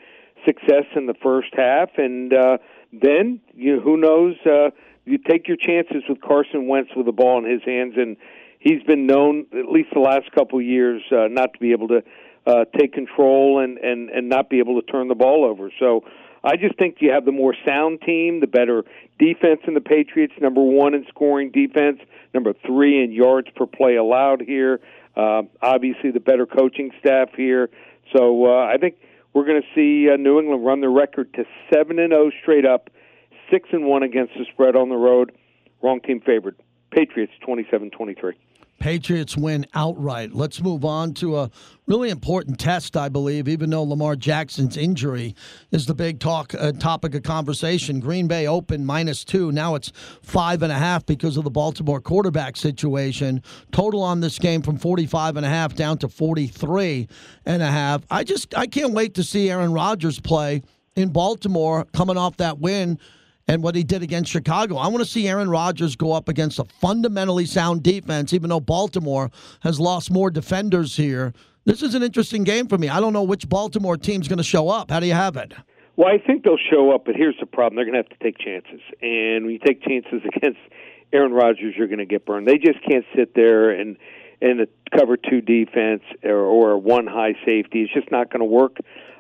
success 0.47 0.85
in 0.95 1.07
the 1.07 1.15
first 1.23 1.49
half, 1.55 1.91
and 1.97 2.33
uh, 2.33 2.59
then 2.92 3.40
you 3.55 3.81
who 3.81 3.96
knows? 3.96 4.37
Uh, 4.44 4.70
you 5.05 5.18
take 5.18 5.48
your 5.48 5.57
chances 5.57 6.03
with 6.09 6.20
Carson 6.20 6.68
Wentz 6.68 6.90
with 6.94 7.07
the 7.07 7.12
ball 7.12 7.38
in 7.44 7.51
his 7.51 7.62
hands, 7.64 7.94
and 7.96 8.16
he's 8.59 8.83
been 8.83 9.07
known 9.07 9.46
at 9.53 9.70
least 9.70 9.88
the 9.94 10.01
last 10.01 10.31
couple 10.33 10.59
of 10.59 10.64
years 10.64 11.03
uh, 11.11 11.29
not 11.29 11.55
to 11.55 11.59
be 11.59 11.72
able 11.72 11.88
to 11.88 12.03
uh, 12.46 12.64
take 12.79 12.92
control 12.92 13.61
and 13.62 13.79
and 13.79 14.11
and 14.11 14.29
not 14.29 14.51
be 14.51 14.59
able 14.59 14.81
to 14.81 14.87
turn 14.87 15.09
the 15.09 15.14
ball 15.14 15.44
over. 15.44 15.70
So. 15.79 16.05
I 16.44 16.55
just 16.57 16.79
think 16.79 16.98
you 17.01 17.11
have 17.11 17.24
the 17.24 17.33
more 17.33 17.53
sound 17.66 18.01
team, 18.03 18.38
the 18.38 18.46
better 18.46 18.85
defense 19.18 19.61
in 19.66 19.74
the 19.74 19.81
Patriots. 19.81 20.33
Number 20.40 20.62
one 20.62 20.94
in 20.94 21.05
scoring 21.09 21.51
defense, 21.51 21.98
number 22.33 22.55
three 22.64 23.03
in 23.03 23.11
yards 23.11 23.48
per 23.57 23.66
play 23.66 23.96
allowed 23.96 24.42
here. 24.42 24.79
Uh, 25.16 25.42
obviously, 25.61 26.12
the 26.12 26.20
better 26.20 26.46
coaching 26.46 26.92
staff 27.01 27.31
here. 27.37 27.68
So 28.16 28.46
uh, 28.46 28.66
I 28.66 28.77
think 28.79 28.94
we're 29.38 29.46
going 29.46 29.62
to 29.62 29.68
see 29.72 30.11
uh, 30.12 30.16
New 30.16 30.40
England 30.40 30.66
run 30.66 30.81
the 30.81 30.88
record 30.88 31.33
to 31.35 31.44
seven 31.72 32.01
and 32.01 32.11
zero 32.11 32.27
oh 32.27 32.31
straight 32.42 32.66
up, 32.66 32.90
six 33.53 33.68
and 33.70 33.85
one 33.85 34.03
against 34.03 34.33
the 34.37 34.44
spread 34.53 34.74
on 34.74 34.88
the 34.88 34.96
road. 34.96 35.31
Wrong 35.81 36.01
team 36.01 36.20
favored. 36.20 36.57
Patriots 36.90 37.33
27-23. 37.46 38.33
Patriots 38.79 39.37
win 39.37 39.67
outright. 39.75 40.35
Let's 40.35 40.61
move 40.61 40.85
on 40.85 41.14
to 41.14 41.38
a 41.38 41.51
really 41.87 42.11
important 42.11 42.59
test, 42.61 42.97
I 42.97 43.09
believe, 43.09 43.49
even 43.49 43.71
though 43.71 43.83
Lamar 43.83 44.14
Jackson's 44.14 44.77
injury 44.77 45.35
is 45.71 45.87
the 45.87 45.95
big 45.95 46.21
talk 46.21 46.55
uh, 46.55 46.73
topic 46.73 47.14
of 47.14 47.23
conversation. 47.23 48.01
Green 48.01 48.29
Bay 48.29 48.47
open 48.47 48.85
minus 48.85 49.25
two. 49.25 49.51
Now 49.51 49.75
it's 49.75 49.93
five 50.23 50.62
and 50.62 50.73
a 50.73 50.79
half 50.79 51.05
because 51.07 51.37
of 51.37 51.45
the 51.45 51.51
Baltimore 51.51 52.01
quarterback 52.01 52.57
situation. 52.57 53.43
Total 53.73 54.03
on 54.03 54.21
this 54.21 54.38
game 54.38 54.62
from 54.62 54.79
45 54.79 55.37
and 55.37 55.47
a 55.47 55.49
half 55.49 55.75
down 55.75 55.99
to 55.99 56.09
43 56.09 57.09
and 57.47 57.62
a 57.62 57.71
half. 57.71 58.03
I 58.11 58.25
just 58.25 58.57
I 58.57 58.67
can't 58.67 58.93
wait 58.93 59.14
to 59.14 59.25
see 59.25 59.51
Aaron 59.51 59.73
Rodgers 59.73 60.21
play 60.21 60.62
in 60.95 61.11
Baltimore 61.11 61.85
coming 61.93 62.17
off 62.17 62.37
that 62.38 62.59
win 62.59 62.99
and 63.49 63.63
what 63.63 63.75
he 63.75 63.83
did 63.83 64.03
against 64.03 64.31
Chicago. 64.31 64.77
I 64.77 64.87
want 64.89 64.99
to 64.99 65.11
see 65.11 65.27
Aaron 65.27 65.49
Rodgers 65.49 65.97
go 65.97 66.13
up 66.13 66.29
against 66.29 66.59
a 66.59 66.65
fundamentally 66.65 67.47
sound 67.47 67.83
defense, 67.83 68.33
even 68.35 68.51
though 68.51 68.61
Baltimore 68.61 69.31
has 69.61 69.81
lost 69.81 70.11
more 70.11 70.31
defenders 70.31 70.97
here. 70.97 71.33
This 71.65 71.83
is 71.83 71.95
an 71.95 72.03
interesting 72.03 72.45
game 72.45 72.69
for 72.69 72.79
me. 72.79 72.89
I 72.89 73.01
don't 73.01 73.13
know 73.13 73.23
which 73.23 73.49
Baltimore 73.49 73.97
team's 73.97 74.29
going 74.29 74.39
to 74.39 74.45
show 74.45 74.69
up. 74.69 74.91
How 74.91 75.01
do 75.01 75.07
you 75.07 75.15
have 75.15 75.37
it? 75.37 75.55
Well, 75.97 76.09
I 76.09 76.19
think 76.19 76.45
they'll 76.45 76.57
show 76.71 76.93
up, 76.95 77.07
but 77.07 77.17
here's 77.17 77.37
the 77.41 77.47
problem: 77.47 77.77
they're 77.77 77.85
going 77.85 78.01
to 78.01 78.09
have 78.09 78.19
to 78.19 78.25
take 78.25 78.39
chances, 78.39 78.81
and 79.03 79.45
when 79.45 79.51
you 79.53 79.59
take 79.59 79.83
chances 79.83 80.23
against 80.37 80.61
Aaron 81.13 81.33
Rodgers, 81.33 81.75
you're 81.77 81.89
going 81.89 81.99
to 81.99 82.07
get 82.07 82.25
burned. 82.25 82.47
They 82.47 82.59
just 82.59 82.79
can't 82.89 83.05
sit 83.17 83.35
there 83.35 83.71
and 83.71 83.97
and 84.41 84.61
a 84.61 84.69
cover 84.97 85.17
two 85.17 85.41
defense 85.41 86.03
or, 86.23 86.37
or 86.37 86.79
one 86.79 87.09
high 87.09 87.35
safety. 87.45 87.83
It's 87.83 87.93
just 87.93 88.13
not 88.13 88.31
going 88.31 88.41
to 88.41 88.47
work 88.47 88.77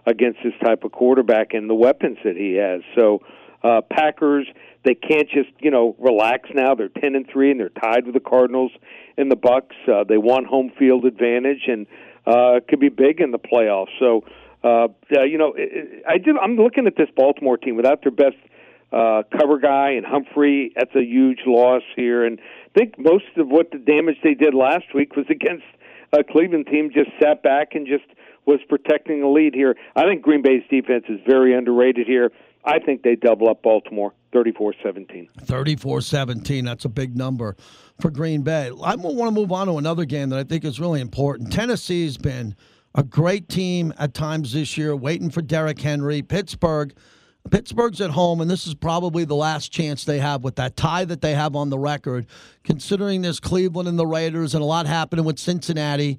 against 0.06 0.38
this 0.44 0.54
type 0.62 0.84
of 0.84 0.92
quarterback 0.92 1.54
and 1.54 1.68
the 1.68 1.74
weapons 1.74 2.18
that 2.24 2.36
he 2.36 2.54
has. 2.54 2.82
So 2.94 3.22
uh, 3.62 3.80
Packers, 3.90 4.46
they 4.84 4.94
can't 4.94 5.28
just 5.28 5.50
you 5.60 5.70
know 5.70 5.96
relax 5.98 6.48
now. 6.54 6.74
They're 6.74 6.88
ten 6.88 7.14
and 7.14 7.26
three, 7.30 7.50
and 7.50 7.60
they're 7.60 7.68
tied 7.70 8.04
with 8.04 8.14
the 8.14 8.20
Cardinals 8.20 8.72
and 9.16 9.30
the 9.30 9.36
Bucks. 9.36 9.76
Uh, 9.86 10.04
they 10.08 10.18
want 10.18 10.46
home 10.46 10.70
field 10.78 11.04
advantage, 11.04 11.62
and 11.66 11.86
uh, 12.26 12.60
could 12.68 12.80
be 12.80 12.88
big 12.88 13.20
in 13.20 13.30
the 13.30 13.38
playoffs. 13.38 13.88
So, 13.98 14.24
uh, 14.62 14.88
uh, 15.16 15.24
you 15.24 15.38
know, 15.38 15.54
I 16.08 16.18
did. 16.18 16.36
I'm 16.36 16.56
looking 16.56 16.86
at 16.86 16.96
this 16.96 17.08
Baltimore 17.16 17.56
team 17.56 17.76
without 17.76 18.02
their 18.02 18.12
best 18.12 18.36
uh, 18.92 19.22
cover 19.36 19.58
guy 19.58 19.92
and 19.92 20.06
Humphrey. 20.06 20.72
That's 20.76 20.94
a 20.94 21.02
huge 21.02 21.40
loss 21.46 21.82
here, 21.96 22.24
and 22.24 22.38
I 22.40 22.78
think 22.78 22.98
most 22.98 23.24
of 23.36 23.48
what 23.48 23.70
the 23.72 23.78
damage 23.78 24.16
they 24.22 24.34
did 24.34 24.54
last 24.54 24.94
week 24.94 25.16
was 25.16 25.26
against 25.28 25.64
a 26.12 26.24
Cleveland 26.24 26.66
team 26.70 26.90
just 26.92 27.10
sat 27.20 27.42
back 27.42 27.74
and 27.74 27.86
just 27.86 28.04
was 28.46 28.60
protecting 28.68 29.20
the 29.20 29.28
lead 29.28 29.54
here. 29.54 29.76
I 29.94 30.04
think 30.04 30.22
Green 30.22 30.40
Bay's 30.42 30.62
defense 30.70 31.04
is 31.08 31.20
very 31.26 31.54
underrated 31.54 32.06
here. 32.06 32.30
I 32.64 32.78
think 32.78 33.02
they 33.02 33.16
double 33.16 33.48
up 33.48 33.62
Baltimore 33.62 34.12
34 34.32 34.74
17. 34.82 35.28
34 35.42 36.00
17. 36.00 36.64
That's 36.64 36.84
a 36.84 36.88
big 36.88 37.16
number 37.16 37.56
for 38.00 38.10
Green 38.10 38.42
Bay. 38.42 38.66
I 38.66 38.94
want 38.94 39.28
to 39.28 39.30
move 39.30 39.52
on 39.52 39.66
to 39.68 39.78
another 39.78 40.04
game 40.04 40.30
that 40.30 40.38
I 40.38 40.44
think 40.44 40.64
is 40.64 40.80
really 40.80 41.00
important. 41.00 41.52
Tennessee's 41.52 42.18
been 42.18 42.54
a 42.94 43.02
great 43.02 43.48
team 43.48 43.94
at 43.98 44.14
times 44.14 44.52
this 44.52 44.76
year, 44.76 44.94
waiting 44.94 45.30
for 45.30 45.42
Derrick 45.42 45.80
Henry. 45.80 46.22
Pittsburgh. 46.22 46.94
Pittsburgh's 47.50 48.00
at 48.02 48.10
home, 48.10 48.42
and 48.42 48.50
this 48.50 48.66
is 48.66 48.74
probably 48.74 49.24
the 49.24 49.34
last 49.34 49.72
chance 49.72 50.04
they 50.04 50.18
have 50.18 50.44
with 50.44 50.56
that 50.56 50.76
tie 50.76 51.06
that 51.06 51.22
they 51.22 51.32
have 51.34 51.56
on 51.56 51.70
the 51.70 51.78
record. 51.78 52.26
Considering 52.62 53.22
there's 53.22 53.40
Cleveland 53.40 53.88
and 53.88 53.98
the 53.98 54.06
Raiders 54.06 54.54
and 54.54 54.62
a 54.62 54.66
lot 54.66 54.86
happening 54.86 55.24
with 55.24 55.38
Cincinnati, 55.38 56.18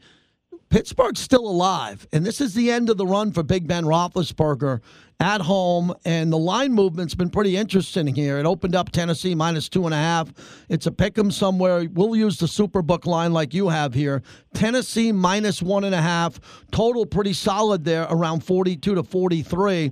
Pittsburgh's 0.69 1.19
still 1.19 1.47
alive, 1.47 2.07
and 2.13 2.23
this 2.23 2.39
is 2.39 2.53
the 2.53 2.69
end 2.69 2.91
of 2.91 2.97
the 2.97 3.07
run 3.07 3.31
for 3.31 3.41
Big 3.41 3.67
Ben 3.67 3.85
Roethlisberger 3.85 4.81
at 5.19 5.41
home, 5.41 5.91
and 6.05 6.31
the 6.31 6.37
line 6.37 6.73
movement's 6.73 7.15
been 7.15 7.31
pretty 7.31 7.57
interesting 7.57 8.05
here. 8.05 8.37
It 8.37 8.45
opened 8.45 8.75
up 8.75 8.91
Tennessee 8.91 9.33
minus 9.33 9.67
two 9.67 9.85
and 9.85 9.95
a 9.95 9.97
half. 9.97 10.31
It's 10.69 10.85
a 10.85 10.91
pick 10.91 11.17
'em 11.17 11.31
somewhere. 11.31 11.87
We'll 11.91 12.15
use 12.15 12.37
the 12.37 12.45
Superbook 12.45 13.07
line 13.07 13.33
like 13.33 13.55
you 13.55 13.69
have 13.69 13.95
here. 13.95 14.21
Tennessee 14.53 15.11
minus 15.11 15.59
one 15.59 15.83
and 15.83 15.95
a 15.95 16.01
half. 16.01 16.39
Total 16.71 17.03
pretty 17.05 17.33
solid 17.33 17.83
there, 17.83 18.05
around 18.07 18.43
42 18.43 18.93
to 18.93 19.01
43. 19.01 19.91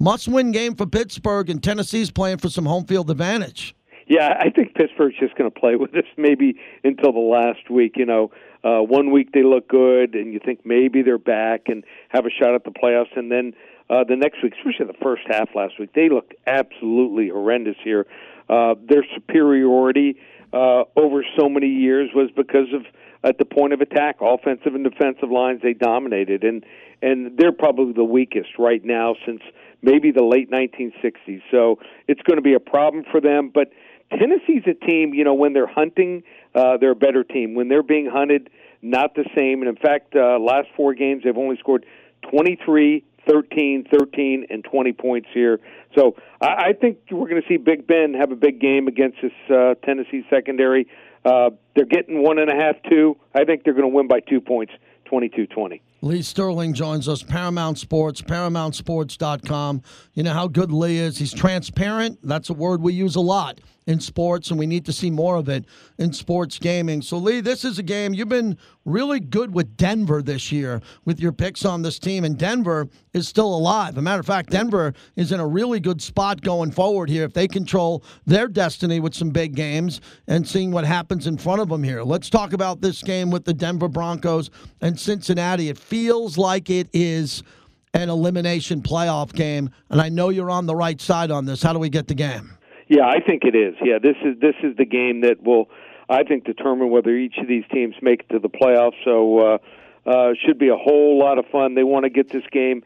Must 0.00 0.26
win 0.26 0.52
game 0.52 0.74
for 0.74 0.86
Pittsburgh, 0.86 1.50
and 1.50 1.62
Tennessee's 1.62 2.10
playing 2.10 2.38
for 2.38 2.48
some 2.48 2.64
home 2.64 2.86
field 2.86 3.10
advantage. 3.10 3.76
Yeah, 4.06 4.36
I 4.40 4.50
think 4.50 4.74
Pittsburgh's 4.74 5.16
just 5.18 5.34
going 5.36 5.50
to 5.50 5.60
play 5.60 5.76
with 5.76 5.92
this 5.92 6.04
maybe 6.16 6.56
until 6.82 7.12
the 7.12 7.20
last 7.20 7.70
week. 7.70 7.96
You 7.96 8.06
know, 8.06 8.30
uh, 8.64 8.80
one 8.80 9.10
week 9.10 9.32
they 9.32 9.42
look 9.42 9.68
good, 9.68 10.14
and 10.14 10.32
you 10.32 10.40
think 10.44 10.60
maybe 10.64 11.02
they're 11.02 11.18
back 11.18 11.64
and 11.66 11.84
have 12.08 12.24
a 12.24 12.30
shot 12.30 12.54
at 12.54 12.64
the 12.64 12.70
playoffs, 12.70 13.14
and 13.16 13.30
then 13.30 13.52
uh, 13.90 14.04
the 14.04 14.16
next 14.16 14.42
week, 14.42 14.54
especially 14.58 14.86
the 14.86 14.98
first 15.02 15.22
half 15.28 15.50
last 15.54 15.78
week, 15.78 15.90
they 15.94 16.08
looked 16.08 16.34
absolutely 16.46 17.28
horrendous 17.28 17.76
here. 17.84 18.06
Uh, 18.48 18.74
their 18.88 19.04
superiority 19.14 20.16
uh, 20.52 20.84
over 20.96 21.24
so 21.38 21.48
many 21.48 21.68
years 21.68 22.10
was 22.14 22.30
because 22.34 22.72
of 22.72 22.82
at 23.22 23.38
the 23.38 23.44
point 23.44 23.72
of 23.72 23.80
attack, 23.80 24.16
offensive 24.20 24.74
and 24.74 24.84
defensive 24.84 25.30
lines 25.30 25.60
they 25.62 25.74
dominated, 25.74 26.44
and 26.44 26.64
and 27.02 27.36
they're 27.36 27.52
probably 27.52 27.92
the 27.92 28.04
weakest 28.04 28.50
right 28.58 28.82
now 28.84 29.14
since 29.26 29.40
maybe 29.82 30.10
the 30.10 30.22
late 30.24 30.50
1960s. 30.50 31.42
So 31.50 31.78
it's 32.08 32.22
going 32.22 32.36
to 32.36 32.42
be 32.42 32.54
a 32.54 32.60
problem 32.60 33.04
for 33.10 33.20
them, 33.20 33.50
but. 33.52 33.70
Tennessee's 34.10 34.62
a 34.66 34.74
team, 34.74 35.12
you 35.14 35.24
know, 35.24 35.34
when 35.34 35.54
they're 35.54 35.66
hunting, 35.66 36.22
uh, 36.54 36.76
they're 36.76 36.92
a 36.92 36.94
better 36.94 37.24
team. 37.24 37.54
When 37.54 37.68
they're 37.68 37.82
being 37.82 38.06
hunted, 38.06 38.48
not 38.84 39.14
the 39.14 39.24
same. 39.34 39.62
And 39.62 39.68
in 39.68 39.76
fact, 39.76 40.14
uh, 40.14 40.38
last 40.38 40.68
four 40.76 40.94
games, 40.94 41.22
they've 41.24 41.36
only 41.36 41.56
scored 41.58 41.86
23, 42.30 43.04
13, 43.26 43.86
13, 43.90 44.46
and 44.50 44.62
20 44.62 44.92
points 44.92 45.28
here. 45.32 45.60
So 45.96 46.16
I, 46.40 46.46
I 46.46 46.72
think 46.78 46.98
we're 47.10 47.28
going 47.28 47.40
to 47.40 47.48
see 47.48 47.56
Big 47.56 47.86
Ben 47.86 48.14
have 48.14 48.30
a 48.30 48.36
big 48.36 48.60
game 48.60 48.86
against 48.86 49.18
this 49.22 49.32
uh, 49.50 49.74
Tennessee 49.84 50.24
secondary. 50.28 50.86
Uh, 51.24 51.50
they're 51.74 51.86
getting 51.86 52.22
one 52.22 52.38
and 52.38 52.50
a 52.50 52.54
half, 52.54 52.76
two. 52.88 53.16
I 53.34 53.44
think 53.44 53.64
they're 53.64 53.72
going 53.72 53.90
to 53.90 53.94
win 53.94 54.06
by 54.06 54.20
two 54.20 54.40
points, 54.40 54.72
22-20. 55.10 55.80
Lee 56.04 56.20
Sterling 56.20 56.74
joins 56.74 57.08
us, 57.08 57.22
Paramount 57.22 57.78
Sports, 57.78 58.20
ParamountSports.com. 58.20 59.80
You 60.12 60.22
know 60.22 60.34
how 60.34 60.48
good 60.48 60.70
Lee 60.70 60.98
is. 60.98 61.16
He's 61.16 61.32
transparent. 61.32 62.18
That's 62.22 62.50
a 62.50 62.52
word 62.52 62.82
we 62.82 62.92
use 62.92 63.16
a 63.16 63.22
lot 63.22 63.58
in 63.86 64.00
sports, 64.00 64.50
and 64.50 64.58
we 64.58 64.66
need 64.66 64.84
to 64.86 64.92
see 64.92 65.10
more 65.10 65.36
of 65.36 65.48
it 65.48 65.64
in 65.98 66.12
sports 66.12 66.58
gaming. 66.58 67.02
So, 67.02 67.18
Lee, 67.18 67.40
this 67.40 67.64
is 67.64 67.78
a 67.78 67.82
game 67.82 68.14
you've 68.14 68.28
been 68.28 68.56
really 68.84 69.20
good 69.20 69.52
with 69.52 69.76
Denver 69.76 70.22
this 70.22 70.50
year 70.52 70.80
with 71.04 71.20
your 71.20 71.32
picks 71.32 71.64
on 71.64 71.82
this 71.82 71.98
team, 71.98 72.24
and 72.24 72.38
Denver 72.38 72.88
is 73.12 73.28
still 73.28 73.54
alive. 73.54 73.94
As 73.94 73.98
a 73.98 74.02
matter 74.02 74.20
of 74.20 74.26
fact, 74.26 74.50
Denver 74.50 74.94
is 75.16 75.32
in 75.32 75.40
a 75.40 75.46
really 75.46 75.80
good 75.80 76.00
spot 76.00 76.40
going 76.40 76.70
forward 76.70 77.08
here 77.08 77.24
if 77.24 77.32
they 77.32 77.48
control 77.48 78.04
their 78.26 78.48
destiny 78.48 79.00
with 79.00 79.14
some 79.14 79.30
big 79.30 79.54
games 79.54 80.00
and 80.26 80.46
seeing 80.46 80.70
what 80.70 80.84
happens 80.84 81.26
in 81.26 81.36
front 81.36 81.60
of 81.60 81.68
them 81.68 81.82
here. 81.82 82.02
Let's 82.02 82.30
talk 82.30 82.52
about 82.52 82.80
this 82.80 83.02
game 83.02 83.30
with 83.30 83.44
the 83.44 83.54
Denver 83.54 83.88
Broncos 83.88 84.50
and 84.80 84.98
Cincinnati. 84.98 85.68
It 85.68 85.78
feels 85.94 86.36
like 86.36 86.70
it 86.70 86.88
is 86.92 87.44
an 87.92 88.08
elimination 88.08 88.82
playoff 88.82 89.32
game, 89.32 89.70
and 89.90 90.00
I 90.00 90.08
know 90.08 90.30
you're 90.30 90.50
on 90.50 90.66
the 90.66 90.74
right 90.74 91.00
side 91.00 91.30
on 91.30 91.44
this. 91.44 91.62
How 91.62 91.72
do 91.72 91.78
we 91.78 91.88
get 91.88 92.08
the 92.08 92.16
game? 92.16 92.58
Yeah, 92.88 93.06
I 93.06 93.20
think 93.20 93.44
it 93.44 93.54
is. 93.54 93.76
Yeah, 93.80 94.00
this 94.02 94.16
is 94.24 94.40
this 94.40 94.56
is 94.64 94.76
the 94.76 94.86
game 94.86 95.20
that 95.20 95.44
will, 95.44 95.68
I 96.08 96.24
think, 96.24 96.46
determine 96.46 96.90
whether 96.90 97.10
each 97.10 97.36
of 97.38 97.46
these 97.46 97.62
teams 97.72 97.94
make 98.02 98.22
it 98.22 98.32
to 98.32 98.40
the 98.40 98.48
playoffs. 98.48 98.96
So, 99.04 99.38
uh, 99.38 99.58
uh, 100.04 100.32
should 100.44 100.58
be 100.58 100.68
a 100.68 100.76
whole 100.76 101.16
lot 101.16 101.38
of 101.38 101.46
fun. 101.52 101.76
They 101.76 101.84
want 101.84 102.02
to 102.02 102.10
get 102.10 102.28
this 102.28 102.42
game. 102.50 102.82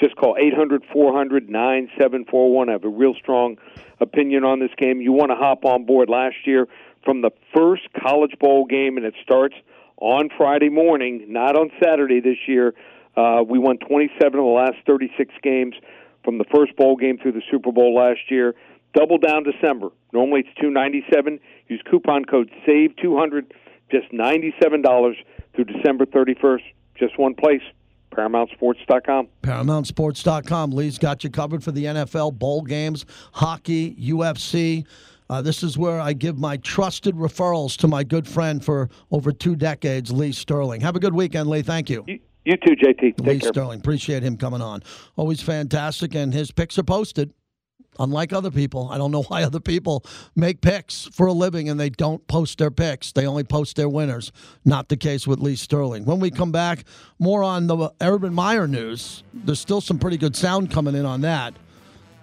Just 0.00 0.14
call 0.14 0.36
800 0.38 0.84
400 0.92 1.50
9741. 1.50 2.68
I 2.68 2.72
have 2.72 2.84
a 2.84 2.88
real 2.88 3.14
strong 3.14 3.56
opinion 3.98 4.44
on 4.44 4.60
this 4.60 4.70
game. 4.76 5.00
You 5.00 5.10
want 5.10 5.32
to 5.32 5.36
hop 5.36 5.64
on 5.64 5.84
board 5.84 6.08
last 6.08 6.36
year 6.46 6.68
from 7.04 7.22
the 7.22 7.32
first 7.52 7.88
college 8.00 8.38
bowl 8.38 8.66
game, 8.66 8.98
and 8.98 9.04
it 9.04 9.14
starts 9.24 9.56
on 10.02 10.28
Friday 10.36 10.68
morning, 10.68 11.26
not 11.28 11.56
on 11.56 11.70
Saturday 11.82 12.20
this 12.20 12.36
year. 12.48 12.74
Uh, 13.16 13.42
we 13.46 13.58
won 13.58 13.78
27 13.78 14.26
of 14.26 14.32
the 14.32 14.42
last 14.42 14.76
36 14.84 15.32
games 15.42 15.74
from 16.24 16.38
the 16.38 16.44
first 16.52 16.74
bowl 16.76 16.96
game 16.96 17.18
through 17.18 17.32
the 17.32 17.42
Super 17.50 17.70
Bowl 17.70 17.94
last 17.94 18.20
year. 18.28 18.54
Double 18.94 19.16
down 19.16 19.44
December. 19.44 19.88
Normally 20.12 20.40
it's 20.40 20.60
two 20.60 20.70
ninety 20.70 21.02
seven. 21.12 21.40
Use 21.68 21.80
coupon 21.90 22.26
code 22.26 22.50
SAVE 22.66 22.94
two 23.00 23.16
hundred, 23.16 23.54
just 23.90 24.12
ninety 24.12 24.52
seven 24.62 24.82
dollars 24.82 25.16
through 25.54 25.64
December 25.64 26.04
thirty 26.04 26.34
first. 26.34 26.64
Just 26.98 27.18
one 27.18 27.34
place. 27.34 27.62
ParamountSports.com. 28.10 29.28
ParamountSports.com. 29.42 30.72
Lee's 30.72 30.98
got 30.98 31.24
you 31.24 31.30
covered 31.30 31.64
for 31.64 31.72
the 31.72 31.86
NFL, 31.86 32.38
bowl 32.38 32.60
games, 32.60 33.06
hockey, 33.32 33.94
UFC. 33.94 34.84
Uh, 35.32 35.40
this 35.40 35.62
is 35.62 35.78
where 35.78 35.98
I 35.98 36.12
give 36.12 36.38
my 36.38 36.58
trusted 36.58 37.14
referrals 37.14 37.74
to 37.78 37.88
my 37.88 38.04
good 38.04 38.28
friend 38.28 38.62
for 38.62 38.90
over 39.10 39.32
two 39.32 39.56
decades, 39.56 40.12
Lee 40.12 40.30
Sterling. 40.30 40.82
Have 40.82 40.94
a 40.94 41.00
good 41.00 41.14
weekend, 41.14 41.48
Lee. 41.48 41.62
Thank 41.62 41.88
you. 41.88 42.04
You, 42.06 42.20
you 42.44 42.56
too, 42.58 42.76
JT. 42.76 43.00
Take 43.00 43.20
Lee 43.20 43.38
care. 43.38 43.48
Sterling. 43.48 43.78
Appreciate 43.78 44.22
him 44.22 44.36
coming 44.36 44.60
on. 44.60 44.82
Always 45.16 45.40
fantastic, 45.40 46.14
and 46.14 46.34
his 46.34 46.50
picks 46.50 46.78
are 46.78 46.82
posted. 46.82 47.32
Unlike 47.98 48.34
other 48.34 48.50
people, 48.50 48.90
I 48.92 48.98
don't 48.98 49.10
know 49.10 49.22
why 49.28 49.42
other 49.42 49.58
people 49.58 50.04
make 50.36 50.60
picks 50.60 51.06
for 51.14 51.28
a 51.28 51.32
living 51.32 51.70
and 51.70 51.80
they 51.80 51.88
don't 51.88 52.26
post 52.28 52.58
their 52.58 52.70
picks. 52.70 53.12
They 53.12 53.26
only 53.26 53.44
post 53.44 53.76
their 53.76 53.88
winners. 53.88 54.32
Not 54.66 54.90
the 54.90 54.98
case 54.98 55.26
with 55.26 55.38
Lee 55.38 55.56
Sterling. 55.56 56.04
When 56.04 56.20
we 56.20 56.30
come 56.30 56.52
back, 56.52 56.84
more 57.18 57.42
on 57.42 57.68
the 57.68 57.90
Urban 58.02 58.34
Meyer 58.34 58.68
news. 58.68 59.24
There's 59.32 59.60
still 59.60 59.80
some 59.80 59.98
pretty 59.98 60.18
good 60.18 60.36
sound 60.36 60.70
coming 60.70 60.94
in 60.94 61.06
on 61.06 61.22
that. 61.22 61.54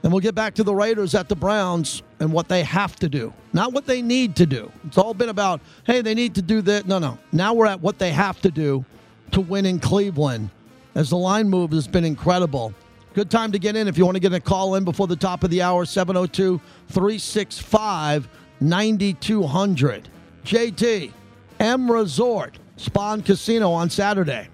And 0.01 0.13
we'll 0.13 0.21
get 0.21 0.35
back 0.35 0.53
to 0.55 0.63
the 0.63 0.73
Raiders 0.73 1.13
at 1.13 1.27
the 1.27 1.35
Browns 1.35 2.03
and 2.19 2.31
what 2.31 2.47
they 2.47 2.63
have 2.63 2.95
to 2.97 3.09
do, 3.09 3.33
not 3.51 3.73
what 3.73 3.85
they 3.85 4.01
need 4.01 4.35
to 4.37 4.45
do. 4.45 4.71
It's 4.85 4.97
all 4.97 5.13
been 5.13 5.29
about, 5.29 5.59
hey, 5.85 6.01
they 6.01 6.13
need 6.13 6.35
to 6.35 6.41
do 6.41 6.61
that. 6.61 6.87
No, 6.87 6.99
no. 6.99 7.17
Now 7.31 7.53
we're 7.53 7.65
at 7.65 7.81
what 7.81 7.99
they 7.99 8.11
have 8.11 8.41
to 8.41 8.51
do 8.51 8.85
to 9.31 9.41
win 9.41 9.65
in 9.65 9.79
Cleveland, 9.79 10.49
as 10.95 11.09
the 11.09 11.17
line 11.17 11.49
move 11.49 11.71
has 11.71 11.87
been 11.87 12.05
incredible. 12.05 12.73
Good 13.13 13.29
time 13.29 13.51
to 13.51 13.59
get 13.59 13.75
in 13.75 13.87
if 13.87 13.97
you 13.97 14.05
want 14.05 14.15
to 14.15 14.21
get 14.21 14.33
a 14.33 14.39
call 14.39 14.75
in 14.75 14.85
before 14.85 15.07
the 15.07 15.15
top 15.15 15.43
of 15.43 15.49
the 15.49 15.61
hour 15.61 15.85
702 15.85 16.61
365 16.87 18.29
9200. 18.61 20.09
JT, 20.45 21.11
M 21.59 21.91
Resort, 21.91 22.57
Spawn 22.77 23.21
Casino 23.21 23.71
on 23.71 23.89
Saturday. 23.89 24.47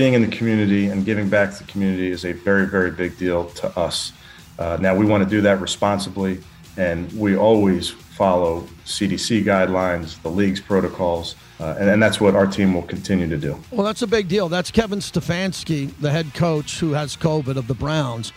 Being 0.00 0.14
in 0.14 0.22
the 0.22 0.34
community 0.34 0.86
and 0.86 1.04
giving 1.04 1.28
back 1.28 1.52
to 1.52 1.58
the 1.58 1.70
community 1.70 2.10
is 2.10 2.24
a 2.24 2.32
very, 2.32 2.64
very 2.64 2.90
big 2.90 3.18
deal 3.18 3.44
to 3.50 3.68
us. 3.78 4.14
Uh, 4.58 4.78
now, 4.80 4.94
we 4.94 5.04
want 5.04 5.22
to 5.22 5.28
do 5.28 5.42
that 5.42 5.60
responsibly, 5.60 6.40
and 6.78 7.12
we 7.12 7.36
always 7.36 7.90
follow 7.90 8.62
CDC 8.86 9.44
guidelines, 9.44 10.18
the 10.22 10.30
league's 10.30 10.58
protocols, 10.58 11.36
uh, 11.60 11.76
and, 11.78 11.90
and, 11.90 12.02
that's 12.02 12.18
what 12.18 12.34
our 12.34 12.46
team 12.46 12.72
will 12.72 12.84
continue 12.84 13.28
to 13.28 13.36
do. 13.36 13.60
Well, 13.70 13.84
that's 13.84 14.00
a 14.00 14.06
big 14.06 14.26
deal. 14.26 14.48
That's 14.48 14.70
Kevin 14.70 15.00
Stefanski, 15.00 15.94
the 16.00 16.10
head 16.10 16.32
coach 16.32 16.80
who 16.80 16.92
has 16.92 17.14
COVID 17.14 17.56
of 17.56 17.66
the 17.66 17.74
Browns. 17.74 18.32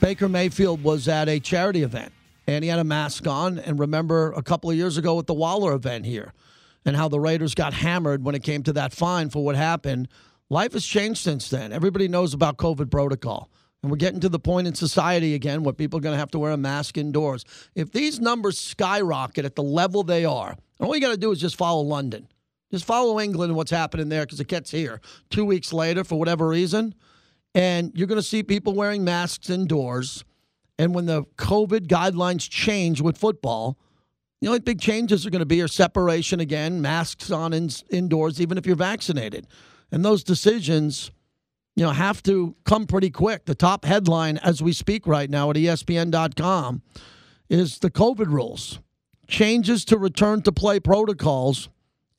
Baker 0.00 0.28
Mayfield 0.28 0.84
was 0.84 1.08
at 1.08 1.28
a 1.28 1.40
charity 1.40 1.82
event, 1.82 2.12
and 2.46 2.62
he 2.62 2.70
had 2.70 2.78
a 2.78 2.84
mask 2.84 3.26
on. 3.26 3.58
And 3.58 3.80
remember 3.80 4.30
a 4.34 4.42
couple 4.44 4.70
of 4.70 4.76
years 4.76 4.96
ago 4.96 5.18
at 5.18 5.26
the 5.26 5.34
Waller 5.34 5.72
event 5.72 6.06
here, 6.06 6.32
and 6.84 6.94
how 6.94 7.08
the 7.08 7.18
Raiders 7.18 7.56
got 7.56 7.72
hammered 7.72 8.22
when 8.22 8.36
it 8.36 8.44
came 8.44 8.62
to 8.62 8.72
that 8.74 8.92
fine 8.92 9.30
for 9.30 9.44
what 9.44 9.56
happened. 9.56 10.06
Life 10.50 10.72
has 10.72 10.84
changed 10.84 11.22
since 11.22 11.50
then. 11.50 11.72
Everybody 11.72 12.08
knows 12.08 12.32
about 12.34 12.56
COVID 12.56 12.90
protocol. 12.90 13.50
And 13.82 13.92
we're 13.92 13.98
getting 13.98 14.20
to 14.20 14.28
the 14.28 14.40
point 14.40 14.66
in 14.66 14.74
society 14.74 15.34
again 15.34 15.62
where 15.62 15.72
people 15.72 15.98
are 15.98 16.02
going 16.02 16.14
to 16.14 16.18
have 16.18 16.30
to 16.32 16.38
wear 16.38 16.52
a 16.52 16.56
mask 16.56 16.98
indoors. 16.98 17.44
If 17.74 17.92
these 17.92 18.18
numbers 18.18 18.58
skyrocket 18.58 19.44
at 19.44 19.54
the 19.54 19.62
level 19.62 20.02
they 20.02 20.24
are, 20.24 20.56
all 20.80 20.94
you 20.94 21.00
got 21.00 21.12
to 21.12 21.16
do 21.16 21.30
is 21.30 21.40
just 21.40 21.56
follow 21.56 21.82
London. 21.82 22.28
Just 22.70 22.84
follow 22.84 23.20
England 23.20 23.50
and 23.50 23.56
what's 23.56 23.70
happening 23.70 24.08
there 24.08 24.24
because 24.24 24.40
it 24.40 24.48
gets 24.48 24.70
here 24.70 25.00
two 25.30 25.44
weeks 25.44 25.72
later 25.72 26.02
for 26.02 26.18
whatever 26.18 26.48
reason. 26.48 26.94
And 27.54 27.92
you're 27.94 28.06
going 28.06 28.20
to 28.20 28.26
see 28.26 28.42
people 28.42 28.74
wearing 28.74 29.04
masks 29.04 29.48
indoors. 29.48 30.24
And 30.78 30.94
when 30.94 31.06
the 31.06 31.24
COVID 31.36 31.86
guidelines 31.86 32.48
change 32.48 33.00
with 33.00 33.16
football, 33.16 33.78
the 34.40 34.48
only 34.48 34.60
big 34.60 34.80
changes 34.80 35.26
are 35.26 35.30
going 35.30 35.40
to 35.40 35.46
be 35.46 35.56
your 35.56 35.68
separation 35.68 36.40
again, 36.40 36.80
masks 36.80 37.30
on 37.30 37.52
in, 37.52 37.70
indoors, 37.90 38.40
even 38.40 38.58
if 38.58 38.66
you're 38.66 38.76
vaccinated. 38.76 39.46
And 39.90 40.04
those 40.04 40.22
decisions, 40.22 41.10
you 41.76 41.84
know, 41.84 41.90
have 41.90 42.22
to 42.24 42.54
come 42.64 42.86
pretty 42.86 43.10
quick. 43.10 43.46
The 43.46 43.54
top 43.54 43.84
headline 43.84 44.38
as 44.38 44.62
we 44.62 44.72
speak 44.72 45.06
right 45.06 45.30
now 45.30 45.50
at 45.50 45.56
ESPN.com 45.56 46.82
is 47.48 47.78
the 47.78 47.90
COVID 47.90 48.26
rules. 48.26 48.80
Changes 49.26 49.84
to 49.86 49.98
return 49.98 50.42
to 50.42 50.52
play 50.52 50.80
protocols 50.80 51.68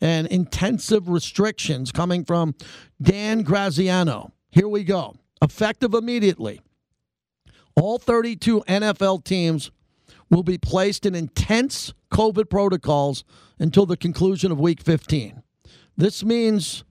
and 0.01 0.27
intensive 0.27 1.09
restrictions 1.09 1.91
coming 1.91 2.23
from 2.23 2.55
Dan 3.01 3.41
Graziano. 3.41 4.31
Here 4.49 4.67
we 4.67 4.83
go. 4.83 5.15
Effective 5.41 5.93
immediately. 5.93 6.61
All 7.75 7.97
32 7.97 8.61
NFL 8.67 9.23
teams 9.23 9.71
will 10.29 10.43
be 10.43 10.57
placed 10.57 11.05
in 11.05 11.15
intense 11.15 11.93
COVID 12.11 12.49
protocols 12.49 13.23
until 13.57 13.85
the 13.85 13.97
conclusion 13.97 14.51
of 14.51 14.59
week 14.59 14.81
15. 14.81 15.43
This 15.97 16.23
means 16.23 16.83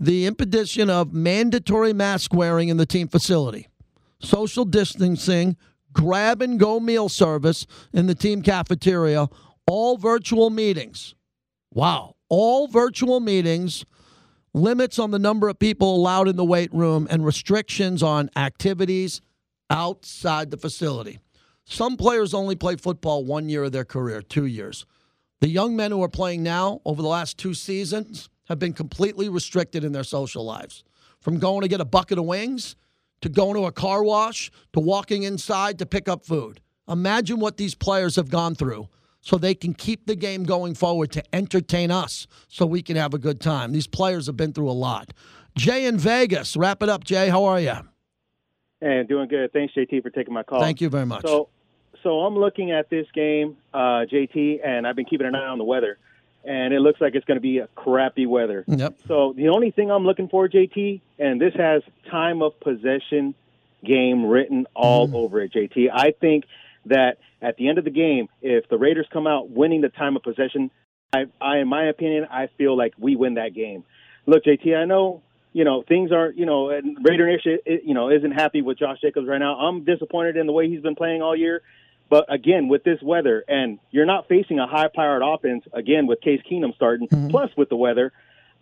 the 0.00 0.26
imposition 0.26 0.88
of 0.88 1.12
mandatory 1.12 1.92
mask 1.92 2.32
wearing 2.32 2.68
in 2.68 2.76
the 2.76 2.86
team 2.86 3.08
facility, 3.08 3.68
social 4.20 4.64
distancing, 4.64 5.56
grab 5.92 6.40
and 6.42 6.60
go 6.60 6.78
meal 6.78 7.08
service 7.08 7.66
in 7.92 8.06
the 8.06 8.14
team 8.14 8.42
cafeteria, 8.42 9.28
all 9.66 9.96
virtual 9.96 10.50
meetings. 10.50 11.14
Wow, 11.72 12.16
all 12.28 12.68
virtual 12.68 13.20
meetings, 13.20 13.84
limits 14.54 14.98
on 14.98 15.10
the 15.10 15.18
number 15.18 15.48
of 15.48 15.58
people 15.58 15.94
allowed 15.94 16.28
in 16.28 16.36
the 16.36 16.44
weight 16.44 16.72
room, 16.72 17.06
and 17.10 17.24
restrictions 17.24 18.02
on 18.02 18.30
activities 18.36 19.20
outside 19.70 20.50
the 20.50 20.56
facility. 20.56 21.18
Some 21.64 21.96
players 21.98 22.32
only 22.32 22.56
play 22.56 22.76
football 22.76 23.24
one 23.24 23.48
year 23.48 23.64
of 23.64 23.72
their 23.72 23.84
career, 23.84 24.22
two 24.22 24.46
years. 24.46 24.86
The 25.40 25.48
young 25.48 25.76
men 25.76 25.90
who 25.90 26.02
are 26.02 26.08
playing 26.08 26.42
now 26.42 26.80
over 26.84 27.02
the 27.02 27.08
last 27.08 27.36
two 27.36 27.52
seasons, 27.52 28.30
have 28.48 28.58
been 28.58 28.72
completely 28.72 29.28
restricted 29.28 29.84
in 29.84 29.92
their 29.92 30.04
social 30.04 30.44
lives. 30.44 30.84
From 31.20 31.38
going 31.38 31.62
to 31.62 31.68
get 31.68 31.80
a 31.80 31.84
bucket 31.84 32.18
of 32.18 32.24
wings 32.24 32.76
to 33.20 33.28
going 33.28 33.54
to 33.54 33.66
a 33.66 33.72
car 33.72 34.02
wash 34.02 34.50
to 34.72 34.80
walking 34.80 35.24
inside 35.24 35.78
to 35.78 35.86
pick 35.86 36.08
up 36.08 36.24
food. 36.24 36.60
Imagine 36.88 37.40
what 37.40 37.56
these 37.56 37.74
players 37.74 38.16
have 38.16 38.30
gone 38.30 38.54
through 38.54 38.88
so 39.20 39.36
they 39.36 39.54
can 39.54 39.74
keep 39.74 40.06
the 40.06 40.14
game 40.14 40.44
going 40.44 40.74
forward 40.74 41.12
to 41.12 41.22
entertain 41.34 41.90
us 41.90 42.26
so 42.48 42.64
we 42.64 42.82
can 42.82 42.96
have 42.96 43.12
a 43.12 43.18
good 43.18 43.40
time. 43.40 43.72
These 43.72 43.86
players 43.86 44.26
have 44.26 44.36
been 44.36 44.52
through 44.52 44.70
a 44.70 44.72
lot. 44.72 45.12
Jay 45.56 45.86
in 45.86 45.98
Vegas, 45.98 46.56
wrap 46.56 46.82
it 46.82 46.88
up, 46.88 47.04
Jay. 47.04 47.28
How 47.28 47.44
are 47.44 47.60
you? 47.60 47.74
And 48.80 49.08
doing 49.08 49.28
good. 49.28 49.52
Thanks, 49.52 49.74
JT, 49.74 50.02
for 50.02 50.10
taking 50.10 50.32
my 50.32 50.44
call. 50.44 50.60
Thank 50.60 50.80
you 50.80 50.88
very 50.88 51.04
much. 51.04 51.22
So, 51.26 51.48
so 52.04 52.20
I'm 52.20 52.38
looking 52.38 52.70
at 52.70 52.88
this 52.88 53.06
game, 53.12 53.56
uh, 53.74 54.06
JT, 54.10 54.64
and 54.64 54.86
I've 54.86 54.94
been 54.94 55.04
keeping 55.04 55.26
an 55.26 55.34
eye 55.34 55.48
on 55.48 55.58
the 55.58 55.64
weather 55.64 55.98
and 56.48 56.72
it 56.72 56.80
looks 56.80 56.98
like 56.98 57.14
it's 57.14 57.26
going 57.26 57.36
to 57.36 57.42
be 57.42 57.58
a 57.58 57.66
crappy 57.76 58.24
weather. 58.24 58.64
Yep. 58.66 59.00
So 59.06 59.34
the 59.36 59.50
only 59.50 59.70
thing 59.70 59.90
I'm 59.90 60.04
looking 60.04 60.28
for, 60.28 60.48
JT, 60.48 61.02
and 61.18 61.38
this 61.38 61.52
has 61.54 61.82
time 62.10 62.40
of 62.40 62.58
possession 62.58 63.34
game 63.84 64.24
written 64.24 64.66
all 64.74 65.08
mm. 65.08 65.14
over 65.14 65.42
it, 65.42 65.52
JT. 65.52 65.88
I 65.92 66.12
think 66.18 66.44
that 66.86 67.18
at 67.42 67.56
the 67.58 67.68
end 67.68 67.76
of 67.76 67.84
the 67.84 67.90
game, 67.90 68.28
if 68.40 68.66
the 68.70 68.78
Raiders 68.78 69.06
come 69.12 69.26
out 69.26 69.50
winning 69.50 69.82
the 69.82 69.90
time 69.90 70.16
of 70.16 70.22
possession, 70.22 70.70
I, 71.12 71.26
I 71.38 71.58
in 71.58 71.68
my 71.68 71.84
opinion, 71.84 72.26
I 72.30 72.48
feel 72.56 72.76
like 72.76 72.94
we 72.98 73.14
win 73.14 73.34
that 73.34 73.54
game. 73.54 73.84
Look, 74.26 74.44
JT, 74.44 74.74
I 74.74 74.86
know 74.86 75.22
you 75.52 75.64
know 75.64 75.82
things 75.86 76.12
aren't 76.12 76.38
you 76.38 76.46
know 76.46 76.70
and 76.70 76.96
Raider 77.02 77.26
Nation 77.26 77.58
you 77.66 77.94
know 77.94 78.10
isn't 78.10 78.32
happy 78.32 78.62
with 78.62 78.78
Josh 78.78 79.00
Jacobs 79.02 79.28
right 79.28 79.38
now. 79.38 79.58
I'm 79.58 79.84
disappointed 79.84 80.36
in 80.36 80.46
the 80.46 80.52
way 80.52 80.68
he's 80.68 80.80
been 80.80 80.94
playing 80.94 81.20
all 81.20 81.36
year. 81.36 81.62
But 82.10 82.32
again, 82.32 82.68
with 82.68 82.84
this 82.84 83.00
weather, 83.02 83.44
and 83.46 83.78
you're 83.90 84.06
not 84.06 84.28
facing 84.28 84.58
a 84.58 84.66
high-powered 84.66 85.22
offense 85.22 85.64
again 85.72 86.06
with 86.06 86.20
Case 86.20 86.40
Keenum 86.50 86.74
starting, 86.74 87.08
plus 87.30 87.50
with 87.56 87.68
the 87.68 87.76
weather, 87.76 88.12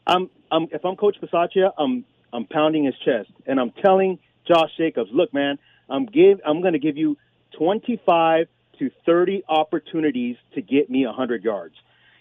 I'm, 0.06 0.30
I'm 0.50 0.68
if 0.72 0.84
I'm 0.84 0.96
Coach 0.96 1.16
Bisaccia, 1.20 1.72
I'm 1.78 2.04
I'm 2.32 2.44
pounding 2.44 2.84
his 2.84 2.94
chest 3.04 3.30
and 3.46 3.58
I'm 3.58 3.70
telling 3.70 4.18
Josh 4.46 4.70
Jacobs, 4.76 5.10
look, 5.12 5.32
man, 5.32 5.58
I'm 5.88 6.06
give 6.06 6.40
I'm 6.44 6.60
going 6.60 6.74
to 6.74 6.78
give 6.78 6.96
you 6.96 7.16
25 7.58 8.48
to 8.78 8.90
30 9.06 9.44
opportunities 9.48 10.36
to 10.54 10.62
get 10.62 10.90
me 10.90 11.06
100 11.06 11.42
yards. 11.44 11.74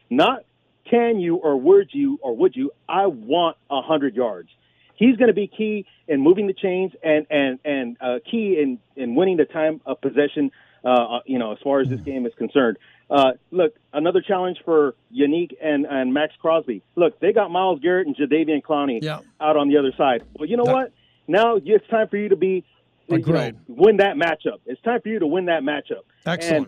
Not 0.09 0.45
can 0.89 1.19
you 1.19 1.35
or 1.37 1.59
would 1.59 1.89
you 1.91 2.19
or 2.21 2.35
would 2.37 2.55
you? 2.55 2.71
I 2.87 3.07
want 3.07 3.57
100 3.67 4.15
yards. 4.15 4.49
He's 4.95 5.17
going 5.17 5.27
to 5.27 5.33
be 5.33 5.47
key 5.47 5.85
in 6.07 6.21
moving 6.21 6.47
the 6.47 6.53
chains 6.53 6.91
and 7.03 7.25
and 7.29 7.59
and 7.65 7.97
uh, 7.99 8.19
key 8.29 8.59
in 8.61 8.79
in 8.95 9.15
winning 9.15 9.37
the 9.37 9.45
time 9.45 9.81
of 9.85 9.99
possession. 9.99 10.51
Uh, 10.85 11.19
you 11.25 11.39
know, 11.39 11.51
as 11.51 11.57
far 11.63 11.79
as 11.79 11.89
this 11.89 11.99
game 12.01 12.25
is 12.27 12.33
concerned. 12.37 12.77
Uh, 13.09 13.31
look, 13.51 13.75
another 13.91 14.21
challenge 14.21 14.57
for 14.63 14.93
Yannick 15.13 15.53
and, 15.61 15.85
and 15.85 16.13
Maxx 16.13 16.33
Crosby. 16.39 16.83
Look, 16.95 17.19
they 17.19 17.33
got 17.33 17.49
Myles 17.49 17.79
Garrett 17.81 18.05
and 18.07 18.15
Jadeveon 18.15 18.61
Clowney 18.61 18.99
Yeah. 19.01 19.19
out 19.41 19.57
on 19.57 19.67
the 19.67 19.77
other 19.77 19.91
side. 19.97 20.23
Well, 20.37 20.47
you 20.47 20.57
know 20.57 20.63
what? 20.63 20.91
Now 21.27 21.55
it's 21.63 21.87
time 21.87 22.07
for 22.07 22.17
you 22.17 22.29
to 22.29 22.35
be 22.35 22.63
you 23.07 23.17
know, 23.17 23.51
win 23.67 23.97
that 23.97 24.15
matchup. 24.15 24.59
It's 24.65 24.81
time 24.81 25.01
for 25.01 25.09
you 25.09 25.19
to 25.19 25.27
win 25.27 25.45
that 25.45 25.63
matchup. 25.63 26.03
Excellent. 26.25 26.67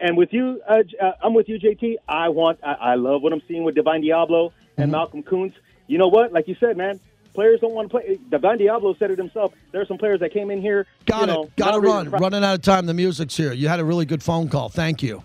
And, 0.00 0.08
and 0.10 0.16
with 0.18 0.32
you, 0.32 0.60
uh, 0.68 0.82
uh, 1.02 1.12
I'm 1.22 1.32
with 1.34 1.48
you, 1.48 1.58
JT. 1.58 1.96
I 2.08 2.28
want, 2.28 2.58
I, 2.62 2.72
I 2.72 2.94
love 2.96 3.22
what 3.22 3.32
I'm 3.32 3.42
seeing 3.48 3.64
with 3.64 3.74
Divine 3.74 4.02
Deablo 4.02 4.52
and 4.76 4.86
Mm-hmm. 4.86 4.90
Malcolm 4.92 5.22
Koonce. 5.22 5.54
You 5.86 5.98
know 5.98 6.08
what? 6.08 6.32
Like 6.32 6.48
you 6.48 6.56
said, 6.58 6.76
man, 6.76 6.98
players 7.34 7.60
don't 7.60 7.74
want 7.74 7.90
to 7.90 7.98
play. 7.98 8.18
Divine 8.30 8.58
Deablo 8.58 8.98
said 8.98 9.10
it 9.10 9.18
himself. 9.18 9.52
There 9.72 9.80
are 9.80 9.86
some 9.86 9.98
players 9.98 10.20
that 10.20 10.32
came 10.32 10.50
in 10.50 10.60
here. 10.60 10.86
Got 11.06 11.22
you 11.22 11.26
know, 11.26 11.42
it. 11.44 11.56
Got 11.56 11.72
to 11.72 11.80
run. 11.80 12.10
Running 12.10 12.44
out 12.44 12.54
of 12.54 12.62
time. 12.62 12.86
The 12.86 12.94
music's 12.94 13.36
here. 13.36 13.52
You 13.52 13.68
had 13.68 13.80
a 13.80 13.84
really 13.84 14.06
good 14.06 14.22
phone 14.22 14.48
call. 14.48 14.68
Thank 14.68 15.02
you. 15.02 15.22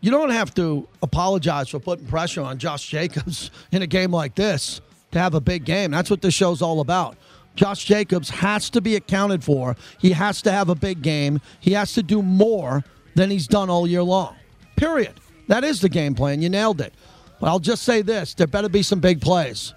You 0.00 0.10
don't 0.10 0.30
have 0.30 0.52
to 0.54 0.88
apologize 1.00 1.68
for 1.68 1.78
putting 1.78 2.06
pressure 2.06 2.42
on 2.42 2.58
Josh 2.58 2.88
Jacobs 2.88 3.50
in 3.72 3.82
a 3.82 3.86
game 3.86 4.10
like 4.10 4.34
this 4.34 4.80
to 5.12 5.18
have 5.18 5.34
a 5.34 5.40
big 5.40 5.64
game. 5.64 5.90
That's 5.90 6.10
what 6.10 6.22
this 6.22 6.34
show's 6.34 6.62
all 6.62 6.80
about. 6.80 7.16
Josh 7.54 7.84
Jacobs 7.84 8.30
has 8.30 8.70
to 8.70 8.80
be 8.80 8.96
accounted 8.96 9.44
for. 9.44 9.76
He 9.98 10.10
has 10.12 10.42
to 10.42 10.52
have 10.52 10.68
a 10.68 10.74
big 10.74 11.02
game. 11.02 11.40
He 11.60 11.72
has 11.72 11.92
to 11.94 12.02
do 12.02 12.22
more 12.22 12.82
than 13.14 13.30
he's 13.30 13.46
done 13.46 13.68
all 13.68 13.86
year 13.86 14.02
long. 14.02 14.36
Period. 14.76 15.12
That 15.48 15.64
is 15.64 15.80
the 15.80 15.88
game 15.88 16.14
plan. 16.14 16.40
You 16.40 16.48
nailed 16.48 16.80
it. 16.80 16.94
But 17.40 17.48
I'll 17.48 17.58
just 17.58 17.82
say 17.82 18.02
this 18.02 18.34
there 18.34 18.46
better 18.46 18.68
be 18.68 18.82
some 18.82 19.00
big 19.00 19.20
plays. 19.20 19.74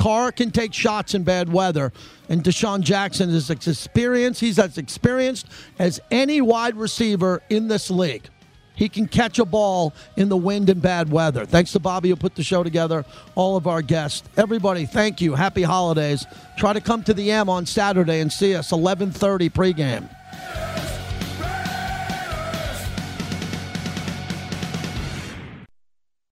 Carr 0.00 0.32
can 0.32 0.50
take 0.50 0.72
shots 0.72 1.14
in 1.14 1.24
bad 1.24 1.52
weather, 1.52 1.92
and 2.30 2.42
DeSean 2.42 2.80
Jackson 2.80 3.28
is 3.28 3.50
as 3.50 3.68
experienced. 3.68 4.40
He's 4.40 4.58
as 4.58 4.78
experienced 4.78 5.46
as 5.78 6.00
any 6.10 6.40
wide 6.40 6.74
receiver 6.74 7.42
in 7.50 7.68
this 7.68 7.90
league. 7.90 8.26
He 8.74 8.88
can 8.88 9.06
catch 9.06 9.38
a 9.38 9.44
ball 9.44 9.92
in 10.16 10.30
the 10.30 10.38
wind 10.38 10.70
and 10.70 10.80
bad 10.80 11.10
weather. 11.10 11.44
Thanks 11.44 11.72
to 11.72 11.80
Bobby 11.80 12.08
who 12.08 12.16
put 12.16 12.34
the 12.34 12.42
show 12.42 12.62
together, 12.62 13.04
all 13.34 13.58
of 13.58 13.66
our 13.66 13.82
guests. 13.82 14.26
Everybody, 14.38 14.86
thank 14.86 15.20
you. 15.20 15.34
Happy 15.34 15.62
holidays. 15.62 16.24
Try 16.56 16.72
to 16.72 16.80
come 16.80 17.02
to 17.02 17.12
the 17.12 17.30
M 17.30 17.50
on 17.50 17.66
Saturday 17.66 18.20
and 18.20 18.32
see 18.32 18.54
us 18.54 18.72
11:30 18.72 19.50
pregame. 19.50 20.08